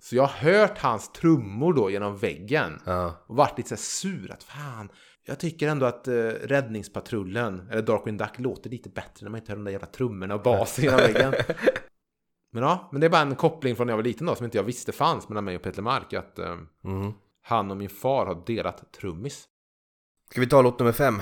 Så 0.04 0.16
jag 0.16 0.24
har 0.24 0.52
hört 0.52 0.78
hans 0.78 1.12
trummor 1.12 1.74
då 1.74 1.90
genom 1.90 2.18
väggen. 2.18 2.82
Ja. 2.86 3.24
Och 3.28 3.36
varit 3.36 3.58
lite 3.58 3.70
så 3.70 3.76
här 3.76 3.80
sur 3.82 4.32
att 4.32 4.44
fan. 4.44 4.92
Jag 5.26 5.40
tycker 5.40 5.68
ändå 5.68 5.86
att 5.86 6.08
eh, 6.08 6.14
Räddningspatrullen 6.24 7.68
eller 7.72 7.82
Darkwing 7.82 8.18
Duck 8.18 8.40
låter 8.40 8.70
lite 8.70 8.90
bättre 8.90 9.24
när 9.26 9.30
man 9.30 9.40
inte 9.40 9.52
hör 9.52 9.58
de 9.58 9.64
där 9.64 9.72
jävla 9.72 9.88
trummorna 9.88 10.36
och 10.36 10.42
basen 10.42 10.84
genom 10.84 11.00
väggen. 11.00 11.34
Men 12.54 12.64
ja, 12.64 12.90
men 12.92 13.02
det 13.02 13.08
är 13.08 13.12
bara 13.12 13.22
en 13.22 13.36
koppling 13.36 13.76
från 13.76 13.88
när 13.88 13.92
jag 13.92 13.98
var 13.98 14.04
liten 14.04 14.28
då 14.28 14.36
som 14.36 14.46
inte 14.46 14.58
jag 14.58 14.64
visste 14.64 14.92
fanns 14.92 15.30
mellan 15.30 15.44
mig 15.44 15.56
och 15.56 15.62
Peter 15.62 15.82
Mark. 15.82 16.14
Att 16.14 16.40
eh, 16.40 16.58
Mm. 16.86 17.14
han 17.42 17.72
och 17.72 17.78
min 17.78 17.90
far 17.90 18.26
har 18.26 18.44
delat 18.46 18.94
trummis. 18.94 19.46
Ska 20.32 20.42
vi 20.42 20.48
ta 20.48 20.62
låt 20.62 20.80
nummer 20.80 20.92
fem? 20.92 21.22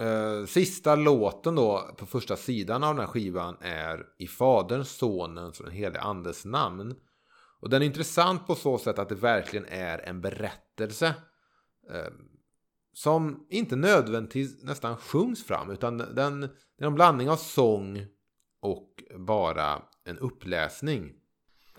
Eh, 0.00 0.46
sista 0.46 0.96
låten 0.96 1.54
då 1.54 1.94
på 1.96 2.06
första 2.06 2.36
sidan 2.36 2.84
av 2.84 2.94
den 2.94 3.04
här 3.04 3.12
skivan 3.12 3.56
är 3.60 4.06
I 4.18 4.26
Faderns, 4.26 4.90
Sonens 4.90 5.60
och 5.60 5.66
den 5.66 5.74
helige 5.74 6.00
Andes 6.00 6.44
namn. 6.44 6.94
Och 7.60 7.70
den 7.70 7.82
är 7.82 7.86
intressant 7.86 8.46
på 8.46 8.54
så 8.54 8.78
sätt 8.78 8.98
att 8.98 9.08
det 9.08 9.14
verkligen 9.14 9.66
är 9.66 9.98
en 9.98 10.20
berättelse. 10.20 11.14
Eh, 11.90 12.12
som 12.92 13.46
inte 13.50 13.76
nödvändigtvis 13.76 14.62
nästan 14.62 14.96
sjungs 14.96 15.44
fram 15.44 15.70
utan 15.70 15.98
den, 15.98 16.40
det 16.40 16.84
är 16.84 16.86
en 16.86 16.94
blandning 16.94 17.30
av 17.30 17.36
sång 17.36 18.06
och 18.60 18.88
bara 19.18 19.82
en 20.04 20.18
uppläsning. 20.18 21.12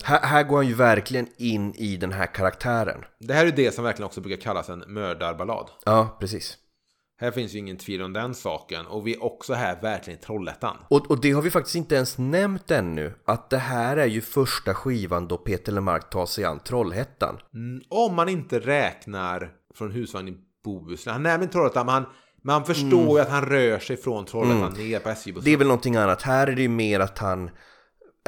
Här, 0.04 0.22
här 0.22 0.44
går 0.44 0.58
han 0.58 0.68
ju 0.68 0.74
verkligen 0.74 1.28
in 1.38 1.76
i 1.76 1.98
den 1.98 2.12
här 2.12 2.26
karaktären. 2.26 3.06
Det 3.20 3.34
här 3.34 3.46
är 3.46 3.52
det 3.52 3.72
som 3.72 3.84
verkligen 3.84 4.06
också 4.06 4.22
brukar 4.22 4.42
kallas 4.42 4.70
en 4.70 4.80
mördarballad. 4.88 5.70
Ja, 5.86 6.18
precis. 6.20 6.58
Här 7.22 7.32
finns 7.32 7.54
ju 7.54 7.60
ingen 7.60 7.78
tvivel 7.78 8.06
om 8.06 8.14
den 8.14 8.34
saken 8.36 8.86
och 8.86 9.08
vi 9.08 9.14
är 9.14 9.24
också 9.24 9.54
här 9.54 9.82
verkligen 9.82 10.20
i 10.20 10.22
Trollhättan. 10.22 10.78
Och, 10.90 11.12
och 11.12 11.22
det 11.22 11.32
har 11.32 11.42
vi 11.42 11.50
faktiskt 11.52 11.76
inte 11.76 11.96
ens 11.96 12.18
nämnt 12.18 12.72
ännu. 12.72 13.14
Att 13.26 13.50
det 13.50 13.58
här 13.58 13.98
är 13.98 14.06
ju 14.06 14.22
första 14.22 14.74
skivan 14.74 15.28
då 15.28 15.38
Peter 15.38 15.72
Lemark 15.72 16.10
tar 16.10 16.26
sig 16.26 16.44
an 16.46 16.60
Trollhättan. 16.60 17.38
Mm, 17.54 17.82
Om 17.90 18.16
man 18.16 18.30
inte 18.30 18.60
räknar 18.60 19.52
från 19.76 19.92
husvagn 19.92 20.28
i 20.28 20.38
Bohuslän. 20.64 21.14
Han 21.14 21.24
nämner 21.24 21.48
Trollhättan, 21.48 21.86
men 21.86 21.94
han, 21.94 22.06
men 22.44 22.54
han 22.54 22.66
förstår 22.66 23.18
ju 23.18 23.20
att 23.20 23.30
han 23.30 23.46
rör 23.46 23.80
sig 23.80 23.98
från 23.98 24.26
Trollhättan 24.26 24.74
ner 24.74 25.00
på 25.00 25.10
SJ-bussen. 25.10 25.46
Det 25.46 25.52
är 25.54 25.58
väl 25.58 25.68
någonting 25.68 25.96
annat. 25.96 26.22
Här 26.22 26.48
är 26.48 26.56
det 26.56 26.62
ju 26.62 26.70
mer 26.70 27.00
att 27.00 27.18
han, 27.20 27.50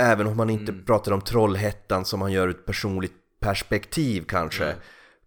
även 0.02 0.28
om 0.28 0.38
man 0.38 0.50
inte 0.50 0.72
Mm. 0.72 0.86
pratar 0.86 1.12
om 1.12 1.22
Trollhättan 1.22 2.06
som 2.06 2.22
han 2.22 2.32
gör 2.32 2.48
ur 2.48 2.52
ett 2.52 2.66
personligt 2.66 3.14
perspektiv 3.40 4.26
kanske, 4.28 4.76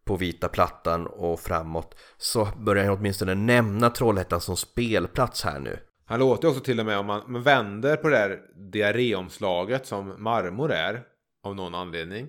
på 0.07 0.17
vita 0.17 0.49
plattan 0.49 1.07
och 1.07 1.41
framåt, 1.41 1.95
så 2.17 2.49
börjar 2.57 2.85
han 2.85 2.99
åtminstone 2.99 3.35
nämna 3.35 3.91
Trollhättan 3.91 4.41
som 4.41 4.57
spelplats 4.57 5.43
här 5.43 5.61
nu. 5.61 5.79
Han 6.05 6.21
låter 6.21 6.49
också 6.49 6.61
till 6.61 6.81
och 6.81 6.87
med 6.87 6.99
om 6.99 7.07
man, 7.07 7.33
man 7.33 7.43
vänder 7.43 7.97
på 7.97 8.09
det 8.09 8.17
där 8.17 8.41
diarréomslaget 8.71 9.87
som 9.87 10.23
marmor 10.23 10.73
är, 10.73 11.03
av 11.43 11.57
någon 11.57 11.75
anledning. 11.75 12.29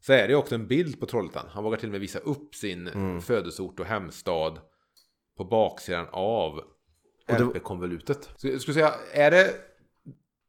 Så 0.00 0.12
är 0.12 0.28
det 0.28 0.34
också 0.34 0.54
en 0.54 0.66
bild 0.66 1.00
på 1.00 1.06
Trollhättan. 1.06 1.46
Han 1.50 1.64
vågar 1.64 1.78
till 1.78 1.88
och 1.88 1.92
med 1.92 2.00
visa 2.00 2.18
upp 2.18 2.54
sin 2.54 3.20
födelseort 3.20 3.80
och 3.80 3.86
hemstad 3.86 4.58
på 5.36 5.44
baksidan 5.44 6.06
av 6.12 6.60
LP-konvolutet. 7.28 8.30
Skulle 8.36 8.58
säga, 8.58 8.94
är 9.12 9.30
det 9.30 9.54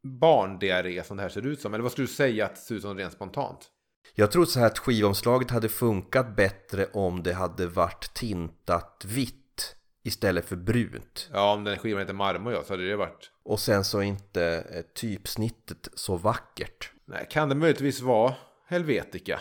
barndiarré 0.03 1.03
som 1.03 1.17
det 1.17 1.23
här 1.23 1.29
ser 1.29 1.47
ut 1.47 1.61
som? 1.61 1.73
Eller 1.73 1.81
vad 1.81 1.91
skulle 1.91 2.07
du 2.07 2.13
säga 2.13 2.45
att 2.45 2.55
det 2.55 2.61
ser 2.61 2.75
ut 2.75 2.81
som 2.81 2.97
rent 2.97 3.13
spontant? 3.13 3.69
Jag 4.15 4.31
tror 4.31 4.45
så 4.45 4.59
här 4.59 4.67
att 4.67 4.79
skivomslaget 4.79 5.51
hade 5.51 5.69
funkat 5.69 6.35
bättre 6.35 6.85
om 6.93 7.23
det 7.23 7.33
hade 7.33 7.67
varit 7.67 8.13
tintat 8.13 9.05
vitt 9.07 9.75
istället 10.03 10.45
för 10.45 10.55
brunt. 10.55 11.29
Ja, 11.33 11.53
om 11.53 11.63
den 11.63 11.77
skivan 11.77 11.99
heter 11.99 12.13
marmor 12.13 12.53
ja, 12.53 12.63
så 12.63 12.73
hade 12.73 12.89
det 12.89 12.95
varit... 12.95 13.31
Och 13.43 13.59
sen 13.59 13.83
så 13.83 13.99
är 13.99 14.03
inte 14.03 14.65
eh, 14.71 14.81
typsnittet 14.81 15.87
så 15.93 16.17
vackert. 16.17 16.91
Nej, 17.05 17.27
kan 17.29 17.49
det 17.49 17.55
möjligtvis 17.55 18.01
vara 18.01 18.33
Helvetica? 18.67 19.39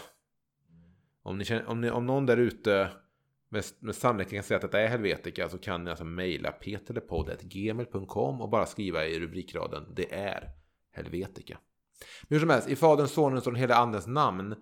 Om, 1.22 1.38
ni 1.38 1.44
känner, 1.44 1.66
om, 1.66 1.80
ni, 1.80 1.90
om 1.90 2.06
någon 2.06 2.26
där 2.26 2.36
ute 2.36 2.90
med, 3.48 3.64
med 3.80 3.94
sannolikhet 3.94 4.34
kan 4.34 4.42
säga 4.42 4.60
att 4.60 4.72
det 4.72 4.80
är 4.80 4.88
Helvetica 4.88 5.48
så 5.48 5.58
kan 5.58 5.84
ni 5.84 5.90
alltså 5.90 6.04
mejla 6.04 6.52
peterlepodd.gmail.com 6.52 8.40
och 8.40 8.48
bara 8.48 8.66
skriva 8.66 9.06
i 9.06 9.20
rubrikraden 9.20 9.92
Det 9.94 10.14
är 10.14 10.50
Helvetica. 10.92 11.58
Men 12.22 12.36
hur 12.36 12.40
som 12.40 12.50
helst, 12.50 12.68
i 12.68 12.76
Faderns, 12.76 13.12
Sonens 13.12 13.46
och 13.46 13.52
den 13.52 13.60
hela 13.60 13.76
Andens 13.76 14.06
namn 14.06 14.54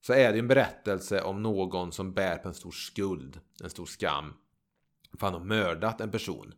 så 0.00 0.12
är 0.12 0.32
det 0.32 0.38
en 0.38 0.48
berättelse 0.48 1.22
om 1.22 1.42
någon 1.42 1.92
som 1.92 2.12
bär 2.12 2.36
på 2.36 2.48
en 2.48 2.54
stor 2.54 2.70
skuld, 2.70 3.40
en 3.62 3.70
stor 3.70 3.86
skam. 3.86 4.34
För 5.18 5.26
han 5.26 5.34
har 5.34 5.44
mördat 5.44 6.00
en 6.00 6.10
person. 6.10 6.54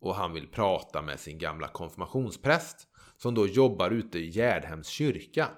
Och 0.00 0.14
han 0.14 0.32
vill 0.32 0.48
prata 0.48 1.02
med 1.02 1.20
sin 1.20 1.38
gamla 1.38 1.68
konfirmationspräst 1.68 2.88
som 3.16 3.34
då 3.34 3.46
jobbar 3.46 3.90
ute 3.90 4.18
i 4.18 4.28
Gärdhems 4.28 4.88
kyrka. 4.88 5.48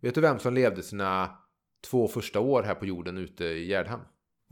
Vet 0.00 0.14
du 0.14 0.20
vem 0.20 0.38
som 0.38 0.54
levde 0.54 0.82
sina 0.82 1.38
två 1.90 2.08
första 2.08 2.40
år 2.40 2.62
här 2.62 2.74
på 2.74 2.86
jorden 2.86 3.18
ute 3.18 3.44
i 3.44 3.66
Gärdhem? 3.66 4.00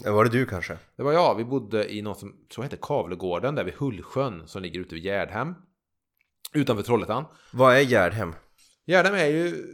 Var 0.04 0.24
det 0.24 0.30
du 0.30 0.46
kanske? 0.46 0.78
Det 0.96 1.02
var 1.02 1.12
jag. 1.12 1.34
Vi 1.34 1.44
bodde 1.44 1.94
i 1.94 2.02
något 2.02 2.18
som 2.18 2.28
tror 2.30 2.64
jag 2.64 2.70
heter 2.70 2.82
Kavlegården 2.82 3.54
där 3.54 3.64
vid 3.64 3.74
Hullsjön 3.74 4.42
som 4.46 4.62
ligger 4.62 4.80
ute 4.80 4.94
vid 4.94 5.04
Gärdhem. 5.04 5.54
Utanför 6.52 6.82
Trollhättan. 6.82 7.24
Vad 7.52 7.76
är 7.76 7.80
Gärdhem? 7.80 8.34
Gärdem 8.86 9.14
är 9.14 9.26
ju 9.26 9.66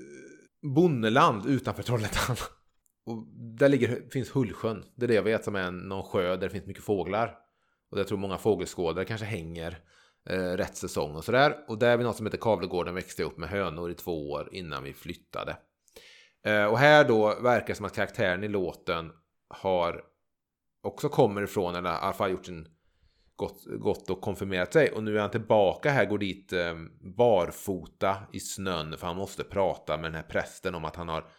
bondeland 0.75 1.47
utanför 1.47 1.83
Trollhättan. 1.83 2.37
Och 3.07 3.27
där 3.59 3.69
ligger, 3.69 4.11
finns 4.11 4.31
Hullsjön. 4.31 4.85
Det 4.97 5.07
är 5.07 5.09
det 5.09 5.15
jag 5.15 5.23
vet 5.23 5.45
som 5.45 5.57
är 5.57 5.63
en, 5.63 5.79
någon 5.79 6.03
sjö 6.03 6.29
där 6.29 6.37
det 6.37 6.51
finns 6.51 6.67
mycket 6.67 6.85
fåglar. 6.85 7.39
Och 7.91 7.97
där 7.97 8.01
jag 8.01 8.09
tror 8.09 8.19
många 8.19 8.39
fågelskådare 8.39 9.05
kanske 9.05 9.27
hänger 9.27 9.79
eh, 10.31 10.53
rätt 10.53 10.77
säsong 10.77 11.17
och 11.17 11.25
sådär. 11.25 11.57
Och 11.69 11.79
där 11.79 11.97
vid 11.97 12.07
något 12.07 12.17
som 12.17 12.27
heter 12.27 12.39
Kavlegården 12.39 12.95
växte 12.95 13.23
jag 13.23 13.31
upp 13.31 13.39
med 13.39 13.49
hönor 13.49 13.91
i 13.91 13.95
två 13.95 14.31
år 14.31 14.49
innan 14.53 14.85
vi 14.85 14.93
flyttade. 14.93 15.57
Eh, 16.45 16.65
och 16.65 16.79
här 16.79 17.09
då 17.09 17.41
verkar 17.41 17.67
det 17.67 17.75
som 17.75 17.87
att 17.87 17.95
karaktären 17.95 18.45
i 18.45 18.49
låten 18.49 19.13
har 19.49 20.05
också 20.83 21.09
kommer 21.09 21.43
ifrån, 21.43 21.75
eller 21.75 21.91
i 21.91 21.97
alla 21.97 22.13
fall 22.13 22.31
gjort 22.31 22.49
en 22.49 22.69
gått, 23.39 23.65
gått 23.67 24.11
och 24.11 24.21
konfirmerat 24.21 24.73
sig. 24.73 24.91
Och 24.91 25.05
nu 25.05 25.17
är 25.17 25.21
han 25.21 25.31
tillbaka 25.31 25.91
här, 25.91 26.05
går 26.05 26.19
dit 26.19 26.53
eh, 26.53 26.75
barfota 27.01 28.17
i 28.33 28.41
snön 28.41 28.99
för 28.99 29.07
han 29.07 29.17
måste 29.17 29.45
prata 29.45 29.97
med 29.97 30.05
den 30.05 30.15
här 30.15 30.29
prästen 30.29 30.75
om 30.75 30.85
att 30.85 30.97
han 30.97 31.09
har 31.09 31.31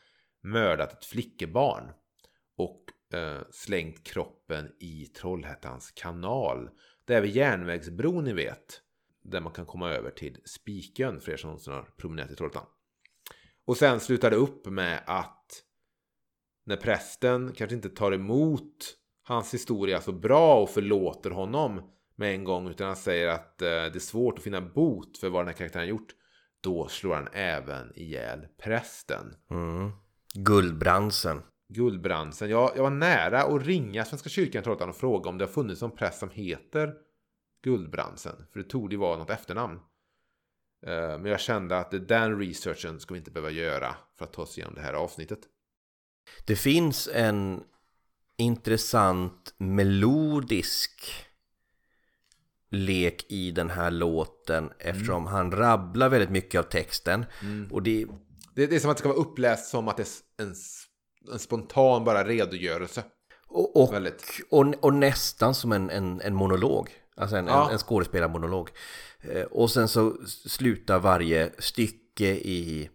mördat 0.44 0.94
ett 0.94 1.06
flickebarn. 1.06 1.92
Och 2.58 2.84
eh, 3.18 3.42
slängt 3.52 4.04
kroppen 4.04 4.72
i 4.80 5.06
Trollhättans 5.06 5.92
kanal. 5.92 6.70
Det 7.06 7.16
är 7.16 7.22
vid 7.22 7.36
järnvägsbron 7.36 8.24
ni 8.24 8.34
vet. 8.34 8.82
Där 9.24 9.42
man 9.42 9.54
kan 9.54 9.66
komma 9.66 9.90
över 9.90 10.12
till 10.12 10.38
Spikön 10.46 11.22
för 11.22 11.32
er 11.32 11.38
som 11.38 11.48
någonsin 11.48 11.74
har 11.74 11.90
promenerat 11.98 12.32
i 12.32 12.36
Trollhättan. 12.36 12.66
Och 13.66 13.78
sen 13.78 14.00
slutar 14.00 14.30
det 14.30 14.36
upp 14.36 14.66
med 14.66 15.04
att 15.06 15.64
när 16.66 16.78
prästen 16.78 17.54
kanske 17.56 17.76
inte 17.76 17.90
tar 17.90 18.12
emot 18.12 18.99
hans 19.30 19.54
historia 19.54 20.02
så 20.02 20.12
bra 20.12 20.62
och 20.62 20.70
förlåter 20.70 21.32
honom 21.32 21.82
med 22.16 22.34
en 22.34 22.44
gång 22.44 22.70
utan 22.70 22.88
han 22.88 22.96
säger 22.96 23.28
att 23.28 23.62
eh, 23.62 23.68
det 23.68 23.96
är 23.96 24.00
svårt 24.00 24.38
att 24.38 24.44
finna 24.44 24.62
bot 24.62 25.18
för 25.18 25.30
vad 25.30 25.42
den 25.42 25.48
här 25.48 25.54
karaktären 25.54 25.88
gjort. 25.88 26.16
Då 26.62 26.88
slår 26.88 27.16
han 27.16 27.28
även 27.34 27.92
ihjäl 27.96 28.48
prästen. 28.64 29.36
Mm. 29.52 29.92
Guldbransen. 30.34 31.42
Guldbrandsen. 31.70 32.50
Jag, 32.50 32.72
jag 32.76 32.84
var 32.84 32.90
nära 32.90 33.44
att 33.44 33.66
ringa 33.66 34.06
Svenska 34.06 34.30
kyrkan 34.30 34.64
Trollhättan 34.64 34.90
och 34.90 34.96
fråga 34.96 35.30
om 35.30 35.38
det 35.38 35.46
har 35.46 35.52
funnits 35.52 35.82
någon 35.82 35.96
präst 35.96 36.20
som 36.20 36.30
heter 36.30 36.94
Guldbrandsen. 37.64 38.46
För 38.54 38.60
det 38.60 38.70
tog 38.70 38.92
ju 38.92 38.98
vara 38.98 39.18
något 39.18 39.30
efternamn. 39.30 39.80
Eh, 40.86 41.20
Men 41.20 41.26
jag 41.26 41.40
kände 41.40 41.78
att 41.78 42.08
den 42.08 42.40
researchen 42.40 43.00
ska 43.00 43.14
vi 43.14 43.18
inte 43.18 43.32
behöva 43.32 43.52
göra 43.52 43.96
för 44.18 44.26
att 44.26 44.34
ta 44.34 44.42
oss 44.42 44.58
igenom 44.58 44.76
det 44.76 44.82
här 44.82 44.94
avsnittet. 44.94 45.40
Det 46.48 46.56
finns 46.56 47.10
en 47.14 47.64
intressant 48.40 49.54
melodisk 49.58 51.14
lek 52.72 53.26
i 53.32 53.52
den 53.52 53.70
här 53.70 53.92
låten 53.92 54.70
eftersom 54.80 55.26
han 55.26 55.52
rabblar 55.52 56.10
väldigt 56.10 56.30
mycket 56.30 56.60
av 56.60 56.64
texten. 56.64 57.26
Och 57.72 57.84
det, 57.84 58.06
Det, 58.56 58.68
det 58.68 58.76
är 58.76 58.80
som 58.80 58.92
att 58.92 58.98
det 58.98 59.00
ska 59.02 59.10
vara 59.10 59.20
uppläst 59.20 59.70
som 59.70 59.88
att 59.88 59.98
det 59.98 60.04
är 60.38 60.44
en, 60.46 60.56
en 61.34 61.40
spontan 61.40 62.04
bara 62.04 62.24
redogörelse. 62.28 63.04
och, 63.48 63.76
och, 63.82 63.94
och, 64.50 64.74
och 64.82 64.94
nästan 64.94 65.56
som 65.56 65.72
en, 65.72 65.90
en, 65.90 66.22
en 66.22 66.36
monolog. 66.36 66.90
Alltså 67.16 67.36
en, 67.36 67.48
Ja. 67.48 67.66
en, 67.68 67.72
en 67.74 67.80
skådespelarmonolog. 67.80 68.70
Eh, 69.22 69.44
Och 69.44 69.72
sen 69.72 69.88
så 69.88 70.18
slutar 70.26 71.00
varje 71.00 71.52
stycke 71.60 72.28
i, 72.30 72.90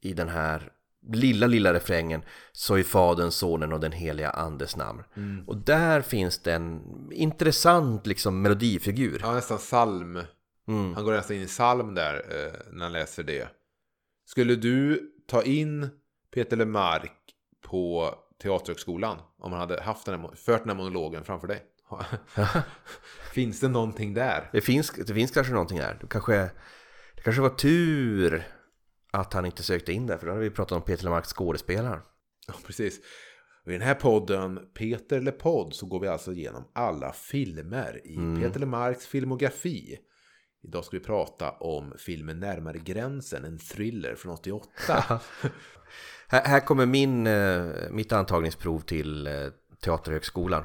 i 0.00 0.12
den 0.12 0.28
här 0.28 0.72
lilla, 1.08 1.46
lilla 1.46 1.74
refrängen 1.74 2.22
så 2.52 2.78
i 2.78 2.84
Faderns, 2.84 3.34
Sonen 3.34 3.72
och 3.72 3.80
den 3.80 3.92
heliga 3.92 4.30
Andes 4.30 4.76
namn. 4.76 5.02
Mm. 5.16 5.48
Och 5.48 5.56
där 5.56 6.00
finns 6.00 6.38
det 6.38 6.52
en 6.52 6.82
intressant 7.12 8.06
liksom 8.06 8.42
melodifigur. 8.42 9.20
Ja, 9.22 9.32
nästan 9.32 9.58
psalm. 9.58 10.20
Mm. 10.68 10.94
Han 10.94 11.04
går 11.04 11.12
nästan 11.12 11.36
in 11.36 11.42
i 11.42 11.46
psalm 11.46 11.94
där 11.94 12.14
eh, 12.14 12.52
när 12.72 12.84
han 12.84 12.92
läser 12.92 13.22
det. 13.22 13.48
Skulle 14.26 14.56
du 14.56 15.10
ta 15.26 15.42
in 15.42 15.88
Peter 16.34 16.56
Lemark 16.56 17.12
på 17.66 18.14
Teaterhögskolan 18.42 19.18
om 19.38 19.52
han 19.52 19.60
hade 19.60 19.82
haft 19.82 20.06
den 20.06 20.20
här, 20.20 20.30
fört 20.34 20.60
den 20.60 20.68
här 20.68 20.76
monologen 20.76 21.24
framför 21.24 21.48
dig? 21.48 21.62
Finns 23.32 23.60
det 23.60 23.68
någonting 23.68 24.14
där? 24.14 24.50
Det, 24.52 24.60
finns, 24.60 24.90
det 24.90 25.14
finns 25.14 25.30
kanske 25.30 25.52
någonting 25.52 25.80
här. 25.80 25.98
Det 26.00 26.06
kanske, 26.06 26.50
det 27.16 27.22
kanske 27.24 27.42
var 27.42 27.48
tur 27.48 28.44
att 29.12 29.32
han 29.32 29.46
inte 29.46 29.62
sökte 29.62 29.92
in 29.92 30.06
där, 30.06 30.18
för 30.18 30.26
då 30.26 30.32
hade 30.32 30.44
vi 30.44 30.50
pratat 30.50 30.76
om 30.76 30.82
Peter 30.82 31.04
Lemarks 31.04 31.32
skådespelare. 31.32 32.00
Ja, 32.46 32.54
precis. 32.66 33.00
Och 33.64 33.70
I 33.70 33.72
den 33.72 33.86
här 33.86 33.94
podden, 33.94 34.60
Peter 34.74 35.20
LePodd, 35.20 35.74
så 35.74 35.86
går 35.86 36.00
vi 36.00 36.08
alltså 36.08 36.32
igenom 36.32 36.64
alla 36.72 37.12
filmer 37.12 38.00
i 38.04 38.40
Peter 38.40 38.60
Lemarks 38.60 39.06
filmografi. 39.06 39.98
Idag 40.64 40.84
ska 40.84 40.96
vi 40.96 41.04
prata 41.04 41.50
om 41.50 41.94
filmen 41.98 42.40
Närmare 42.40 42.78
gränsen, 42.78 43.44
en 43.44 43.58
thriller 43.58 44.14
från 44.14 44.32
88. 44.32 44.68
Här, 46.28 46.44
här 46.44 46.60
kommer 46.60 46.86
min, 46.86 47.26
eh, 47.26 47.66
mitt 47.90 48.12
antagningsprov 48.12 48.80
till 48.80 49.26
eh, 49.26 49.32
Teaterhögskolan. 49.84 50.64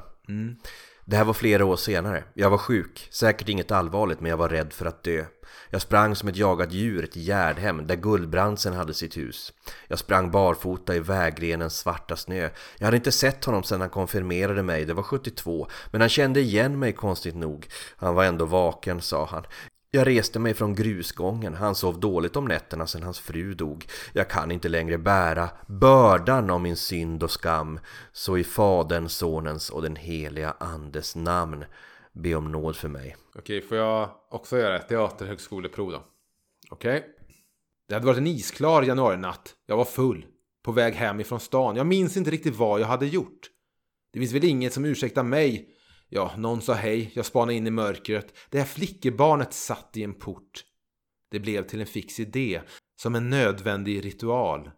Det 1.10 1.16
här 1.16 1.24
var 1.24 1.34
flera 1.34 1.64
år 1.64 1.76
senare. 1.76 2.24
Jag 2.34 2.50
var 2.50 2.58
sjuk, 2.58 3.08
säkert 3.10 3.48
inget 3.48 3.70
allvarligt 3.70 4.20
men 4.20 4.30
jag 4.30 4.36
var 4.36 4.48
rädd 4.48 4.72
för 4.72 4.86
att 4.86 5.02
dö. 5.02 5.24
Jag 5.70 5.82
sprang 5.82 6.16
som 6.16 6.28
ett 6.28 6.36
jagat 6.36 6.72
djur 6.72 7.06
till 7.06 7.28
Gärdhem 7.28 7.86
där 7.86 7.96
Guldbransen 7.96 8.74
hade 8.74 8.94
sitt 8.94 9.16
hus. 9.16 9.52
Jag 9.88 9.98
sprang 9.98 10.30
barfota 10.30 10.94
i 10.94 11.00
vägrenens 11.00 11.78
svarta 11.78 12.16
snö. 12.16 12.50
Jag 12.78 12.84
hade 12.84 12.96
inte 12.96 13.12
sett 13.12 13.44
honom 13.44 13.62
sedan 13.62 13.80
han 13.80 13.90
konfirmerade 13.90 14.62
mig, 14.62 14.84
det 14.84 14.94
var 14.94 15.02
72. 15.02 15.68
Men 15.90 16.00
han 16.00 16.10
kände 16.10 16.40
igen 16.40 16.78
mig 16.78 16.92
konstigt 16.92 17.34
nog. 17.34 17.66
Han 17.96 18.14
var 18.14 18.24
ändå 18.24 18.44
vaken, 18.44 19.00
sa 19.00 19.26
han. 19.26 19.44
Jag 19.90 20.06
reste 20.06 20.38
mig 20.38 20.54
från 20.54 20.74
grusgången, 20.74 21.54
han 21.54 21.74
sov 21.74 22.00
dåligt 22.00 22.36
om 22.36 22.44
nätterna 22.44 22.86
sedan 22.86 23.02
hans 23.02 23.20
fru 23.20 23.54
dog. 23.54 23.86
Jag 24.12 24.30
kan 24.30 24.50
inte 24.50 24.68
längre 24.68 24.98
bära 24.98 25.50
bördan 25.66 26.50
av 26.50 26.60
min 26.60 26.76
synd 26.76 27.22
och 27.22 27.30
skam. 27.30 27.80
Så 28.12 28.38
i 28.38 28.44
Faderns, 28.44 29.16
Sonens 29.16 29.70
och 29.70 29.82
den 29.82 29.96
heliga 29.96 30.54
Andes 30.60 31.16
namn 31.16 31.64
be 32.12 32.34
om 32.34 32.52
nåd 32.52 32.76
för 32.76 32.88
mig. 32.88 33.16
Okej, 33.34 33.60
får 33.60 33.76
jag 33.76 34.10
också 34.30 34.58
göra 34.58 34.76
ett 34.76 34.88
teaterhögskoleprov 34.88 35.92
då? 35.92 36.02
Okej. 36.70 37.06
Det 37.88 37.94
hade 37.94 38.06
varit 38.06 38.18
en 38.18 38.26
isklar 38.26 38.82
januarinatt. 38.82 39.54
Jag 39.66 39.76
var 39.76 39.84
full. 39.84 40.26
På 40.62 40.72
väg 40.72 40.94
hem 40.94 41.20
ifrån 41.20 41.40
stan. 41.40 41.76
Jag 41.76 41.86
minns 41.86 42.16
inte 42.16 42.30
riktigt 42.30 42.56
vad 42.56 42.80
jag 42.80 42.86
hade 42.86 43.06
gjort. 43.06 43.50
Det 44.12 44.18
finns 44.18 44.32
väl 44.32 44.44
inget 44.44 44.72
som 44.72 44.84
ursäktar 44.84 45.22
mig. 45.22 45.68
Ja, 46.08 46.34
någon 46.36 46.62
sa 46.62 46.74
hej. 46.74 47.10
Jag 47.14 47.26
spanade 47.26 47.54
in 47.54 47.66
i 47.66 47.70
mörkret. 47.70 48.36
Det 48.50 48.58
här 48.58 48.66
flickebarnet 48.66 49.52
satt 49.52 49.96
i 49.96 50.02
en 50.02 50.14
port. 50.14 50.64
Det 51.30 51.40
blev 51.40 51.62
till 51.62 51.80
en 51.80 51.86
fix 51.86 52.20
idé. 52.20 52.62
Som 53.00 53.14
en 53.14 53.30
nödvändig 53.30 54.04
ritual. 54.04 54.70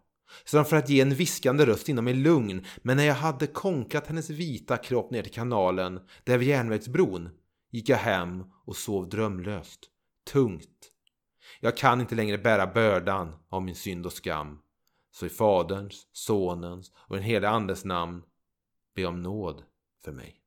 Som 0.43 0.65
för 0.65 0.77
att 0.77 0.89
ge 0.89 1.01
en 1.01 1.15
viskande 1.15 1.65
röst 1.65 1.89
inom 1.89 2.05
mig 2.05 2.13
lugn. 2.13 2.65
Men 2.81 2.97
när 2.97 3.03
jag 3.03 3.15
hade 3.15 3.47
konkat 3.47 4.07
hennes 4.07 4.29
vita 4.29 4.77
kropp 4.77 5.11
ner 5.11 5.23
till 5.23 5.31
kanalen, 5.31 5.99
där 6.23 6.37
vid 6.37 6.47
järnvägsbron, 6.47 7.29
gick 7.71 7.89
jag 7.89 7.97
hem 7.97 8.43
och 8.65 8.75
sov 8.75 9.09
drömlöst. 9.09 9.79
Tungt. 10.31 10.91
Jag 11.59 11.77
kan 11.77 12.01
inte 12.01 12.15
längre 12.15 12.37
bära 12.37 12.67
bördan 12.67 13.33
av 13.49 13.61
min 13.61 13.75
synd 13.75 14.05
och 14.05 14.13
skam. 14.13 14.59
Så 15.11 15.25
i 15.25 15.29
Faderns, 15.29 16.07
Sonens 16.11 16.91
och 16.95 17.15
den 17.15 17.25
helige 17.25 17.49
Andes 17.49 17.85
namn 17.85 18.23
be 18.95 19.05
om 19.05 19.21
nåd 19.21 19.63
för 20.03 20.11
mig. 20.11 20.40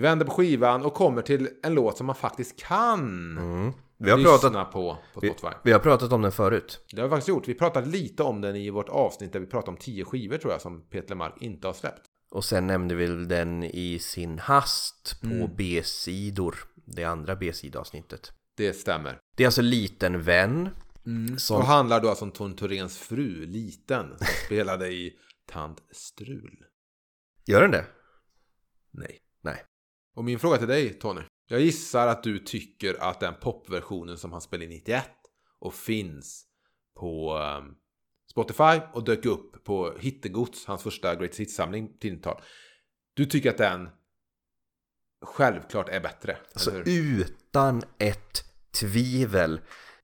Vi 0.00 0.02
vänder 0.02 0.26
på 0.26 0.32
skivan 0.32 0.82
och 0.84 0.94
kommer 0.94 1.22
till 1.22 1.48
en 1.62 1.74
låt 1.74 1.96
som 1.96 2.06
man 2.06 2.16
faktiskt 2.16 2.58
kan 2.58 3.38
Mm. 3.38 3.72
Vi, 3.98 4.10
har 4.10 4.18
lyssna 4.18 4.50
pratat, 4.50 4.72
på 4.72 4.98
på 5.14 5.20
vi, 5.20 5.28
Spotify. 5.28 5.54
vi 5.64 5.72
har 5.72 5.78
pratat 5.78 6.12
om 6.12 6.22
den 6.22 6.32
förut. 6.32 6.80
Det 6.92 7.00
har 7.00 7.08
vi 7.08 7.10
faktiskt 7.10 7.28
gjort. 7.28 7.48
Vi 7.48 7.54
pratade 7.54 7.86
lite 7.86 8.22
om 8.22 8.40
den 8.40 8.56
i 8.56 8.70
vårt 8.70 8.88
avsnitt 8.88 9.32
där 9.32 9.40
vi 9.40 9.46
pratade 9.46 9.70
om 9.70 9.76
tio 9.76 10.04
skivor 10.04 10.38
tror 10.38 10.52
jag 10.52 10.60
som 10.60 10.88
Peter 10.88 11.08
Lemark 11.08 11.34
inte 11.40 11.66
har 11.66 11.74
släppt. 11.74 12.00
Och 12.30 12.44
sen 12.44 12.66
nämnde 12.66 12.94
vi 12.94 13.06
den 13.06 13.62
i 13.64 13.98
sin 13.98 14.38
hast 14.38 15.20
på 15.20 15.26
Mm. 15.26 15.50
B-sidor. 15.56 16.56
Det 16.86 17.04
andra 17.04 17.36
B-sidavsnittet. 17.36 18.32
Det 18.56 18.72
stämmer. 18.72 19.18
Det 19.36 19.42
är 19.44 19.48
alltså 19.48 19.62
Liten 19.62 20.22
vän. 20.22 20.68
Som, 21.38 21.56
Och 21.56 21.64
handlar 21.64 22.00
då 22.00 22.08
alltså 22.08 22.24
om 22.24 22.30
Ton 22.30 22.56
Thoréns 22.56 22.98
fru, 22.98 23.46
Liten, 23.46 24.08
som 24.18 24.26
spelade 24.46 24.88
i 24.88 25.12
Tant 25.52 25.82
Strul. 25.90 26.64
Gör 27.46 27.60
den 27.62 27.70
det? 27.70 27.84
Nej. 28.92 29.18
Och 30.14 30.24
min 30.24 30.38
fråga 30.38 30.58
till 30.58 30.68
dig, 30.68 30.98
Tony. 30.98 31.20
Jag 31.46 31.60
gissar 31.60 32.06
att 32.06 32.22
du 32.22 32.38
tycker 32.38 33.02
att 33.02 33.20
den 33.20 33.34
popversionen 33.40 34.18
som 34.18 34.32
han 34.32 34.40
spelade 34.40 34.64
i 34.64 34.76
91 34.76 35.04
och 35.58 35.74
finns 35.74 36.46
på 37.00 37.38
ehm, 37.38 37.74
Spotify 38.30 38.80
och 38.92 39.04
dök 39.04 39.26
upp 39.26 39.64
på 39.64 39.96
Hittegods, 39.98 40.66
hans 40.66 40.82
första 40.82 41.14
Great 41.14 41.36
Hits-samling, 41.36 41.98
tidningstal. 41.98 42.42
Du 43.14 43.26
tycker 43.26 43.50
att 43.50 43.58
den 43.58 43.88
självklart 45.22 45.88
är 45.88 46.00
bättre, 46.00 46.36
Alltså 46.52 46.82
utan 46.86 47.82
ett 47.98 48.44
tvivel 48.80 49.60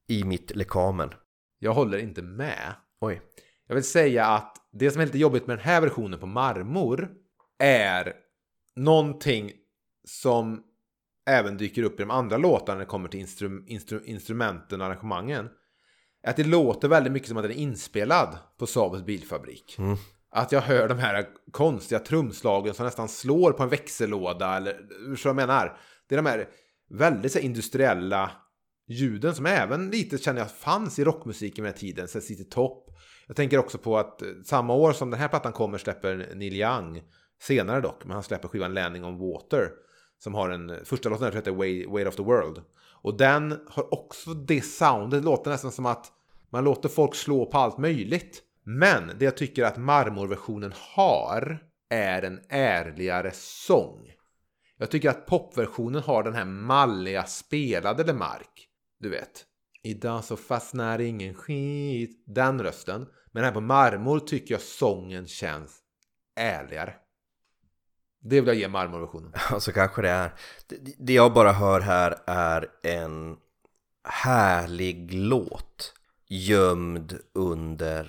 i 0.06 0.24
mitt 0.24 0.56
lekamen. 0.56 1.10
Jag 1.58 1.74
håller 1.74 1.98
inte 1.98 2.22
med. 2.22 2.74
Oj. 3.00 3.22
Jag 3.66 3.74
vill 3.74 3.84
säga 3.84 4.26
att 4.26 4.56
det 4.72 4.90
som 4.90 5.00
är 5.00 5.06
lite 5.06 5.18
jobbigt 5.18 5.46
med 5.46 5.58
den 5.58 5.64
här 5.64 5.80
versionen 5.80 6.20
på 6.20 6.26
marmor 6.26 7.10
är 7.58 8.14
någonting 8.76 9.52
som 10.06 10.62
även 11.26 11.56
dyker 11.56 11.82
upp 11.82 12.00
i 12.00 12.02
de 12.02 12.10
andra 12.10 12.36
låtarna 12.36 12.74
när 12.74 12.84
det 12.84 12.90
kommer 12.90 13.08
till 13.08 13.20
instru, 13.20 13.64
instru, 13.66 14.00
instrumenten 14.04 14.80
och 14.80 14.86
arrangemangen. 14.86 15.48
Är 16.22 16.30
att 16.30 16.36
det 16.36 16.44
låter 16.44 16.88
väldigt 16.88 17.12
mycket 17.12 17.28
som 17.28 17.36
att 17.36 17.44
den 17.44 17.52
är 17.52 17.56
inspelad 17.56 18.38
på 18.58 18.66
Saabs 18.66 19.02
bilfabrik. 19.02 19.76
Mm. 19.78 19.96
Att 20.30 20.52
jag 20.52 20.60
hör 20.60 20.88
de 20.88 20.98
här 20.98 21.26
konstiga 21.50 21.98
trumslagen 21.98 22.74
som 22.74 22.84
nästan 22.84 23.08
slår 23.08 23.52
på 23.52 23.62
en 23.62 23.68
växellåda 23.68 24.56
eller 24.56 24.80
hur 25.08 25.20
jag 25.24 25.36
menar. 25.36 25.78
Det 26.08 26.14
är 26.14 26.16
de 26.16 26.26
här 26.26 26.48
väldigt 26.90 27.32
så 27.32 27.38
här, 27.38 27.46
industriella 27.46 28.30
ljuden 28.88 29.34
som 29.34 29.46
även 29.46 29.90
lite 29.90 30.18
känner 30.18 30.40
jag 30.40 30.50
fanns 30.50 30.98
i 30.98 31.04
rockmusiken 31.04 31.62
med 31.62 31.72
den 31.72 31.78
tiden. 31.78 32.08
Så 32.08 32.20
City 32.20 32.44
Top. 32.44 32.90
Jag 33.26 33.36
tänker 33.36 33.58
också 33.58 33.78
på 33.78 33.98
att 33.98 34.22
eh, 34.22 34.28
samma 34.44 34.74
år 34.74 34.92
som 34.92 35.10
den 35.10 35.20
här 35.20 35.28
plattan 35.28 35.52
kommer 35.52 35.78
släpper 35.78 36.32
Neil 36.34 36.54
Young, 36.54 37.02
senare 37.42 37.80
dock, 37.80 38.04
men 38.04 38.12
han 38.12 38.22
släpper 38.22 38.48
skivan 38.48 38.74
Landing 38.74 39.04
on 39.04 39.18
Water. 39.18 39.70
Som 40.18 40.34
har 40.34 40.50
en, 40.50 40.84
första 40.84 41.08
låten 41.08 41.32
heter 41.32 41.50
Way, 41.50 41.86
Weight 41.86 42.08
of 42.08 42.16
the 42.16 42.22
World. 42.22 42.62
Och 43.02 43.16
den 43.16 43.60
har 43.68 43.94
också 43.94 44.34
det 44.34 44.60
soundet, 44.60 45.22
det 45.22 45.24
låter 45.24 45.50
nästan 45.50 45.72
som 45.72 45.86
att 45.86 46.12
man 46.50 46.64
låter 46.64 46.88
folk 46.88 47.14
slå 47.14 47.46
på 47.46 47.58
allt 47.58 47.78
möjligt. 47.78 48.42
Men 48.62 49.12
det 49.18 49.24
jag 49.24 49.36
tycker 49.36 49.64
att 49.64 49.76
marmorversionen 49.76 50.72
har 50.94 51.58
är 51.90 52.22
en 52.22 52.40
ärligare 52.48 53.30
sång. 53.34 54.12
Jag 54.76 54.90
tycker 54.90 55.10
att 55.10 55.26
popversionen 55.26 56.02
har 56.02 56.22
den 56.22 56.34
här 56.34 56.44
malliga 56.44 57.24
spelade 57.24 58.04
Lemark. 58.04 58.68
Du 59.00 59.08
vet. 59.08 59.44
Idag 59.82 60.24
så 60.24 60.36
fastnar 60.36 60.98
ingen 60.98 61.34
skit. 61.34 62.24
Den 62.26 62.62
rösten. 62.62 63.06
Men 63.32 63.44
här 63.44 63.52
på 63.52 63.60
marmor 63.60 64.20
tycker 64.20 64.54
jag 64.54 64.60
sången 64.60 65.26
känns 65.26 65.78
ärligare. 66.36 66.94
Det 68.28 68.40
vill 68.40 68.46
jag 68.48 68.56
ge 68.56 68.68
marmorversionen. 68.68 69.32
Alltså 69.50 69.72
kanske 69.72 70.02
det 70.02 70.08
är. 70.10 70.34
Det, 70.66 70.94
det 70.98 71.12
jag 71.12 71.32
bara 71.32 71.52
hör 71.52 71.80
här 71.80 72.16
är 72.26 72.66
en 72.82 73.36
härlig 74.08 75.14
låt 75.14 75.94
gömd 76.28 77.18
under 77.34 78.08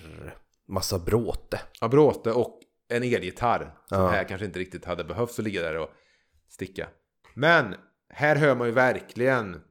massa 0.68 1.00
bråte. 1.00 1.60
Ja, 1.82 1.88
bråte 1.88 2.32
och 2.32 2.60
en 2.90 3.04
elgitarr. 3.04 3.76
Som 3.90 3.98
Ja. 4.02 4.08
här 4.08 4.24
kanske 4.24 4.46
inte 4.46 4.60
riktigt 4.60 4.86
hade 4.86 5.04
behövts 5.04 5.40
att 5.40 5.46
ligga 5.46 5.62
där 5.62 5.78
och 5.78 5.90
sticka. 6.50 6.88
Men 7.34 7.76
här 8.10 8.36
hör 8.36 8.56
man 8.56 8.68
ju 8.68 8.74
verkligen 8.74 9.62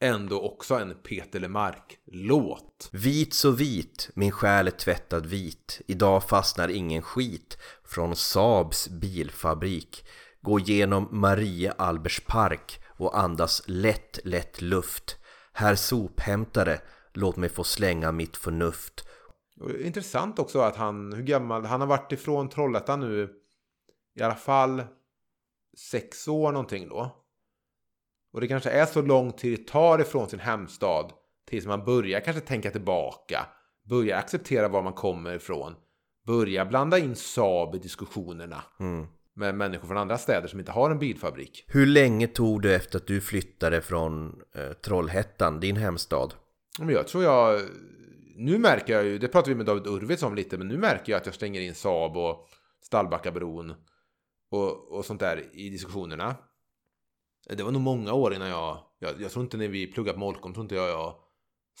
ändå 0.00 0.40
också 0.40 0.74
en 0.74 0.94
Peter 1.02 1.40
Lemark-låt. 1.40 2.88
Vit 2.92 3.34
så 3.34 3.50
vit, 3.50 4.10
min 4.14 4.30
själ 4.30 4.66
är 4.66 4.70
tvättad 4.70 5.26
vit. 5.26 5.80
Idag 5.86 6.24
fastnar 6.24 6.68
ingen 6.68 7.02
skit 7.02 7.58
från 7.84 8.16
Saabs 8.16 8.88
bilfabrik. 8.88 10.04
Gå 10.40 10.58
genom 10.58 11.08
Marie 11.10 11.72
Albers 11.72 12.20
park 12.20 12.80
och 12.86 13.18
andas 13.18 13.62
lätt, 13.66 14.18
lätt 14.24 14.60
luft. 14.60 15.16
Här 15.52 15.74
sophämtare, 15.74 16.80
låt 17.12 17.36
mig 17.36 17.48
få 17.48 17.64
slänga 17.64 18.12
mitt 18.12 18.36
förnuft. 18.36 19.04
Intressant 19.80 20.38
också 20.38 20.60
att 20.60 20.76
han, 20.76 21.12
hur 21.12 21.22
gammal, 21.22 21.64
han 21.64 21.80
har 21.80 21.88
varit 21.88 22.12
ifrån 22.12 22.48
Trollhättan 22.48 23.00
nu 23.00 23.30
i 24.14 24.22
alla 24.22 24.34
fall 24.34 24.82
sex 25.90 26.28
år 26.28 26.52
någonting 26.52 26.88
då. 26.88 27.19
Och 28.32 28.40
det 28.40 28.48
kanske 28.48 28.70
är 28.70 28.86
så 28.86 29.02
lång 29.02 29.32
tid 29.32 29.58
det 29.58 29.66
tar 29.66 29.98
ifrån 30.00 30.28
sin 30.28 30.40
hemstad 30.40 31.12
tills 31.48 31.66
man 31.66 31.84
börjar 31.84 32.20
kanske 32.20 32.40
tänka 32.42 32.70
tillbaka. 32.70 33.46
Börjar 33.88 34.18
acceptera 34.18 34.68
var 34.68 34.82
man 34.82 34.92
kommer 34.92 35.34
ifrån. 35.34 35.74
Börjar 36.26 36.64
blanda 36.64 36.98
in 36.98 37.16
Saab 37.16 37.74
i 37.74 37.78
diskussionerna 37.78 38.62
Mm. 38.80 39.06
med 39.34 39.54
människor 39.54 39.86
från 39.88 39.96
andra 39.96 40.18
städer 40.18 40.48
som 40.48 40.58
inte 40.58 40.72
har 40.72 40.90
en 40.90 40.98
bilfabrik. 40.98 41.64
Hur 41.68 41.86
länge 41.86 42.26
tog 42.26 42.62
det 42.62 42.74
efter 42.74 42.98
att 42.98 43.06
du 43.06 43.20
flyttade 43.20 43.80
från 43.80 44.42
eh, 44.54 44.72
Trollhättan, 44.72 45.60
din 45.60 45.76
hemstad? 45.76 46.34
Men 46.78 46.88
jag 46.88 47.08
tror 47.08 47.24
jag... 47.24 47.60
Nu 48.36 48.58
märker 48.58 48.92
jag 48.92 49.04
ju, 49.04 49.18
det 49.18 49.28
pratade 49.28 49.50
vi 49.50 49.56
med 49.56 49.66
David 49.66 49.86
Urvits 49.86 50.22
om 50.22 50.34
lite, 50.34 50.58
men 50.58 50.68
nu 50.68 50.78
märker 50.78 51.12
jag 51.12 51.20
att 51.20 51.26
jag 51.26 51.34
stänger 51.34 51.60
in 51.60 51.74
Saab 51.74 52.16
och 52.16 52.48
Stallbackabron 52.82 53.74
och, 54.50 54.92
och 54.92 55.04
sånt 55.04 55.20
där 55.20 55.44
i 55.52 55.68
diskussionerna. 55.70 56.34
Det 57.48 57.62
var 57.62 57.70
nog 57.70 57.82
många 57.82 58.12
år 58.12 58.34
innan 58.34 58.48
jag... 58.48 58.78
Jag, 58.98 59.20
jag 59.20 59.30
tror 59.30 59.44
inte 59.44 59.56
när 59.56 59.68
vi 59.68 59.86
pluggade 59.86 60.14
på 60.14 60.20
Molkom, 60.20 60.52
tror 60.52 60.64
inte 60.64 60.74
jag 60.74 60.88
jag 60.88 61.14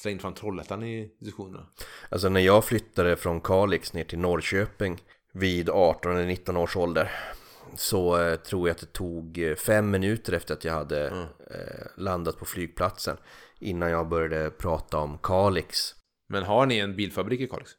slängde 0.00 0.20
fram 0.22 0.34
Trollhättan 0.34 0.82
i 0.82 1.10
diskussionerna. 1.20 1.66
Alltså 2.08 2.28
när 2.28 2.40
jag 2.40 2.64
flyttade 2.64 3.16
från 3.16 3.40
Kalix 3.40 3.92
ner 3.92 4.04
till 4.04 4.18
Norrköping 4.18 5.02
vid 5.32 5.70
18 5.70 6.12
eller 6.16 6.26
19 6.26 6.56
års 6.56 6.76
ålder 6.76 7.10
så 7.74 8.20
eh, 8.22 8.36
tror 8.36 8.68
jag 8.68 8.74
att 8.74 8.80
det 8.80 8.92
tog 8.92 9.38
eh, 9.38 9.54
fem 9.54 9.90
minuter 9.90 10.32
efter 10.32 10.54
att 10.54 10.64
jag 10.64 10.72
hade 10.72 11.08
Mm. 11.08 11.22
eh, 11.22 11.86
landat 11.96 12.38
på 12.38 12.44
flygplatsen 12.44 13.16
innan 13.60 13.90
jag 13.90 14.08
började 14.08 14.50
prata 14.50 14.98
om 14.98 15.18
Kalix. 15.18 15.94
Men 16.28 16.42
har 16.42 16.66
ni 16.66 16.78
en 16.78 16.96
bilfabrik 16.96 17.40
i 17.40 17.46
Kalix? 17.48 17.70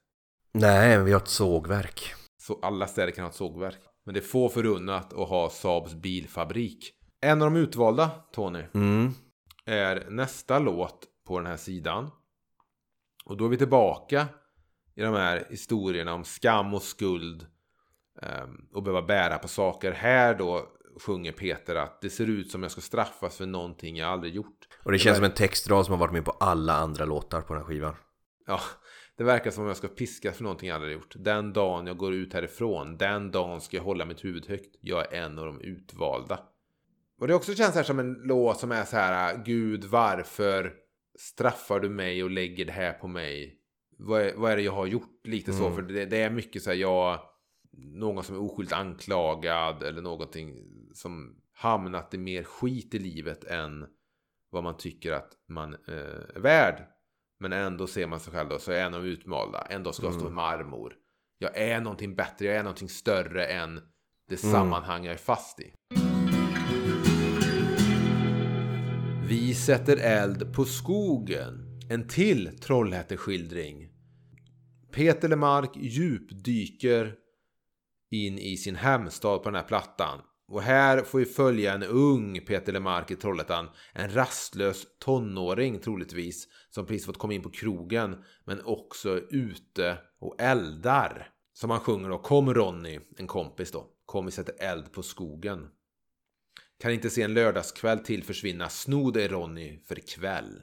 Nej, 0.54 1.04
vi 1.04 1.12
har 1.12 1.20
ett 1.20 1.28
sågverk. 1.28 2.14
Så 2.42 2.60
alla 2.62 2.88
städer 2.88 3.12
kan 3.12 3.24
ha 3.24 3.30
ett 3.30 3.36
sågverk. 3.36 3.78
Men 4.06 4.14
det 4.14 4.20
är 4.20 4.22
få 4.22 4.50
förunnat 4.50 5.14
att 5.14 5.30
ha 5.30 5.50
Saabs 5.50 5.94
bilfabrik. 5.94 6.92
En 7.22 7.42
av 7.42 7.52
de 7.52 7.60
utvalda, 7.60 8.10
Tony, 8.32 8.64
Mm. 8.74 9.12
är 9.66 10.06
nästa 10.10 10.60
låt 10.60 11.08
på 11.28 11.40
den 11.40 11.48
här 11.48 11.58
sidan. 11.58 12.12
Och 13.26 13.38
då 13.38 13.46
är 13.46 13.50
vi 13.50 13.58
tillbaka 13.58 14.28
i 14.96 15.02
de 15.02 15.14
här 15.14 15.46
historierna 15.50 16.14
om 16.14 16.24
skam 16.24 16.74
och 16.74 16.82
skuld 16.82 17.48
ehm, 18.22 18.66
och 18.74 18.84
behöva 18.84 19.02
bära 19.02 19.38
på 19.38 19.48
saker. 19.48 19.92
Här 19.92 20.36
då 20.36 20.68
sjunger 21.00 21.32
Peter 21.32 21.76
att 21.76 22.02
det 22.02 22.10
ser 22.10 22.28
ut 22.30 22.52
som 22.52 22.64
jag 22.64 22.72
ska 22.72 22.82
straffas 22.82 23.38
för 23.38 23.46
någonting 23.46 23.98
jag 23.98 24.10
aldrig 24.10 24.36
gjort. 24.36 24.68
Och 24.84 24.92
det 24.92 25.00
känns 25.00 25.18
som 25.18 25.26
en 25.26 25.34
textrad 25.34 25.86
som 25.86 25.92
har 25.94 26.00
varit 26.00 26.14
med 26.14 26.26
på 26.26 26.32
alla 26.32 26.74
andra 26.74 27.06
låtar 27.06 27.42
på 27.42 27.54
den 27.54 27.64
här 27.64 27.68
skivan. 27.68 27.96
Ja, 28.48 28.60
det 29.18 29.24
verkar 29.24 29.52
som 29.52 29.62
om 29.64 29.68
jag 29.68 29.78
ska 29.78 29.88
piskas 29.88 30.36
för 30.38 30.44
någonting 30.44 30.70
jag 30.70 30.76
aldrig 30.76 30.94
gjort. 30.94 31.14
Den 31.16 31.54
dagen 31.54 31.88
jag 31.88 31.98
går 31.98 32.14
ut 32.14 32.34
härifrån, 32.34 32.98
den 32.98 33.32
dagen 33.32 33.62
ska 33.62 33.78
jag 33.78 33.84
hålla 33.84 34.06
mitt 34.06 34.24
huvud 34.24 34.48
högt. 34.48 34.76
Jag 34.82 35.14
är 35.14 35.22
en 35.24 35.40
av 35.40 35.46
de 35.46 35.62
utvalda. 35.62 36.40
Och 37.22 37.28
det 37.28 37.34
också 37.36 37.56
känns 37.56 37.76
här 37.76 37.84
som 37.84 38.00
en 38.00 38.14
låt 38.14 38.60
som 38.60 38.72
är 38.72 38.84
så 38.84 38.96
här, 38.98 39.44
Gud 39.46 39.84
varför 39.84 40.74
straffar 41.20 41.80
du 41.80 41.90
mig 41.90 42.24
och 42.24 42.30
lägger 42.32 42.66
det 42.66 42.72
här 42.72 42.94
på 42.94 43.08
mig? 43.08 43.58
Vad 43.98 44.22
är, 44.22 44.36
vad 44.36 44.52
är 44.52 44.56
det 44.56 44.62
jag 44.62 44.72
har 44.72 44.86
gjort? 44.86 45.28
Lite 45.28 45.54
så, 45.54 45.66
Mm. 45.66 45.76
för 45.76 45.82
det, 45.82 46.06
det 46.06 46.18
är 46.18 46.30
mycket 46.30 46.64
så 46.64 46.70
här, 46.70 46.78
jag, 46.78 47.20
någon 47.78 48.24
som 48.24 48.36
är 48.36 48.42
oskyldigt 48.42 48.74
anklagad 48.74 49.84
eller 49.84 50.02
någonting 50.02 50.56
som 50.94 51.36
hamnat 51.54 52.14
i 52.14 52.18
mer 52.18 52.44
skit 52.44 52.94
i 52.94 53.00
livet 53.00 53.44
än 53.44 53.86
vad 54.50 54.64
man 54.64 54.78
tycker 54.78 55.12
att 55.12 55.32
man 55.48 55.74
eh, 55.74 56.36
är 56.36 56.40
värd. 56.40 56.86
Men 57.40 57.54
ändå 57.54 57.88
ser 57.88 58.08
man 58.08 58.20
sig 58.20 58.34
själv 58.34 58.50
då, 58.50 58.60
så 58.60 58.72
är 58.72 58.82
en 58.86 58.94
av 58.94 59.04
de 59.04 59.10
utvalda. 59.10 59.62
Ändå 59.70 59.92
ska 59.92 60.06
jag 60.06 60.14
stå 60.14 60.28
i 60.28 60.32
marmor. 60.32 60.94
Jag 61.38 61.58
är 61.58 61.82
någonting 61.82 62.16
bättre, 62.16 62.46
jag 62.46 62.56
är 62.56 62.64
någonting 62.64 62.90
större 62.90 63.46
än 63.46 63.82
det 64.30 64.38
sammanhang 64.38 65.06
jag 65.06 65.14
är 65.14 65.18
fast 65.18 65.60
i. 65.60 65.74
Vi 69.32 69.56
sätter 69.56 69.98
eld 69.98 70.54
på 70.54 70.66
skogen. 70.66 71.80
En 71.90 72.08
till 72.08 72.60
Trollhätteskildring. 72.60 73.90
Peter 74.92 75.30
Lemark 75.30 75.72
djupdyker 75.76 77.16
in 78.10 78.40
i 78.40 78.58
sin 78.58 78.76
hemstad 78.76 79.44
på 79.44 79.50
den 79.50 79.56
här 79.56 79.68
plattan. 79.68 80.20
Och 80.48 80.62
här 80.62 81.04
får 81.04 81.20
vi 81.20 81.26
följa 81.26 81.74
en 81.74 81.84
ung 81.84 82.40
Peter 82.48 82.74
Lemark 82.74 83.12
i 83.12 83.16
Trollhättan. 83.16 83.70
En 83.94 84.14
rastlös 84.14 84.88
tonåring 85.00 85.80
troligtvis. 85.80 86.48
Som 86.70 86.86
precis 86.86 87.06
fått 87.06 87.18
komma 87.18 87.34
in 87.34 87.44
på 87.44 87.52
krogen. 87.52 88.16
Men 88.46 88.62
också 88.66 89.18
ute 89.30 89.98
och 90.20 90.42
eldar. 90.42 91.30
Som 91.54 91.70
han 91.70 91.80
sjunger 91.80 92.10
då. 92.10 92.18
Kom 92.18 92.54
Ronny, 92.54 93.00
en 93.18 93.28
kompis 93.28 93.72
då. 93.72 93.88
Kom 94.06 94.26
vi 94.26 94.32
sätter 94.32 94.56
eld 94.60 94.92
på 94.92 95.04
skogen. 95.04 95.68
Kan 96.82 96.92
inte 96.92 97.10
se 97.10 97.22
en 97.22 97.34
lördagskväll 97.34 98.00
till 98.00 98.24
försvinna. 98.24 98.70
Sno 98.70 99.12
dig 99.12 99.28
Ronny, 99.28 99.80
för 99.88 100.00
ikväll 100.00 100.62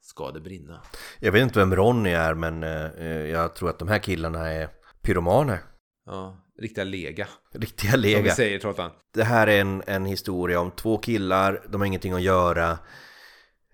ska 0.00 0.30
det 0.30 0.40
brinna. 0.40 0.82
Jag 1.20 1.32
vet 1.32 1.42
inte 1.42 1.58
vem 1.58 1.76
Ronny 1.76 2.10
är 2.10 2.34
men 2.34 2.62
eh, 2.62 3.06
jag 3.06 3.54
tror 3.54 3.70
att 3.70 3.78
de 3.78 3.88
här 3.88 3.98
killarna 3.98 4.48
är 4.52 4.68
pyromaner. 5.02 5.58
Ja, 6.06 6.36
riktiga 6.58 6.84
lega. 6.84 7.28
Riktiga 7.54 7.90
Som 7.92 8.00
vi 8.02 8.06
lega. 8.14 8.34
säger 8.34 8.56
i 8.56 8.60
Trollhättan. 8.60 8.90
Det 9.14 9.24
här 9.24 9.46
är 9.46 9.60
en, 9.60 9.82
en 9.86 10.04
historia 10.06 10.60
om 10.60 10.70
två 10.70 10.98
killar, 10.98 11.66
de 11.68 11.80
har 11.80 11.86
ingenting 11.86 12.12
att 12.12 12.22
göra. 12.22 12.78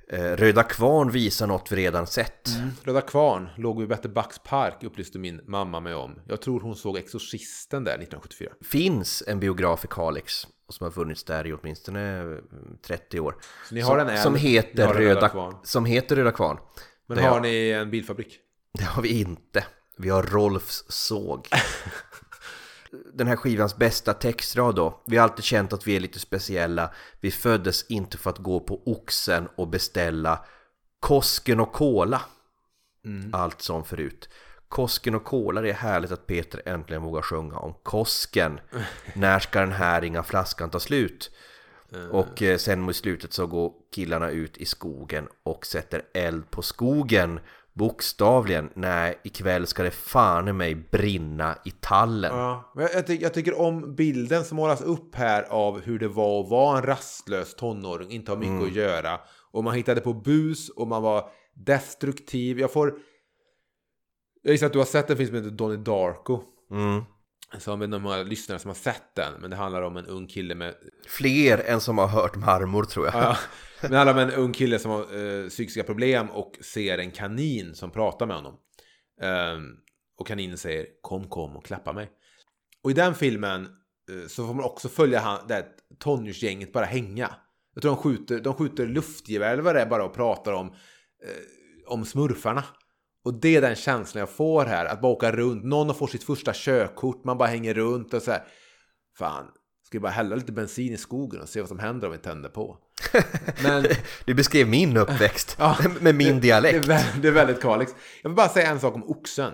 Eh, 0.09 0.23
Röda 0.37 0.63
Kvarn 0.63 1.11
visar 1.11 1.47
något 1.47 1.73
vi 1.73 1.77
redan 1.77 2.07
sett. 2.07 2.49
Röda 2.83 3.01
Kvarn 3.01 3.49
låg 3.57 3.81
vid 3.81 3.89
Vätterbacks 3.89 4.39
park 4.39 4.83
upplyste 4.85 5.19
min 5.19 5.41
mamma 5.47 5.81
mig 5.81 5.95
om. 5.95 6.19
Jag 6.29 6.41
tror 6.43 6.61
hon 6.61 6.77
såg 6.77 6.97
Exorcisten 6.99 7.85
där 7.85 7.93
1974. 7.93 8.51
Finns 8.63 9.23
en 9.27 9.41
biograf 9.41 9.85
i 9.85 9.89
Kalix 9.91 10.47
som 10.69 10.85
har 10.85 10.91
funnits 10.91 11.25
där 11.25 11.47
i 11.47 11.53
åtminstone 11.53 12.21
eh, 12.21 12.39
30 12.87 13.21
år. 13.21 13.37
Så 13.69 13.75
ni 13.75 13.81
har 13.81 13.99
som, 13.99 14.09
en 14.09 14.23
som, 14.23 14.35
heter 14.35 14.87
har 14.87 14.95
Röda 14.95 15.15
Röda, 15.15 15.29
Kvarn. 15.29 15.55
som 15.65 15.85
heter 15.85 16.17
Röda 16.17 16.33
Kvarn. 16.33 16.59
Men 17.07 17.19
har 17.19 17.29
har- 17.29 17.41
ni 17.41 17.71
en 17.71 17.91
bilfabrik? 17.91 18.39
Det 18.79 18.85
har 18.85 19.03
vi 19.03 19.21
inte. 19.21 19.65
Vi 19.99 20.09
har 20.09 20.23
Rolfs 20.23 20.85
såg. 20.89 21.49
Den 23.15 23.27
här 23.27 23.37
skivans 23.37 23.77
bästa 23.77 24.15
textrad 24.15 24.75
då. 24.75 25.03
Vi 25.07 25.17
har 25.17 25.25
alltid 25.25 25.45
känt 25.45 25.73
att 25.73 25.87
vi 25.87 25.97
är 25.97 26.01
lite 26.01 26.19
speciella. 26.19 26.91
Vi 27.21 27.31
föddes 27.31 27.87
inte 27.91 28.19
för 28.19 28.31
att 28.31 28.39
gå 28.39 28.61
på 28.61 28.83
Oxen 28.87 29.49
och 29.57 29.69
beställa 29.69 30.45
Kosken 31.01 31.61
och 31.61 31.73
Cola. 31.73 32.21
Allt 33.33 33.63
som 33.63 33.85
förut. 33.85 34.29
Kosken 34.69 35.15
och 35.15 35.25
Cola, 35.25 35.61
det 35.61 35.71
är 35.71 35.75
härligt 35.75 36.13
att 36.13 36.27
Peter 36.27 36.63
äntligen 36.67 37.03
vågar 37.03 37.23
sjunga 37.23 37.59
om 37.59 37.75
Kosken. 37.83 38.61
När 39.15 39.39
ska 39.39 39.61
den 39.61 39.73
här 39.73 40.01
ringa 40.01 40.23
flaskan 40.23 40.71
ta 40.71 40.81
slut? 40.81 41.31
Och 42.11 42.43
eh, 42.43 42.59
sen 42.59 42.81
mot 42.81 42.97
slutet 42.97 43.33
så 43.33 43.47
går 43.47 43.73
killarna 43.95 44.31
ut 44.31 44.57
i 44.57 44.65
skogen 44.65 45.29
och 45.43 45.67
sätter 45.67 46.03
eld 46.15 46.51
på 46.51 46.63
skogen. 46.63 47.41
Bokstavligen, 47.75 48.71
nej 48.75 49.21
ikväll 49.25 49.67
ska 49.67 49.83
det 49.83 49.91
fan 49.91 50.49
i 50.49 50.53
mig 50.53 50.75
brinna 50.75 51.59
i 51.65 51.71
tallen. 51.71 52.37
Ja, 52.37 52.73
men 52.75 52.89
jag, 52.93 53.07
tycker, 53.07 53.23
jag 53.23 53.35
tycker 53.35 53.61
om 53.61 53.95
bilden 53.95 54.45
som 54.45 54.57
målas 54.57 54.81
upp 54.81 55.15
här 55.15 55.43
av 55.43 55.81
hur 55.81 55.99
det 55.99 56.09
var 56.09 56.41
att 56.41 56.51
vara 56.51 56.79
en 56.79 56.85
rastlös 56.85 57.55
tonåring, 57.55 58.11
inte 58.11 58.31
ha 58.31 58.39
mycket 58.39 58.69
att 58.69 58.75
göra. 58.75 59.21
Och 59.53 59.65
man 59.65 59.75
hittade 59.75 60.01
på 60.01 60.13
bus 60.13 60.69
och 60.69 60.89
man 60.89 61.03
var 61.03 61.31
destruktiv. 61.55 62.61
Jag 62.61 62.73
får... 62.73 62.95
Jag 64.43 64.53
gissar 64.53 64.67
att 64.67 64.73
du 64.73 64.79
har 64.79 64.87
sett 64.87 65.11
en 65.11 65.17
film 65.17 65.29
som 65.29 65.37
heter 65.37 65.51
Donnie 65.51 65.77
Darko. 65.77 66.41
Mm. 66.71 67.03
Så 67.59 67.71
jag 67.71 67.77
vet 67.77 67.85
inte 67.85 67.97
hur 67.97 68.03
många 68.03 68.23
lyssnare 68.23 68.59
som 68.59 68.69
har 68.69 68.75
sett 68.75 69.15
den. 69.15 69.33
Men 69.41 69.51
det 69.51 69.57
handlar 69.57 69.83
om 69.83 69.97
en 69.97 70.07
ung 70.07 70.27
kille 70.27 70.55
med... 70.55 70.75
Fler 71.07 71.59
än 71.59 71.81
som 71.81 71.99
har 71.99 72.09
hört 72.09 72.37
marmor 72.37 72.85
tror 72.85 73.07
jag. 73.07 73.15
Ja, 73.15 73.37
men 73.81 73.91
det 73.91 73.97
handlar 73.97 74.15
om 74.15 74.29
en 74.29 74.35
ung 74.35 74.53
kille 74.53 74.79
som 74.79 74.91
har 74.91 75.01
eh, 75.01 75.49
psykiska 75.49 75.83
problem 75.83 76.31
och 76.31 76.53
ser 76.61 76.99
en 76.99 77.11
kanin 77.11 77.75
som 77.75 77.91
pratar 77.91 78.27
med 78.27 78.37
honom. 78.37 78.55
Ehm, 79.21 79.77
och 80.19 80.27
kaninen 80.27 80.59
säger 80.59 80.87
kom, 81.01 81.29
kom 81.29 81.57
och 81.57 81.65
klappa 81.65 81.93
mig. 81.93 82.11
Och 82.83 82.91
i 82.91 82.95
den 82.95 83.15
filmen 83.15 83.69
eh, 84.11 84.29
så 84.29 84.47
får 84.47 84.55
man 84.55 84.65
också 84.65 84.89
följa 84.89 85.21
han, 85.21 85.39
det 85.49 85.55
här 85.55 85.67
tonårsgänget 85.99 86.73
bara 86.73 86.85
hänga. 86.85 87.31
Jag 87.75 87.83
tror 87.83 87.95
de 87.95 88.03
skjuter, 88.03 88.41
de 88.41 88.55
skjuter 88.55 88.87
luftgevär 88.87 89.53
eller 89.53 89.63
vad 89.63 89.75
det 89.75 89.81
är 89.81 89.87
bara 89.87 90.05
och 90.05 90.15
pratar 90.15 90.53
om, 90.53 90.67
eh, 90.67 91.87
om 91.87 92.05
smurfarna. 92.05 92.65
Och 93.25 93.35
det 93.35 93.57
är 93.57 93.61
den 93.61 93.75
känslan 93.75 94.21
jag 94.21 94.29
får 94.31 94.65
här, 94.65 94.87
att 94.87 95.01
bara 95.01 95.13
åka 95.13 95.33
runt. 95.33 95.65
Någon 95.65 95.95
får 95.95 96.07
sitt 96.07 96.25
första 96.25 96.53
körkort, 96.55 97.25
man 97.25 97.39
bara 97.39 97.49
hänger 97.49 97.75
runt 97.75 98.15
och 98.15 98.23
så 98.23 98.31
här. 98.31 98.45
Fan, 99.19 99.45
ska 99.87 99.99
vi 99.99 100.01
bara 100.01 100.13
hälla 100.13 100.37
lite 100.37 100.53
bensin 100.53 100.93
i 100.93 100.97
skogen 100.97 101.41
och 101.41 101.49
se 101.49 101.61
vad 101.61 101.69
som 101.69 101.79
händer 101.79 102.07
om 102.07 102.13
vi 102.13 102.19
tänder 102.19 102.49
på. 102.49 102.79
Men 103.63 103.85
Du 104.25 104.35
beskrev 104.35 104.69
min 104.69 104.97
uppväxt 104.97 105.57
Ja, 105.59 105.77
med 106.01 106.15
min 106.15 106.41
dialekt. 106.41 106.87
Det 106.87 106.93
är, 106.95 106.99
vä- 106.99 107.21
det 107.23 107.29
är 107.29 107.33
väldigt 107.33 107.61
Kalix. 107.63 107.95
Jag 108.23 108.31
vill 108.31 108.37
bara 108.37 108.49
säga 108.49 108.71
en 108.71 108.81
sak 108.81 108.95
om 108.95 109.11
oxen. 109.11 109.53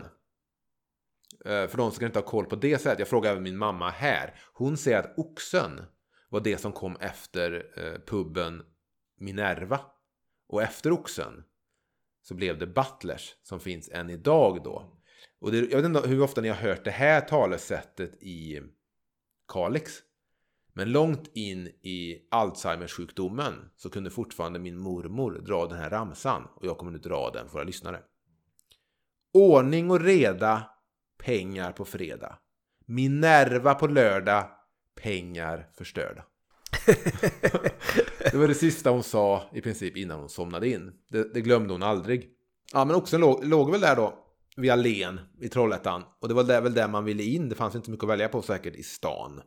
Eh, 1.45 1.67
För 1.67 1.77
de 1.77 1.91
som 1.93 2.07
inte 2.07 2.19
har 2.19 2.27
koll 2.27 2.47
på 2.47 2.57
det 2.57 2.79
sättet. 2.79 2.99
Jag 2.99 3.09
frågar 3.09 3.31
även 3.31 3.43
min 3.43 3.57
mamma 3.59 3.91
här. 3.91 4.35
Hon 4.55 4.77
säger 4.77 4.99
att 4.99 5.15
oxen 5.19 5.81
var 6.29 6.41
det 6.41 6.59
som 6.61 6.73
kom 6.73 6.97
efter 7.01 7.65
eh, 7.77 8.01
puben 8.07 8.63
Minerva. 9.21 9.81
Och 10.49 10.63
efter 10.63 10.93
oxen 10.93 11.33
så 12.23 12.35
blev 12.35 12.59
det 12.59 12.67
Butlers 12.67 13.35
som 13.43 13.61
finns 13.61 13.89
än 13.89 14.11
idag 14.11 14.63
då. 14.65 15.01
Och 15.41 15.53
det, 15.53 15.59
jag 15.59 15.77
vet 15.77 15.85
inte 15.85 16.09
hur 16.09 16.23
ofta 16.23 16.41
ni 16.41 16.49
har 16.49 16.57
hört 16.57 16.85
det 16.85 16.91
här 16.91 17.21
talesättet 17.21 18.23
i 18.23 18.61
Kalix. 19.49 19.93
Men 20.73 20.93
långt 20.93 21.31
in 21.35 21.67
i 21.67 22.29
Alzheimers 22.31 22.93
sjukdomen 22.93 23.71
så 23.77 23.91
kunde 23.91 24.11
fortfarande 24.11 24.59
min 24.59 24.79
mormor 24.79 25.43
dra 25.47 25.67
den 25.67 25.79
här 25.79 25.91
ramsan 25.91 26.49
och 26.55 26.67
jag 26.67 26.79
kommer 26.79 26.93
nu 26.93 26.99
dra 26.99 27.31
den 27.31 27.47
för 27.47 27.53
våra 27.53 27.65
lyssnare. 27.65 28.03
Ordning 29.33 29.91
och 29.91 30.01
reda, 30.01 30.71
pengar 31.19 31.73
på 31.73 31.85
fredag. 31.85 32.39
Minerva 32.87 33.75
på 33.75 33.87
lördag, 33.87 34.51
pengar 35.03 35.71
förstörda 35.75 36.25
det 38.19 38.35
var 38.35 38.49
det 38.49 38.55
sista 38.55 38.91
hon 38.91 39.03
sa 39.03 39.43
i 39.55 39.61
princip 39.61 39.97
innan 39.97 40.21
hon 40.21 40.29
somnade 40.29 40.69
in. 40.69 40.93
Det, 41.09 41.35
det 41.35 41.41
glömde 41.41 41.75
hon 41.75 41.83
aldrig. 41.83 42.29
Ja, 42.73 42.85
men 42.85 42.97
oxen 42.97 43.21
låg, 43.21 43.45
låg 43.45 43.71
väl 43.71 43.81
där 43.81 43.97
då 43.97 44.15
vid 44.57 44.71
Allén 44.71 45.21
i 45.41 45.49
Trollhättan. 45.49 46.03
Och 46.21 46.29
det 46.29 46.35
var 46.35 46.45
där, 46.45 46.61
väl 46.61 46.75
där 46.75 46.89
man 46.89 47.05
ville 47.05 47.23
in. 47.23 47.49
Det 47.49 47.55
fanns 47.55 47.75
inte 47.75 47.85
så 47.85 47.91
mycket 47.91 48.05
att 48.05 48.11
välja 48.11 48.29
på 48.29 48.43
säkert 48.43 48.75
i 48.77 48.83
stan. 48.83 49.41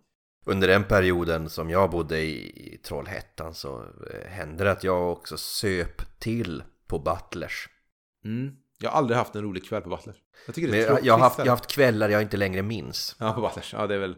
Under 0.45 0.67
den 0.67 0.83
perioden 0.83 1.49
som 1.49 1.69
jag 1.69 1.89
bodde 1.91 2.21
i 2.21 2.79
Trollhättan 2.83 3.53
så 3.53 3.81
eh, 3.81 4.29
hände 4.29 4.63
det 4.63 4.71
att 4.71 4.83
jag 4.83 5.11
också 5.11 5.37
söp 5.37 6.19
till 6.19 6.63
på 6.87 6.99
Butlers. 6.99 7.69
Mm. 8.25 8.51
Jag 8.79 8.89
har 8.89 8.97
aldrig 8.97 9.17
haft 9.17 9.35
en 9.35 9.43
rolig 9.43 9.65
kväll 9.65 9.81
på 9.81 9.89
Butlers. 9.89 10.15
Jag 10.45 10.55
tycker 10.55 10.67
det 10.67 10.71
Men 10.71 10.79
är 10.79 10.83
jag, 10.83 10.89
tråkigt. 10.89 11.05
jag, 11.05 11.13
har 11.13 11.19
haft, 11.19 11.37
jag 11.37 11.45
har 11.45 11.49
haft 11.49 11.67
kvällar 11.67 12.09
jag 12.09 12.21
inte 12.21 12.37
längre 12.37 12.61
minns. 12.61 13.15
Ja, 13.19 13.33
på 13.33 13.41
Butlers. 13.41 13.73
Ja, 13.73 13.87
det 13.87 13.95
är 13.95 13.99
väl 13.99 14.15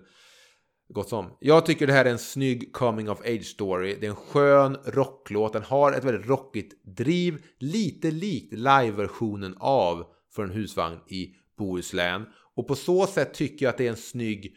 gott 0.90 1.10
som. 1.10 1.38
Jag 1.40 1.66
tycker 1.66 1.88
det 1.88 1.94
här 1.94 2.06
är 2.06 2.10
en 2.10 2.20
snygg 2.20 2.74
coming 2.74 3.10
of 3.10 3.22
age 3.22 3.46
story. 3.46 3.98
Det 4.00 4.06
är 4.06 4.10
en 4.10 4.16
skön 4.16 4.78
rocklåt. 4.86 5.54
Den 5.54 5.64
har 5.64 5.92
ett 5.92 6.04
väldigt 6.04 6.28
rockigt 6.28 6.86
driv. 6.98 7.42
Lite 7.60 8.12
likt 8.12 8.54
live-versionen 8.54 9.56
av 9.60 10.06
För 10.36 10.44
en 10.44 10.52
husvagn 10.52 11.00
i 11.08 11.36
Bohuslän. 11.58 12.26
Och 12.56 12.68
på 12.68 12.76
så 12.76 13.08
sätt 13.08 13.34
tycker 13.34 13.66
jag 13.66 13.70
att 13.70 13.78
det 13.78 13.86
är 13.86 13.90
en 13.90 13.98
snygg 13.98 14.56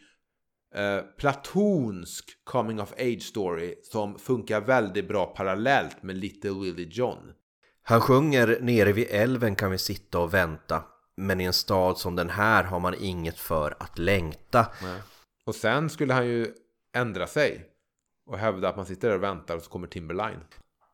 eh, 0.75 1.01
platonsk 1.17 2.29
coming 2.43 2.81
of 2.81 2.93
age 2.93 3.21
story 3.21 3.75
som 3.83 4.19
funkar 4.19 4.61
väldigt 4.61 5.07
bra 5.07 5.25
parallellt 5.25 6.03
med 6.03 6.17
Little 6.17 6.51
Willie 6.51 6.89
John. 6.91 7.17
Han 7.83 8.01
sjunger 8.01 8.57
nere 8.61 8.91
vid 8.91 9.07
älven 9.09 9.55
kan 9.55 9.71
vi 9.71 9.77
sitta 9.77 10.19
och 10.19 10.33
vänta. 10.33 10.83
Men 11.17 11.41
i 11.41 11.43
en 11.43 11.53
stad 11.53 11.97
som 11.97 12.15
den 12.15 12.29
här 12.29 12.63
har 12.63 12.79
man 12.79 12.95
inget 12.99 13.39
för 13.39 13.75
att 13.79 13.97
längta. 13.97 14.67
Och 15.49 15.55
sen 15.55 15.89
skulle 15.89 16.13
han 16.13 16.27
ju 16.27 16.53
ändra 16.93 17.27
sig 17.27 17.65
och 18.25 18.37
hävda 18.37 18.69
att 18.69 18.75
man 18.75 18.85
sitter 18.85 19.07
där 19.07 19.15
och 19.15 19.23
väntar 19.23 19.55
och 19.55 19.63
så 19.63 19.69
kommer 19.69 19.87
Timberline. 19.87 20.39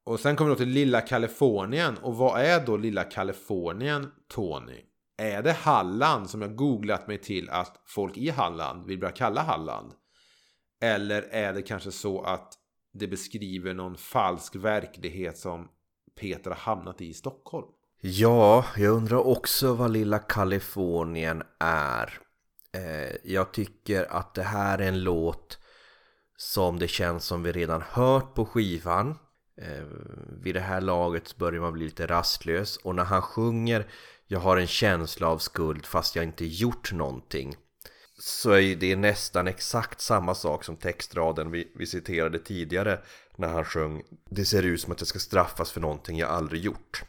Och 0.04 0.20
sen 0.20 0.36
kommer 0.36 0.50
vi 0.50 0.54
då 0.54 0.58
till 0.58 0.70
Lilla 0.70 1.02
Kalifornien. 1.02 1.98
Och 1.98 2.16
vad 2.18 2.42
är 2.42 2.66
då 2.66 2.78
Lilla 2.78 3.04
Kalifornien, 3.04 4.12
Tony? 4.30 4.82
Är 5.18 5.44
det 5.44 5.52
Halland 5.52 6.30
som 6.30 6.42
jag 6.42 6.56
googlat 6.56 7.08
mig 7.08 7.18
till 7.18 7.50
att 7.50 7.82
folk 7.86 8.18
i 8.18 8.30
Halland 8.30 8.86
vill 8.86 9.00
börja 9.00 9.12
kalla 9.12 9.42
Halland? 9.42 9.92
Eller 10.82 11.22
är 11.22 11.54
det 11.54 11.62
kanske 11.62 11.92
så 11.92 12.22
att 12.22 12.54
det 12.94 13.08
beskriver 13.08 13.74
någon 13.74 13.98
falsk 13.98 14.56
verklighet 14.56 15.38
som 15.38 15.68
Peter 16.20 16.50
har 16.50 16.58
hamnat 16.58 17.02
i 17.02 17.06
i 17.06 17.14
Stockholm? 17.14 17.68
Ja, 18.02 18.66
jag 18.78 18.94
undrar 18.94 19.28
också 19.28 19.74
vad 19.74 19.92
lilla 19.92 20.20
Kalifornien 20.20 21.44
är. 21.60 22.25
Eh, 22.76 23.16
jag 23.24 23.52
tycker 23.52 24.12
att 24.12 24.34
det 24.34 24.44
här 24.44 24.78
är 24.78 24.88
en 24.88 25.04
låt 25.04 25.60
som 26.38 26.80
det 26.80 26.88
känns 26.88 27.26
som 27.26 27.44
vi 27.44 27.52
redan 27.52 27.82
hört 27.82 28.34
på 28.34 28.46
skivan. 28.46 29.16
Eh, 29.62 29.84
vid 30.42 30.56
det 30.56 30.62
här 30.62 30.82
laget 30.82 31.38
börjar 31.38 31.62
man 31.62 31.74
bli 31.74 31.86
lite 31.86 32.08
rastlös 32.08 32.78
och 32.78 32.96
när 32.96 33.04
han 33.04 33.22
sjunger 33.22 33.88
Jag 34.28 34.40
har 34.40 34.58
en 34.58 34.68
känsla 34.68 35.28
av 35.28 35.38
skuld 35.38 35.86
fast 35.86 36.16
jag 36.16 36.26
inte 36.26 36.46
gjort 36.46 36.92
någonting 36.92 37.56
så 38.20 38.52
är 38.52 38.76
det 38.76 38.96
nästan 38.96 39.48
exakt 39.48 40.02
samma 40.02 40.36
sak 40.36 40.64
som 40.64 40.76
textraden 40.76 41.52
vi, 41.52 41.72
vi 41.76 41.86
citerade 41.86 42.40
tidigare 42.40 43.00
när 43.36 43.48
han 43.48 43.66
sjöng 43.66 44.04
Det 44.30 44.46
ser 44.46 44.64
ut 44.64 44.82
som 44.82 44.92
att 44.92 45.02
jag 45.02 45.08
ska 45.08 45.20
straffas 45.20 45.72
för 45.72 45.82
någonting 45.82 46.18
jag 46.18 46.30
aldrig 46.30 46.62
gjort. 46.62 47.04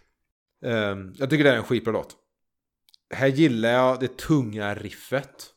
Ehm, 0.65 1.15
jag 1.17 1.31
tycker 1.31 1.45
det 1.45 1.51
är 1.51 1.57
en 1.57 1.65
skitbra 1.65 1.93
låt. 1.93 2.17
Här 3.15 3.27
gillar 3.27 3.71
jag 3.71 4.01
det 4.01 4.17
tunga 4.17 4.75
riffet. 4.75 5.53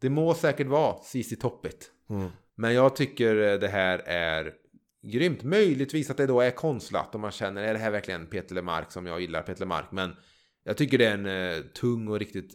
Det 0.00 0.10
må 0.10 0.34
säkert 0.34 0.66
vara 0.66 0.96
CC 1.02 1.36
Toppigt. 1.40 1.90
Mm. 2.10 2.28
Men 2.54 2.74
jag 2.74 2.96
tycker 2.96 3.34
det 3.34 3.68
här 3.68 3.98
är 4.06 4.54
grymt. 5.02 5.42
Möjligtvis 5.42 6.10
att 6.10 6.16
det 6.16 6.26
då 6.26 6.40
är 6.40 6.50
konstlat 6.50 7.14
om 7.14 7.20
man 7.20 7.30
känner, 7.30 7.62
är 7.62 7.72
det 7.72 7.78
här 7.78 7.90
verkligen 7.90 8.26
Peter 8.26 8.54
Lemark 8.54 8.92
som 8.92 9.06
jag 9.06 9.20
gillar, 9.20 9.42
Peter 9.42 9.60
Lemark. 9.60 9.92
Men 9.92 10.16
jag 10.64 10.76
tycker 10.76 10.98
det 10.98 11.06
är 11.06 11.14
en 11.14 11.26
eh, 11.26 11.64
tung 11.64 12.08
och 12.08 12.18
riktigt 12.18 12.54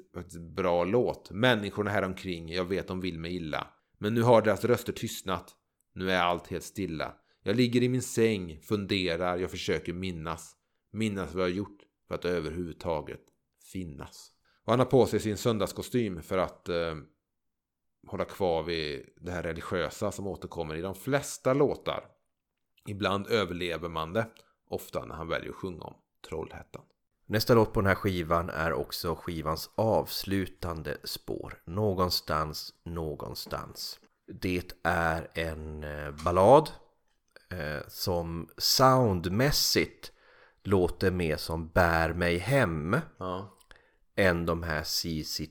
bra 0.55 0.83
låt. 0.83 1.31
Människorna 1.31 1.91
här 1.91 2.03
omkring, 2.03 2.53
jag 2.53 2.65
vet 2.65 2.87
de 2.87 3.01
vill 3.01 3.19
mig 3.19 3.35
illa. 3.35 3.67
Men 3.97 4.13
nu 4.13 4.21
har 4.21 4.41
deras 4.41 4.65
röster 4.65 4.93
tystnat. 4.93 5.55
Nu 5.93 6.11
är 6.11 6.19
allt 6.19 6.47
helt 6.47 6.63
stilla. 6.63 7.13
Jag 7.43 7.55
ligger 7.55 7.83
i 7.83 7.89
min 7.89 8.01
säng, 8.01 8.59
funderar, 8.61 9.37
jag 9.37 9.51
försöker 9.51 9.93
minnas. 9.93 10.55
Minnas 10.91 11.33
vad 11.33 11.43
jag 11.43 11.55
gjort 11.55 11.77
för 12.07 12.15
att 12.15 12.25
överhuvudtaget 12.25 13.21
finnas. 13.71 14.31
Och 14.65 14.73
han 14.73 14.79
har 14.79 14.85
på 14.85 15.05
sig 15.05 15.19
sin 15.19 15.37
söndagskostym 15.37 16.21
för 16.21 16.37
att 16.37 16.69
eh, 16.69 16.95
hålla 18.07 18.25
kvar 18.25 18.63
vid 18.63 19.09
det 19.21 19.31
här 19.31 19.43
religiösa 19.43 20.11
som 20.11 20.27
återkommer 20.27 20.75
i 20.75 20.81
de 20.81 20.95
flesta 20.95 21.53
låtar. 21.53 22.05
Ibland 22.87 23.27
överlever 23.27 23.89
man 23.89 24.13
det, 24.13 24.27
ofta 24.69 25.05
när 25.05 25.15
han 25.15 25.27
väljer 25.27 25.49
att 25.49 25.55
sjunga 25.55 25.83
om 25.83 25.93
Trollhättan. 26.29 26.81
Nästa 27.27 27.53
låt 27.53 27.73
på 27.73 27.81
den 27.81 27.87
här 27.87 27.95
skivan 27.95 28.49
är 28.49 28.73
också 28.73 29.15
skivans 29.15 29.69
avslutande 29.75 30.97
spår. 31.03 31.61
Någonstans, 31.65 32.73
någonstans. 32.83 33.99
Det 34.27 34.71
är 34.83 35.27
en 35.33 35.83
eh, 35.83 36.11
ballad 36.23 36.69
eh, 37.51 37.87
som 37.87 38.49
soundmässigt 38.57 40.11
låter 40.63 41.11
mer 41.11 41.37
som 41.37 41.67
Bär 41.69 42.13
mig 42.13 42.37
hem 42.37 42.97
Ja. 43.17 43.57
än 44.15 44.45
de 44.45 44.63
här 44.63 44.83
CC 44.83 45.41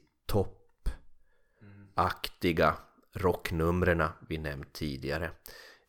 aktiga 1.95 2.77
rocknumren 3.13 4.03
vi 4.29 4.39
nämnt 4.39 4.73
tidigare. 4.73 5.31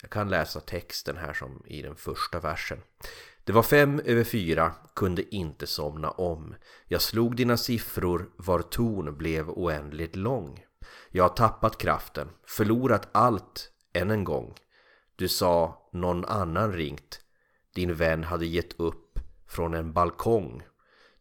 Jag 0.01 0.11
kan 0.11 0.29
läsa 0.29 0.59
texten 0.59 1.17
här 1.17 1.33
som 1.33 1.63
i 1.65 1.81
den 1.81 1.95
första 1.95 2.39
versen. 2.39 2.81
Det 3.43 3.51
var 3.51 3.63
fem 3.63 4.01
över 4.05 4.23
fyra, 4.23 4.71
kunde 4.95 5.35
inte 5.35 5.67
somna 5.67 6.11
om. 6.11 6.55
Jag 6.87 7.01
slog 7.01 7.35
dina 7.35 7.57
siffror, 7.57 8.29
var 8.35 8.61
ton 8.61 9.17
blev 9.17 9.49
oändligt 9.49 10.15
lång. 10.15 10.63
Jag 11.09 11.23
har 11.23 11.35
tappat 11.35 11.77
kraften, 11.77 12.29
förlorat 12.47 13.07
allt 13.11 13.71
än 13.93 14.11
en 14.11 14.23
gång. 14.23 14.55
Du 15.15 15.27
sa 15.27 15.87
någon 15.91 16.25
annan 16.25 16.73
ringt. 16.73 17.21
Din 17.75 17.95
vän 17.95 18.23
hade 18.23 18.45
gett 18.45 18.79
upp 18.79 19.19
från 19.47 19.73
en 19.73 19.93
balkong. 19.93 20.63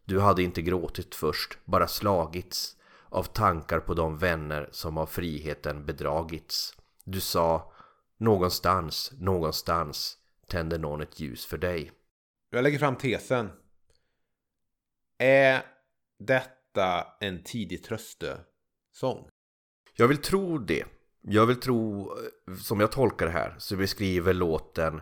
Du 0.05 0.19
hade 0.19 0.43
inte 0.43 0.61
gråtit 0.61 1.15
först, 1.15 1.57
bara 1.65 1.87
slagits 1.87 2.75
av 3.09 3.23
tankar 3.23 3.79
på 3.79 3.93
de 3.93 4.17
vänner 4.17 4.69
som 4.71 4.97
av 4.97 5.05
friheten 5.05 5.85
bedragits. 5.85 6.77
Du 7.03 7.19
sa 7.19 7.73
någonstans, 8.17 9.11
någonstans 9.19 10.17
tänder 10.47 10.79
någon 10.79 11.01
ett 11.01 11.19
ljus 11.19 11.45
för 11.45 11.57
dig. 11.57 11.91
Jag 12.49 12.63
lägger 12.63 12.79
fram 12.79 12.95
tesen. 12.95 13.49
Är 15.17 15.63
detta 16.19 17.07
en 17.19 17.43
tidig 17.43 17.83
tröstesång? 17.83 19.29
Jag 19.93 20.07
vill 20.07 20.17
tro 20.17 20.57
det. 20.57 20.85
Jag 21.21 21.45
vill 21.45 21.59
tro, 21.59 22.11
eh, 22.11 22.55
som 22.55 22.79
jag 22.79 22.91
tolkar 22.91 23.25
det 23.25 23.31
här, 23.31 23.55
så 23.57 23.75
beskriver 23.75 24.33
låten 24.33 25.01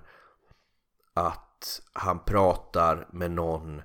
att 1.14 1.82
han 1.94 2.26
pratar 2.26 3.10
med 3.14 3.32
någon 3.32 3.82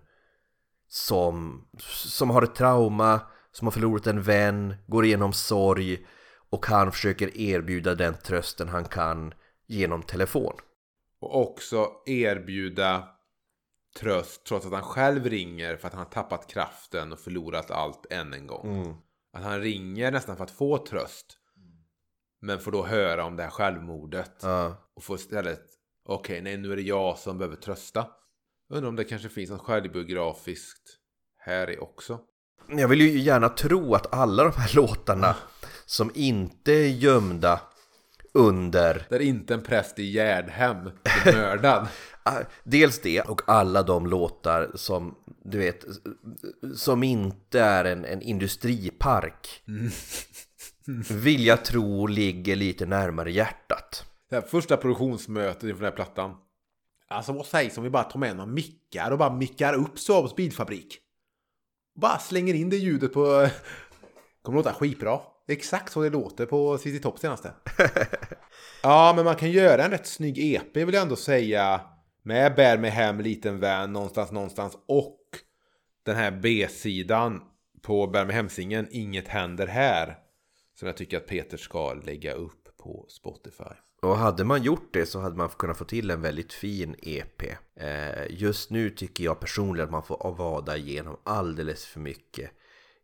som, 0.89 1.65
som 1.79 2.31
har 2.31 2.43
ett 2.43 2.55
trauma, 2.55 3.21
som 3.59 3.67
har 3.67 3.73
förlorat 3.73 4.07
en 4.07 4.23
vän, 4.23 4.75
går 4.87 5.05
igenom 5.05 5.33
sorg 5.33 6.07
och 6.51 6.67
han 6.67 6.93
försöker 6.93 7.37
erbjuda 7.37 7.95
den 7.95 8.15
trösten 8.15 8.69
han 8.69 8.85
kan 8.85 9.35
genom 9.67 10.03
telefon. 10.03 10.55
Och 11.21 11.41
också 11.41 11.91
erbjuda 12.07 13.09
tröst 13.99 14.45
trots 14.47 14.67
att 14.67 14.73
han 14.73 14.83
själv 14.83 15.27
ringer 15.27 15.77
för 15.77 15.87
att 15.87 15.95
han 15.95 16.05
har 16.05 16.11
tappat 16.11 16.47
kraften 16.47 17.13
och 17.13 17.19
förlorat 17.19 17.71
allt 17.71 18.07
än 18.11 18.33
en 18.33 18.47
gång. 18.47 19.03
Att 19.33 19.43
han 19.43 19.61
ringer 19.61 20.13
nästan 20.13 20.37
för 20.37 20.45
att 20.45 20.51
få 20.51 20.79
tröst. 20.87 21.39
Men 22.41 22.59
får 22.59 22.73
då 22.73 22.87
höra 22.87 23.25
om 23.25 23.37
det 23.37 23.43
här 23.43 23.51
självmordet. 23.51 24.41
Ja. 24.43 24.91
Och 24.95 25.05
får 25.05 25.17
istället, 25.17 25.65
okej, 26.05 26.43
nej 26.43 26.57
nu 26.57 26.73
är 26.73 26.77
det 26.77 26.83
jag 26.83 27.19
som 27.19 27.39
behöver 27.39 27.57
trösta. 27.57 28.07
Undrar 28.69 28.89
om 28.89 28.97
det 28.97 29.05
kanske 29.05 29.29
finns 29.29 29.51
något 29.51 29.61
självbiografiskt 29.61 30.99
här 31.37 31.71
i 31.71 31.79
också. 31.79 32.21
Jag 32.71 32.89
vill 32.89 33.01
ju 33.01 33.19
gärna 33.19 33.49
tro 33.49 33.95
att 33.95 34.15
alla 34.15 34.45
de 34.45 34.53
här 34.57 34.71
låtarna 34.75 35.37
som 35.87 36.11
inte 36.15 36.73
är 36.73 36.89
gömda 36.89 37.61
under 38.35 39.07
Där 39.11 39.21
inte 39.21 39.55
en 39.55 39.63
präst 39.63 39.99
i 39.99 40.11
Gärdhem 40.11 40.83
blir 40.83 40.93
mördad. 41.35 41.89
Ah, 42.23 42.39
Dels 42.65 43.01
det 43.01 43.21
och 43.21 43.41
alla 43.47 43.83
de 43.83 44.07
låtar 44.07 44.71
som 44.75 45.15
du 45.45 45.59
vet 45.59 45.85
Som 46.75 47.03
inte 47.03 47.61
är 47.61 47.85
en, 47.85 48.05
en 48.05 48.23
industripark 48.23 49.63
Vill 51.11 51.47
jag 51.47 51.65
tro 51.65 52.07
ligger 52.07 52.57
lite 52.57 52.87
närmare 52.87 53.33
hjärtat 53.33 54.05
Det 54.31 54.35
här 54.35 54.43
första 54.43 54.77
produktionsmötet 54.77 55.63
inför 55.63 55.75
den 55.75 55.85
här 55.93 55.97
plattan. 55.97 56.35
Alltså 57.09 57.33
vad 57.33 57.47
sägs 57.47 57.79
om 57.79 57.85
vi 57.85 57.91
bara 57.91 58.05
tar 58.05 58.21
med 58.21 58.37
några 58.37 58.51
mickar 58.51 59.11
och 59.11 59.19
bara 59.19 59.35
mickar 59.35 59.75
upp 59.75 59.99
Saabs 59.99 60.37
bilfabrik? 60.37 60.99
Bara 62.01 62.19
slänger 62.19 62.55
in 62.55 62.71
det 62.71 62.77
ljudet 62.77 63.13
på... 63.13 63.49
Kommer 64.43 64.59
låta 64.59 64.75
skitbra. 64.75 65.21
Det 65.47 65.53
är 65.53 65.57
exakt 65.57 65.93
så 65.93 66.03
det 66.03 66.11
låter 66.11 66.47
på 66.47 66.79
CC 66.79 67.01
Top 67.03 67.19
senaste. 67.19 67.53
ja, 68.83 69.13
men 69.17 69.25
man 69.25 69.37
kan 69.37 69.51
göra 69.51 69.85
en 69.85 69.91
rätt 69.91 70.07
snygg 70.07 70.39
EP 70.39 70.77
vill 70.77 70.95
jag 70.95 71.03
ändå 71.03 71.17
säga. 71.17 71.81
Med 72.23 72.55
Bär 72.55 72.79
mig 72.79 72.91
hem, 72.91 73.21
liten 73.21 73.61
vän, 73.61 73.93
någonstans, 73.93 74.33
någonstans. 74.33 74.79
Och 74.89 75.21
den 76.03 76.17
här 76.17 76.31
B-sidan 76.31 77.43
på 77.83 78.07
Bär 78.07 78.25
mig 78.25 78.35
hem-singeln, 78.35 78.89
Inget 78.91 79.29
händer 79.29 79.67
här. 79.67 80.19
Som 80.79 80.87
jag 80.87 80.97
tycker 80.97 81.17
att 81.17 81.27
Peter 81.27 81.57
ska 81.57 81.95
lägga 81.95 82.33
upp 82.33 82.77
på 82.77 83.07
Spotify. 83.09 83.75
Och 84.03 84.17
hade 84.17 84.45
man 84.45 84.63
gjort 84.63 84.89
det 84.93 85.07
så 85.07 85.21
hade 85.21 85.37
man 85.37 85.49
kunnat 85.49 85.79
få 85.79 85.85
till 85.85 86.11
en 86.11 86.23
väldigt 86.23 86.53
fin 86.53 86.97
EP 87.03 87.43
eh, 87.81 88.27
Just 88.31 88.71
nu 88.71 88.91
tycker 88.91 89.25
jag 89.25 89.41
personligen 89.41 89.85
att 89.85 89.93
man 89.93 90.03
får 90.03 90.35
vada 90.39 90.77
igenom 90.77 91.17
alldeles 91.25 91.87
för 91.87 92.01
mycket 92.01 92.51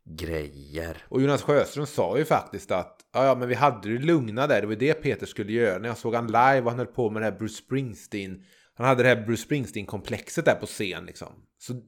grejer 0.05 1.05
Och 1.09 1.23
Jonas 1.23 1.43
Sjöström 1.43 1.87
sa 1.87 2.19
ju 2.19 2.25
faktiskt 2.25 2.71
att 2.71 3.01
ja, 3.13 3.25
ja, 3.25 3.35
men 3.35 3.49
vi 3.49 3.55
hade 3.55 3.89
det 3.89 4.05
lugna 4.05 4.47
där. 4.47 4.61
Det 4.61 4.67
var 4.67 4.75
det 4.75 4.95
Peter 4.95 5.27
skulle 5.27 5.53
göra. 5.53 5.79
När 5.79 5.89
jag 5.89 5.99
såg 5.99 6.15
han 6.15 6.27
live 6.27 6.61
och 6.61 6.71
han 6.71 6.79
höll 6.79 6.87
på 6.87 7.11
med 7.11 7.23
det 7.23 7.27
här 7.27 7.39
Bruce 7.39 7.55
Springsteen. 7.55 8.43
Han 8.75 8.87
hade 8.87 9.03
det 9.03 9.09
här 9.09 9.27
Bruce 9.27 9.43
Springsteen-komplexet 9.43 10.45
där 10.45 10.55
på 10.55 10.67
scen 10.67 11.07
liksom. 11.07 11.29
Så 11.59 11.83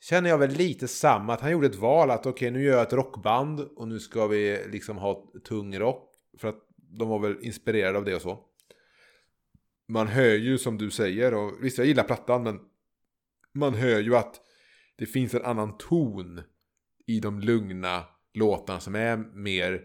känner 0.00 0.30
jag 0.30 0.38
väl 0.38 0.50
lite 0.50 0.88
samma. 0.88 1.34
Att 1.34 1.40
han 1.40 1.52
gjorde 1.52 1.66
ett 1.66 1.74
val 1.74 2.10
att 2.10 2.26
okej, 2.26 2.50
nu 2.50 2.62
gör 2.62 2.72
jag 2.72 2.82
ett 2.82 2.92
rockband 2.92 3.60
och 3.60 3.88
nu 3.88 4.00
ska 4.00 4.26
vi 4.26 4.64
liksom 4.72 4.96
ha 4.96 5.24
tung 5.48 5.78
rock. 5.78 6.10
För 6.38 6.48
att 6.48 6.60
de 6.98 7.08
var 7.08 7.18
väl 7.18 7.38
inspirerade 7.40 7.98
av 7.98 8.04
det 8.04 8.14
och 8.14 8.22
så. 8.22 8.38
Man 9.88 10.08
hör 10.08 10.34
ju 10.34 10.58
som 10.58 10.78
du 10.78 10.90
säger 10.90 11.34
och 11.34 11.52
visst 11.60 11.78
jag 11.78 11.86
gillar 11.86 12.04
plattan 12.04 12.42
men 12.42 12.60
man 13.54 13.74
hör 13.74 14.00
ju 14.00 14.16
att 14.16 14.40
det 14.96 15.06
finns 15.06 15.34
en 15.34 15.44
annan 15.44 15.78
ton 15.78 16.42
i 17.06 17.20
de 17.20 17.40
lugna 17.40 18.04
låtarna 18.34 18.80
som 18.80 18.94
är 18.94 19.16
mer 19.16 19.82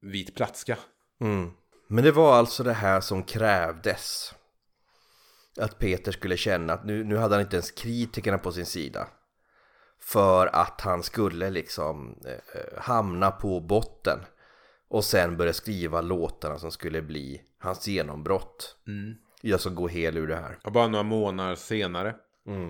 vit 0.00 0.34
platska. 0.34 0.78
Mm. 1.20 1.50
Men 1.88 2.04
det 2.04 2.12
var 2.12 2.34
alltså 2.34 2.62
det 2.62 2.72
här 2.72 3.00
som 3.00 3.22
krävdes. 3.22 4.34
Att 5.60 5.78
Peter 5.78 6.12
skulle 6.12 6.36
känna 6.36 6.72
att 6.72 6.84
nu, 6.84 7.04
nu 7.04 7.16
hade 7.16 7.34
han 7.34 7.42
inte 7.42 7.56
ens 7.56 7.70
kritikerna 7.70 8.38
på 8.38 8.52
sin 8.52 8.66
sida. 8.66 9.08
För 10.00 10.46
att 10.46 10.80
han 10.80 11.02
skulle 11.02 11.50
liksom 11.50 12.18
eh, 12.24 12.32
eh 12.32 12.80
hamna 12.82 13.30
på 13.30 13.60
botten. 13.60 14.18
Och 14.88 15.04
sen 15.04 15.36
börja 15.36 15.52
skriva 15.52 16.00
låtarna 16.00 16.58
som 16.58 16.70
skulle 16.70 17.02
bli 17.02 17.42
hans 17.58 17.88
genombrott. 17.88 18.76
Jag 19.42 19.60
ska 19.60 19.70
gå 19.70 19.88
hel 19.88 20.16
ur 20.16 20.26
det 20.26 20.36
här. 20.36 20.58
Och 20.64 20.72
bara 20.72 20.88
några 20.88 21.02
månader 21.02 21.54
senare. 21.54 22.14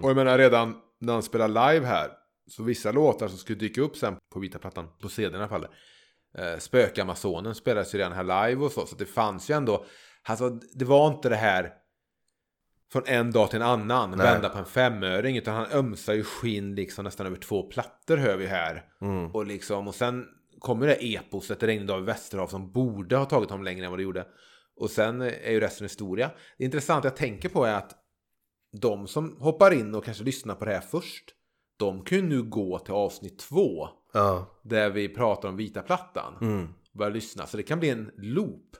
Och 0.02 0.10
jag 0.10 0.16
menar 0.16 0.38
redan 0.38 0.76
när 1.00 1.12
han 1.12 1.22
spelar 1.22 1.48
live 1.48 1.86
här. 1.86 2.10
Så 2.50 2.62
vissa 2.62 2.92
låtar 2.92 3.28
som 3.28 3.38
skulle 3.38 3.58
dyka 3.58 3.80
upp 3.80 3.96
sen 3.96 4.16
på 4.32 4.40
vita 4.40 4.58
plattan. 4.58 4.88
På 5.00 5.08
CD 5.08 5.34
i 5.36 5.38
alla 5.38 5.48
fall. 5.48 5.66
Eh, 6.38 6.58
Spökamazonen 6.58 7.54
spelades 7.54 7.94
ju 7.94 7.98
redan 7.98 8.12
här 8.12 8.48
live 8.48 8.64
och 8.64 8.72
så. 8.72 8.86
Så 8.86 8.96
det 8.96 9.06
fanns 9.06 9.50
ju 9.50 9.54
ändå. 9.54 9.84
Alltså 10.22 10.50
det 10.50 10.84
var 10.84 11.08
inte 11.08 11.28
det 11.28 11.36
här. 11.36 11.72
Från 12.92 13.02
en 13.06 13.30
dag 13.30 13.50
till 13.50 13.62
en 13.62 13.68
annan. 13.68 14.10
Nej. 14.10 14.18
Vända 14.32 14.48
på 14.48 14.58
en 14.58 14.64
femöring. 14.64 15.36
Utan 15.36 15.54
han 15.54 15.66
ömsar 15.72 16.14
ju 16.14 16.24
skinn 16.24 16.74
liksom 16.74 17.04
nästan 17.04 17.26
över 17.26 17.36
två 17.36 17.62
plattor 17.62 18.16
hör 18.16 18.36
vi 18.36 18.46
här. 18.46 18.84
Och 19.32 19.46
liksom. 19.46 19.88
Och 19.88 19.94
sen 19.94 20.26
kommer 20.58 20.86
det 20.86 21.14
eposet. 21.14 21.60
Det 21.60 21.66
regnade 21.66 21.92
av 21.92 22.00
i 22.00 22.04
Västerhav. 22.04 22.46
Som 22.46 22.72
borde 22.72 23.16
ha 23.16 23.24
tagit 23.24 23.50
honom 23.50 23.64
längre 23.64 23.84
än 23.84 23.90
vad 23.90 23.98
det 23.98 24.02
gjorde. 24.02 24.26
Och 24.76 24.90
sen 24.90 25.20
är 25.22 25.50
ju 25.50 25.60
resten 25.60 25.84
historia. 25.84 26.30
Det 26.58 26.64
intressanta 26.64 27.08
jag 27.08 27.16
tänker 27.16 27.48
på 27.48 27.64
är 27.64 27.74
att 27.74 27.94
de 28.80 29.08
som 29.08 29.36
hoppar 29.40 29.70
in 29.70 29.94
och 29.94 30.04
kanske 30.04 30.24
lyssnar 30.24 30.54
på 30.54 30.64
det 30.64 30.72
här 30.72 30.80
först, 30.80 31.24
de 31.78 32.04
kan 32.04 32.18
ju 32.18 32.24
nu 32.24 32.42
gå 32.42 32.78
till 32.78 32.94
avsnitt 32.94 33.38
två, 33.38 33.88
Ja, 34.12 34.60
där 34.62 34.90
vi 34.90 35.08
pratar 35.08 35.48
om 35.48 35.56
vita 35.56 35.82
plattan, 35.82 36.34
mm. 36.40 36.64
och 36.92 36.98
börja 36.98 37.10
lyssna. 37.10 37.46
Så 37.46 37.56
det 37.56 37.62
kan 37.62 37.80
bli 37.80 37.90
en 37.90 38.10
loop. 38.16 38.76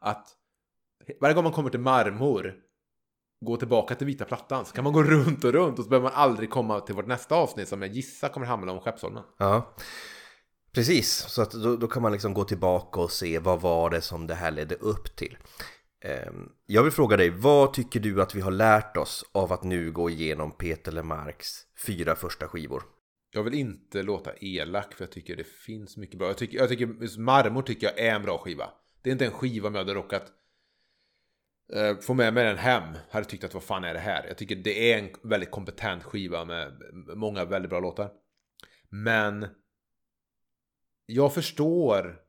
Att 0.00 0.28
varje 1.20 1.34
gång 1.34 1.44
man 1.44 1.52
kommer 1.52 1.70
till 1.70 1.80
marmor, 1.80 2.54
gå 3.40 3.56
tillbaka 3.56 3.94
till 3.94 4.06
vita 4.06 4.24
plattan, 4.24 4.64
så 4.64 4.74
kan 4.74 4.84
man 4.84 4.92
gå 4.92 5.02
runt 5.02 5.44
och 5.44 5.52
runt 5.52 5.78
och 5.78 5.84
så 5.84 5.90
behöver 5.90 6.10
man 6.10 6.18
aldrig 6.18 6.50
komma 6.50 6.80
till 6.80 6.94
vårt 6.94 7.06
nästa 7.06 7.34
avsnitt 7.34 7.68
som 7.68 7.82
jag 7.82 7.90
gissar 7.90 8.28
kommer 8.28 8.46
handla 8.46 8.72
om 8.72 8.80
Skeppsholmen. 8.80 9.22
ja. 9.38 9.74
Precis, 10.74 11.12
så 11.28 11.42
att 11.42 11.50
då, 11.50 11.76
då 11.76 11.86
kan 11.86 12.02
man 12.02 12.12
liksom 12.12 12.34
gå 12.34 12.44
tillbaka 12.44 13.00
och 13.00 13.10
se 13.10 13.38
vad 13.38 13.60
var 13.60 13.90
det 13.90 14.00
som 14.00 14.26
det 14.26 14.34
här 14.34 14.50
ledde 14.50 14.74
upp 14.74 15.16
till. 15.16 15.36
Ehm, 16.04 16.48
Jag 16.66 16.82
vill 16.82 16.92
fråga 16.92 17.16
dig, 17.16 17.30
vad 17.30 17.72
tycker 17.72 18.00
du 18.00 18.22
att 18.22 18.34
vi 18.34 18.40
har 18.40 18.50
lärt 18.50 18.96
oss 18.96 19.24
av 19.32 19.52
att 19.52 19.62
nu 19.62 19.92
gå 19.92 20.10
igenom 20.10 20.52
Peter 20.52 20.92
Lemarks 20.92 21.60
fyra 21.86 22.16
första 22.16 22.48
skivor? 22.48 22.82
Jag 23.30 23.42
vill 23.42 23.54
inte 23.54 24.02
låta 24.02 24.30
elak 24.40 24.94
för 24.94 25.04
jag 25.04 25.12
tycker 25.12 25.36
det 25.36 25.46
finns 25.46 25.96
mycket 25.96 26.18
bra. 26.18 26.28
Jag 26.28 26.36
tycker, 26.36 26.58
jag 26.58 26.68
tycker 26.68 26.96
just 27.00 27.18
Marmor 27.18 27.62
tycker 27.62 27.86
jag 27.86 27.98
är 27.98 28.14
en 28.14 28.22
bra 28.22 28.38
skiva. 28.38 28.70
Det 29.02 29.10
är 29.10 29.12
inte 29.12 29.26
en 29.26 29.32
skiva 29.32 29.68
om 29.68 29.74
jag 29.74 29.80
hade 29.80 29.94
råkat 29.94 30.24
eh, 31.74 31.96
få 31.96 32.14
med 32.14 32.34
mig 32.34 32.44
den 32.44 32.58
hem. 32.58 32.82
Hade 33.10 33.24
tyckt 33.24 33.44
att 33.44 33.54
vad 33.54 33.62
fan 33.62 33.84
är 33.84 33.94
det 33.94 34.00
här? 34.00 34.24
Jag 34.28 34.38
tycker 34.38 34.56
det 34.56 34.92
är 34.92 34.98
en 34.98 35.10
väldigt 35.22 35.50
kompetent 35.50 36.02
skiva 36.04 36.44
med 36.44 36.72
många 37.16 37.44
väldigt 37.44 37.70
bra 37.70 37.80
låtar. 37.80 38.10
Men 38.88 39.46
jag 41.06 41.34
förstår 41.34 42.20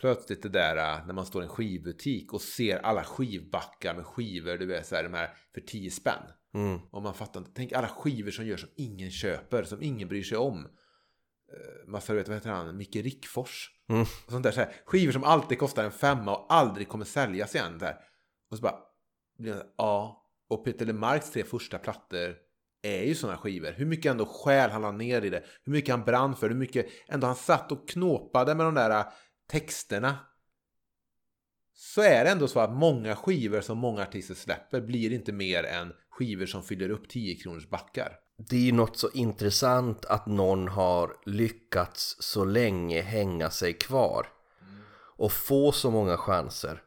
plötsligt 0.00 0.42
det 0.42 0.48
där 0.48 0.76
eh, 0.76 1.06
när 1.06 1.14
man 1.14 1.26
står 1.26 1.42
i 1.42 1.44
en 1.44 1.50
skivbutik 1.50 2.32
och 2.32 2.40
ser 2.42 2.78
alla 2.78 3.04
skivbackar 3.04 3.94
med 3.94 4.06
skivor, 4.06 4.56
du 4.56 4.66
vet 4.66 4.86
så 4.86 4.96
här, 4.96 5.02
de 5.02 5.14
här 5.14 5.36
för 5.54 5.60
10 5.60 5.90
spänn. 5.90 6.22
Mm. 6.54 6.80
Och 6.90 7.02
man 7.02 7.14
fattar 7.14 7.40
inte. 7.40 7.52
Tänk 7.54 7.72
alla 7.72 7.88
skivor 7.88 8.30
som 8.30 8.46
görs 8.46 8.60
som 8.60 8.70
ingen 8.76 9.10
köper, 9.10 9.64
som 9.64 9.82
ingen 9.82 10.08
bryr 10.08 10.22
sig 10.22 10.38
om. 10.38 10.64
Eh, 11.52 11.88
Massa, 11.88 12.14
vet, 12.14 12.28
vad 12.28 12.36
heter 12.36 12.50
han? 12.50 12.76
Micke 12.76 12.96
Rickfors. 12.96 13.70
Mm. 13.88 14.02
Och 14.02 14.32
sånt 14.32 14.42
där, 14.42 14.52
så 14.52 14.60
här, 14.60 14.72
skivor 14.84 15.12
som 15.12 15.24
alltid 15.24 15.58
kostar 15.58 15.84
en 15.84 15.92
femma 15.92 16.36
och 16.36 16.46
aldrig 16.48 16.88
kommer 16.88 17.04
säljas 17.04 17.54
igen. 17.54 17.78
Så 17.78 17.84
här. 17.84 17.96
Och 18.50 18.56
så 18.56 18.62
bara, 18.62 18.78
ja. 19.76 20.20
Och 20.48 20.64
Peter 20.64 20.86
Lemarks 20.86 21.30
tre 21.30 21.44
första 21.44 21.78
plattor 21.78 22.36
är 22.84 23.02
ju 23.02 23.14
sådana 23.14 23.38
skivor. 23.38 23.72
Hur 23.72 23.86
mycket 23.86 24.10
ändå 24.10 24.26
själ 24.26 24.70
han 24.70 24.82
la 24.82 24.92
ner 24.92 25.22
i 25.22 25.30
det. 25.30 25.44
Hur 25.64 25.72
mycket 25.72 25.94
han 25.94 26.04
brann 26.04 26.36
för. 26.36 26.48
Hur 26.48 26.56
mycket 26.56 26.86
ändå 27.08 27.26
han 27.26 27.36
satt 27.36 27.72
och 27.72 27.88
knåpade 27.88 28.54
med 28.54 28.66
de 28.66 28.74
där 28.74 28.90
äh, 28.90 29.06
texterna. 29.50 30.16
Så 31.74 32.02
är 32.02 32.24
det 32.24 32.30
ändå 32.30 32.48
så 32.48 32.60
att 32.60 32.72
många 32.72 33.16
skivor 33.16 33.60
som 33.60 33.78
många 33.78 34.02
artister 34.02 34.34
släpper 34.34 34.80
blir 34.80 35.12
inte 35.12 35.32
mer 35.32 35.64
än 35.64 35.92
skivor 36.10 36.46
som 36.46 36.62
fyller 36.62 36.90
upp 36.90 37.08
10 37.08 37.34
kronors 37.34 37.68
backar. 37.68 38.18
Det 38.36 38.56
är 38.56 38.60
ju 38.60 38.72
något 38.72 38.96
så 38.96 39.10
intressant 39.10 40.04
att 40.04 40.26
någon 40.26 40.68
har 40.68 41.16
lyckats 41.26 42.16
så 42.20 42.44
länge 42.44 43.00
hänga 43.00 43.50
sig 43.50 43.72
kvar 43.72 44.26
och 45.16 45.32
få 45.32 45.72
så 45.72 45.90
många 45.90 46.16
chanser 46.16 46.82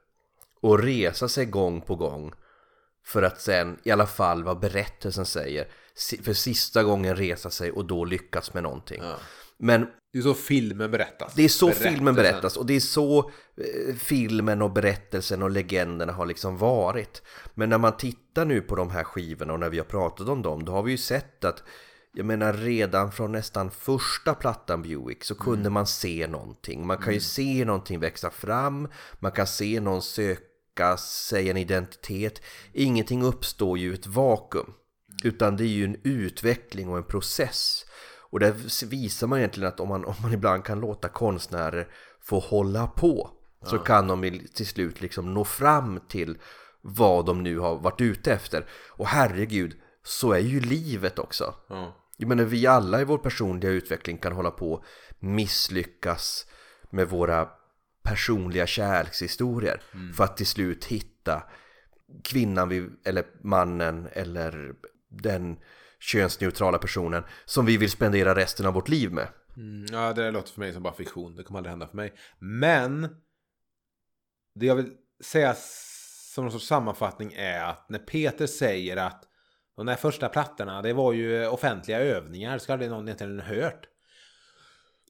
och 0.62 0.84
resa 0.84 1.30
sig 1.30 1.46
gång 1.46 1.82
på 1.82 1.96
gång 1.96 2.34
för 3.06 3.24
att 3.24 3.42
sen 3.42 3.80
i 3.84 3.92
alla 3.92 4.08
fall 4.08 4.44
vad 4.44 4.60
berättelsen 4.60 5.26
säger 5.26 5.68
för 6.24 6.34
sista 6.34 6.84
gången 6.84 7.16
resa 7.16 7.50
sig 7.50 7.72
och 7.72 7.86
då 7.86 8.06
lyckas 8.06 8.54
med 8.54 8.64
någonting. 8.64 9.02
Men 9.60 9.88
Det 10.14 10.20
är 10.20 10.24
så 10.24 10.34
filmen 10.34 10.92
berättas. 10.92 11.34
det 11.36 11.44
är 11.44 11.50
så 11.50 11.66
Berättelsen. 11.66 11.94
filmen 11.94 12.16
berättas 12.16 12.58
och 12.58 12.66
det 12.66 12.76
är 12.76 12.80
så 12.80 13.20
eh, 13.20 13.96
filmen 13.96 14.62
och 14.62 14.72
berättelsen 14.72 15.44
och 15.44 15.52
legenderna 15.52 16.14
har 16.14 16.26
liksom 16.26 16.58
varit. 16.58 17.22
Men 17.54 17.70
när 17.70 17.78
man 17.78 17.98
tittar 17.98 18.46
nu 18.46 18.62
på 18.62 18.76
de 18.76 18.90
här 18.92 19.04
skivorna 19.04 19.54
och 19.54 19.60
när 19.60 19.70
vi 19.70 19.78
har 19.78 19.86
pratat 19.86 20.28
om 20.30 20.42
dem, 20.42 20.66
då 20.66 20.72
har 20.72 20.84
vi 20.84 20.92
ju 20.92 20.98
sett 20.98 21.46
att 21.46 21.64
jag 22.14 22.26
menar 22.26 22.54
redan 22.54 23.12
från 23.12 23.32
nästan 23.32 23.72
första 23.72 24.34
plattan 24.34 24.82
Buick 24.82 25.24
så 25.24 25.36
kunde 25.36 25.70
man 25.70 25.88
se 25.88 26.28
någonting. 26.28 26.88
Man 26.88 26.98
kan 26.98 27.14
ju 27.14 27.20
se 27.20 27.66
någonting 27.66 28.00
växa 28.00 28.30
fram, 28.30 28.88
man 29.20 29.32
kan 29.32 29.48
se 29.48 29.80
någon 29.80 30.02
söka 30.02 30.98
sig 30.98 31.50
en 31.50 31.58
identitet. 31.58 32.42
Ingenting 32.74 33.24
uppstår 33.24 33.78
ju 33.78 33.92
i 33.92 33.94
ett 33.94 34.08
vakuum. 34.08 34.74
Utan 35.24 35.58
det 35.58 35.64
är 35.64 35.68
ju 35.68 35.86
en 35.86 35.98
utveckling 36.04 36.90
och 36.90 36.98
en 36.98 37.04
process. 37.04 37.86
Och 38.30 38.40
där 38.40 38.86
visar 38.86 39.28
man 39.28 39.40
egentligen 39.40 39.68
att 39.70 39.80
om 39.80 39.90
man, 39.90 40.06
om 40.06 40.16
man 40.22 40.34
ibland 40.34 40.64
kan 40.64 40.80
låta 40.80 41.10
konstnärer 41.10 41.88
få 42.22 42.40
hålla 42.40 42.88
på 42.88 43.30
så 43.66 43.78
kan 43.78 44.08
de 44.08 44.40
till 44.54 44.68
slut 44.68 45.02
liksom 45.02 45.34
nå 45.34 45.46
fram 45.46 46.00
till 46.10 46.38
vad 46.82 47.26
de 47.26 47.44
nu 47.44 47.60
har 47.60 47.76
varit 47.76 48.02
ute 48.02 48.34
efter. 48.34 48.66
Och 48.90 49.08
herregud, 49.08 49.76
så 50.04 50.34
är 50.34 50.40
ju 50.40 50.60
livet 50.60 51.20
också. 51.20 51.56
Ja. 51.70 51.96
Jag 52.18 52.30
menar 52.30 52.44
vi 52.44 52.68
alla 52.68 53.02
i 53.02 53.04
vår 53.04 53.18
personliga 53.18 53.72
utveckling 53.72 54.18
kan 54.18 54.34
hålla 54.34 54.52
på 54.52 54.84
misslyckas 55.20 56.46
med 56.90 57.10
våra 57.10 57.50
personliga 58.04 58.68
kärlekshistorier 58.68 59.82
för 60.16 60.24
att 60.24 60.38
till 60.38 60.48
slut 60.48 60.86
hitta 60.86 61.44
kvinnan 62.24 62.70
vi, 62.70 62.90
eller 63.06 63.26
mannen 63.44 64.08
eller 64.12 64.74
den 65.10 65.58
könsneutrala 66.00 66.78
personen 66.78 67.24
som 67.46 67.66
vi 67.66 67.78
vill 67.78 67.92
spendera 67.92 68.36
resten 68.36 68.66
av 68.66 68.74
vårt 68.74 68.90
liv 68.90 69.14
med. 69.14 69.28
Mm, 69.58 69.86
ja, 69.92 70.14
det 70.14 70.24
där 70.24 70.32
låter 70.32 70.54
för 70.54 70.60
mig 70.60 70.74
som 70.74 70.84
bara 70.84 70.94
fiktion. 70.94 71.36
Det 71.36 71.44
kommer 71.44 71.60
aldrig 71.60 71.72
hända 71.72 71.88
för 71.88 71.96
mig. 71.96 72.14
Men 72.40 73.08
det 74.56 74.66
jag 74.66 74.76
vill 74.76 74.92
säga 75.24 75.56
som 76.34 76.44
någon 76.44 76.52
sorts 76.52 76.68
sammanfattning 76.68 77.34
är 77.34 77.64
att 77.64 77.90
när 77.90 78.00
Peter 78.00 78.48
säger 78.48 78.98
att 78.98 79.24
de 79.76 79.86
där 79.86 79.96
första 79.96 80.30
plattorna, 80.30 80.82
det 80.82 80.94
var 80.94 81.14
ju 81.14 81.48
offentliga 81.48 82.00
övningar, 82.00 82.58
ska 82.58 82.74
aldrig 82.74 82.92
någon 82.92 83.08
egentligen 83.08 83.40
hört. 83.40 83.88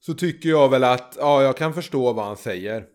Så 0.00 0.14
tycker 0.14 0.48
jag 0.48 0.68
väl 0.68 0.84
att, 0.84 1.16
ja, 1.18 1.42
jag 1.42 1.56
kan 1.56 1.74
förstå 1.74 2.12
vad 2.12 2.24
han 2.24 2.36
säger. 2.36 2.86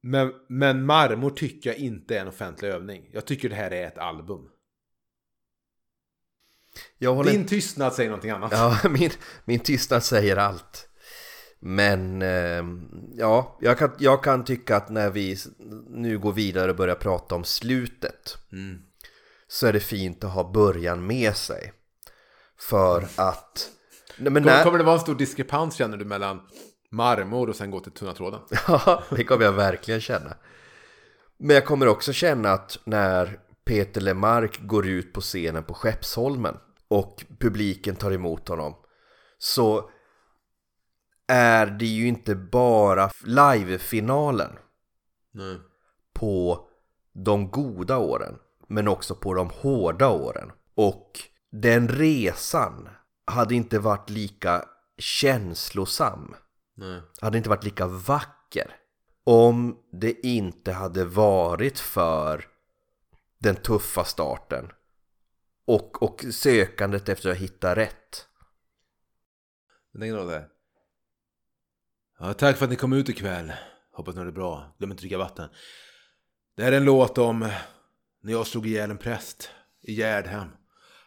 Men, 0.00 0.32
men 0.48 0.86
Marmor 0.86 1.30
tycker 1.30 1.70
jag 1.70 1.78
inte 1.78 2.16
är 2.16 2.20
en 2.20 2.28
offentlig 2.28 2.68
övning. 2.68 3.10
Jag 3.12 3.26
tycker 3.26 3.48
det 3.48 3.54
här 3.54 3.70
är 3.70 3.86
ett 3.86 3.98
album. 3.98 4.48
Håller 7.04 7.32
Din 7.32 7.46
tystnad 7.46 7.92
säger 7.92 8.10
någonting 8.10 8.30
annat. 8.30 8.52
Ja, 8.52 8.78
min, 8.90 9.10
min 9.44 9.60
tystnad 9.60 10.02
säger 10.04 10.36
allt. 10.36 10.88
Men 11.60 12.22
eh, 12.22 12.64
ja, 13.14 13.58
jag 13.60 13.78
kan, 13.78 13.90
jag 13.98 14.22
kan 14.22 14.44
tycka 14.44 14.76
att 14.76 14.88
när 14.90 15.10
vi 15.10 15.36
nu 15.88 16.18
går 16.18 16.32
vidare 16.32 16.70
och 16.70 16.76
börjar 16.76 16.94
prata 16.94 17.34
om 17.34 17.44
slutet 17.44 18.38
Mm. 18.52 18.78
så 19.48 19.66
är 19.66 19.72
det 19.72 19.80
fint 19.80 20.24
att 20.24 20.30
ha 20.32 20.52
början 20.52 21.06
med 21.06 21.36
sig. 21.36 21.72
För 22.60 23.08
att... 23.16 23.70
Nej, 24.18 24.32
men 24.32 24.42
Kommer, 24.42 24.56
när, 24.56 24.64
kommer 24.64 24.78
det 24.78 24.84
vara 24.84 24.94
en 24.94 25.00
stor 25.00 25.14
diskrepans 25.14 25.74
känner 25.74 25.96
du 25.96 26.04
mellan 26.04 26.40
marmor 26.90 27.48
och 27.48 27.56
sen 27.56 27.70
gå 27.70 27.80
till 27.80 27.92
tunna 27.92 28.12
tråden? 28.12 28.40
Ja, 28.68 29.02
det 29.10 29.24
kommer 29.24 29.44
jag 29.44 29.52
verkligen 29.52 30.00
känna. 30.00 30.36
Men 31.38 31.54
jag 31.54 31.66
kommer 31.66 31.88
också 31.88 32.12
känna 32.12 32.50
att 32.52 32.78
när 32.84 33.38
Peter 33.64 34.00
Lemark 34.00 34.60
går 34.62 34.86
ut 34.86 35.12
på 35.12 35.20
scenen 35.20 35.64
på 35.64 35.74
Skeppsholmen 35.74 36.56
och 36.88 37.24
publiken 37.40 37.96
tar 37.96 38.12
emot 38.12 38.48
honom 38.48 38.74
så 39.38 39.90
är 41.28 41.66
det 41.66 41.86
ju 41.86 42.08
inte 42.08 42.34
bara 42.34 43.10
live-finalen 43.24 44.58
Nej. 45.32 45.58
på 46.12 46.68
de 47.12 47.50
goda 47.50 47.98
åren 47.98 48.38
men 48.68 48.88
också 48.88 49.14
på 49.14 49.34
de 49.34 49.50
hårda 49.50 50.08
åren. 50.08 50.52
Och 50.74 51.20
den 51.50 51.88
resan 51.88 52.88
hade 53.24 53.54
inte 53.54 53.78
varit 53.78 54.10
lika 54.10 54.64
känslosam 54.98 56.34
Nej. 56.74 57.00
hade 57.20 57.38
inte 57.38 57.50
varit 57.50 57.64
lika 57.64 57.86
vacker 57.86 58.76
om 59.24 59.76
det 59.92 60.26
inte 60.26 60.72
hade 60.72 61.04
varit 61.04 61.78
för 61.78 62.44
den 63.38 63.56
tuffa 63.56 64.04
starten 64.04 64.72
och, 65.66 66.02
och 66.02 66.24
sökandet 66.30 67.08
efter 67.08 67.30
att 67.30 67.36
hitta 67.36 67.76
rätt. 67.76 68.26
Men 69.92 70.26
det. 70.26 70.48
Ja, 72.18 72.34
tack 72.34 72.56
för 72.56 72.64
att 72.64 72.70
ni 72.70 72.76
kom 72.76 72.92
ut 72.92 73.08
ikväll. 73.08 73.52
Hoppas 73.92 74.14
ni 74.14 74.18
har 74.18 74.26
det 74.26 74.32
bra. 74.32 74.74
Glöm 74.78 74.90
inte 74.90 74.98
att 74.98 75.00
dricka 75.00 75.18
vatten. 75.18 75.48
Det 76.56 76.62
här 76.62 76.72
är 76.72 76.76
en 76.76 76.84
låt 76.84 77.18
om 77.18 77.38
när 78.22 78.32
jag 78.32 78.46
slog 78.46 78.66
ihjäl 78.66 78.90
en 78.90 78.98
präst 78.98 79.50
i 79.82 79.92
Gärdhem. 79.92 80.48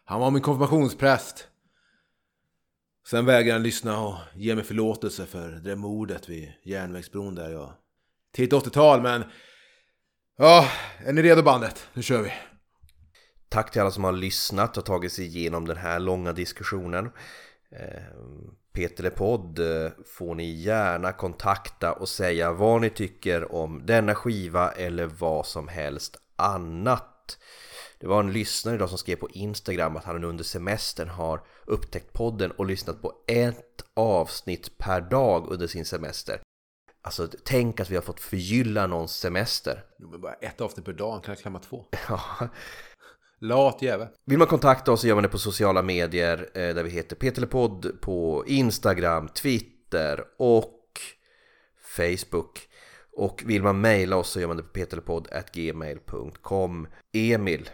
Han 0.05 0.19
var 0.19 0.31
min 0.31 0.41
konfirmationspräst. 0.41 1.47
Sen 3.07 3.25
vägrade 3.25 3.53
han 3.53 3.63
lyssna 3.63 4.01
och 4.01 4.15
ge 4.35 4.55
mig 4.55 4.63
förlåtelse 4.63 5.25
för 5.25 5.49
det 5.49 5.59
där 5.59 5.75
mordet 5.75 6.29
vid 6.29 6.53
järnvägsbron 6.63 7.35
där 7.35 7.49
jag... 7.49 7.73
Tidigt 8.33 8.53
80-tal 8.53 9.01
men... 9.01 9.23
Ja, 10.37 10.67
är 11.05 11.13
ni 11.13 11.21
redo 11.21 11.43
bandet? 11.43 11.87
Nu 11.93 12.03
kör 12.03 12.21
vi. 12.21 12.33
Tack 13.49 13.71
till 13.71 13.81
alla 13.81 13.91
som 13.91 14.03
har 14.03 14.11
lyssnat 14.11 14.77
och 14.77 14.85
tagit 14.85 15.13
sig 15.13 15.25
igenom 15.25 15.67
den 15.67 15.77
här 15.77 15.99
långa 15.99 16.33
diskussionen. 16.33 17.09
Eh, 17.71 18.03
Peter 18.73 19.03
Lepodd 19.03 19.59
eh, 19.59 19.91
får 20.05 20.35
ni 20.35 20.51
gärna 20.51 21.11
kontakta 21.11 21.93
och 21.93 22.09
säga 22.09 22.51
vad 22.51 22.81
ni 22.81 22.89
tycker 22.89 23.51
om 23.51 23.85
denna 23.85 24.15
skiva 24.15 24.71
eller 24.71 25.05
vad 25.05 25.45
som 25.45 25.67
helst 25.67 26.17
annat. 26.35 27.37
Det 27.99 28.07
var 28.07 28.19
en 28.19 28.33
lyssnare 28.33 28.75
idag 28.75 28.89
som 28.89 28.97
skrev 28.97 29.15
på 29.15 29.29
Instagram 29.29 29.97
att 29.97 30.03
han 30.03 30.23
under 30.23 30.43
semestern 30.43 31.09
har 31.09 31.41
upptäckt 31.65 32.13
podden 32.13 32.51
och 32.51 32.65
lyssnat 32.65 33.01
på 33.01 33.13
ett 33.27 33.83
avsnitt 33.93 34.77
per 34.77 35.01
dag 35.01 35.51
under 35.51 35.67
sin 35.67 35.85
semester. 35.85 36.41
Alltså 37.01 37.27
tänk 37.43 37.79
att 37.79 37.89
vi 37.89 37.95
har 37.95 38.01
fått 38.01 38.19
förgylla 38.19 38.87
någons 38.87 39.17
semester. 39.17 39.83
Men 39.97 40.21
bara 40.21 40.33
ett 40.33 40.61
avsnitt 40.61 40.85
per 40.85 40.93
dag, 40.93 41.23
kan 41.23 41.31
jag 41.31 41.41
klämma 41.41 41.59
två? 41.59 41.85
Ja, 42.09 42.49
Lat 43.41 43.81
jävel. 43.81 44.07
Vill 44.25 44.37
man 44.37 44.47
kontakta 44.47 44.91
oss 44.91 45.01
så 45.01 45.07
gör 45.07 45.15
man 45.15 45.23
det 45.23 45.29
på 45.29 45.39
sociala 45.39 45.81
medier 45.81 46.49
eh, 46.53 46.75
där 46.75 46.83
vi 46.83 46.89
heter 46.89 47.15
Petelepodd 47.15 48.01
på 48.01 48.43
Instagram, 48.47 49.27
Twitter 49.27 50.23
och 50.37 50.79
Facebook. 51.97 52.59
Och 53.11 53.43
vill 53.45 53.63
man 53.63 53.81
mejla 53.81 54.17
oss 54.17 54.29
så 54.29 54.39
gör 54.39 54.47
man 54.47 54.57
det 54.57 54.63
på 54.63 54.69
petelepodd.gmail.com 54.69 56.87
Emil, 57.13 57.69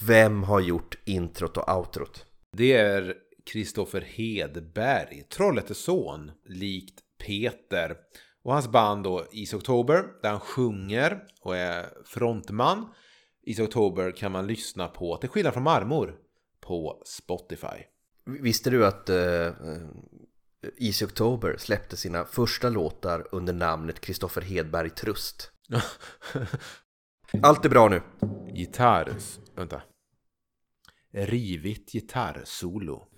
vem 0.00 0.42
har 0.42 0.60
gjort 0.60 0.98
introt 1.04 1.56
och 1.56 1.76
outrot? 1.76 2.26
Det 2.56 2.72
är 2.72 3.14
Kristoffer 3.52 4.00
Hedberg, 4.00 5.22
Trollhättes 5.22 5.78
son, 5.78 6.30
likt 6.44 7.00
Peter. 7.26 7.96
Och 8.42 8.52
hans 8.52 8.68
band 8.68 9.04
då, 9.04 9.26
Easy 9.32 9.56
October, 9.56 10.04
där 10.22 10.30
han 10.30 10.40
sjunger 10.40 11.22
och 11.40 11.56
är 11.56 11.86
frontman. 12.04 12.86
Easy 13.46 13.62
October 13.62 14.10
kan 14.10 14.32
man 14.32 14.46
lyssna 14.46 14.88
på, 14.88 15.16
till 15.16 15.28
skillnad 15.28 15.52
från 15.54 15.62
Marmor, 15.62 16.16
på 16.60 17.02
Spotify. 17.06 17.84
Visste 18.24 18.70
du 18.70 18.86
att 18.86 19.10
uh, 19.10 19.52
Easy 20.78 21.04
October 21.04 21.56
släppte 21.58 21.96
sina 21.96 22.24
första 22.24 22.68
låtar 22.68 23.26
under 23.32 23.52
namnet 23.52 24.00
Kristoffer 24.00 24.40
Hedberg 24.40 24.90
Trust? 24.90 25.52
Allt 27.42 27.64
är 27.64 27.68
bra 27.68 27.88
nu. 27.88 28.02
Gitarr... 28.54 29.12
Vänta. 29.54 29.82
Rivigt 31.12 31.92
gitarrsolo. 31.92 33.08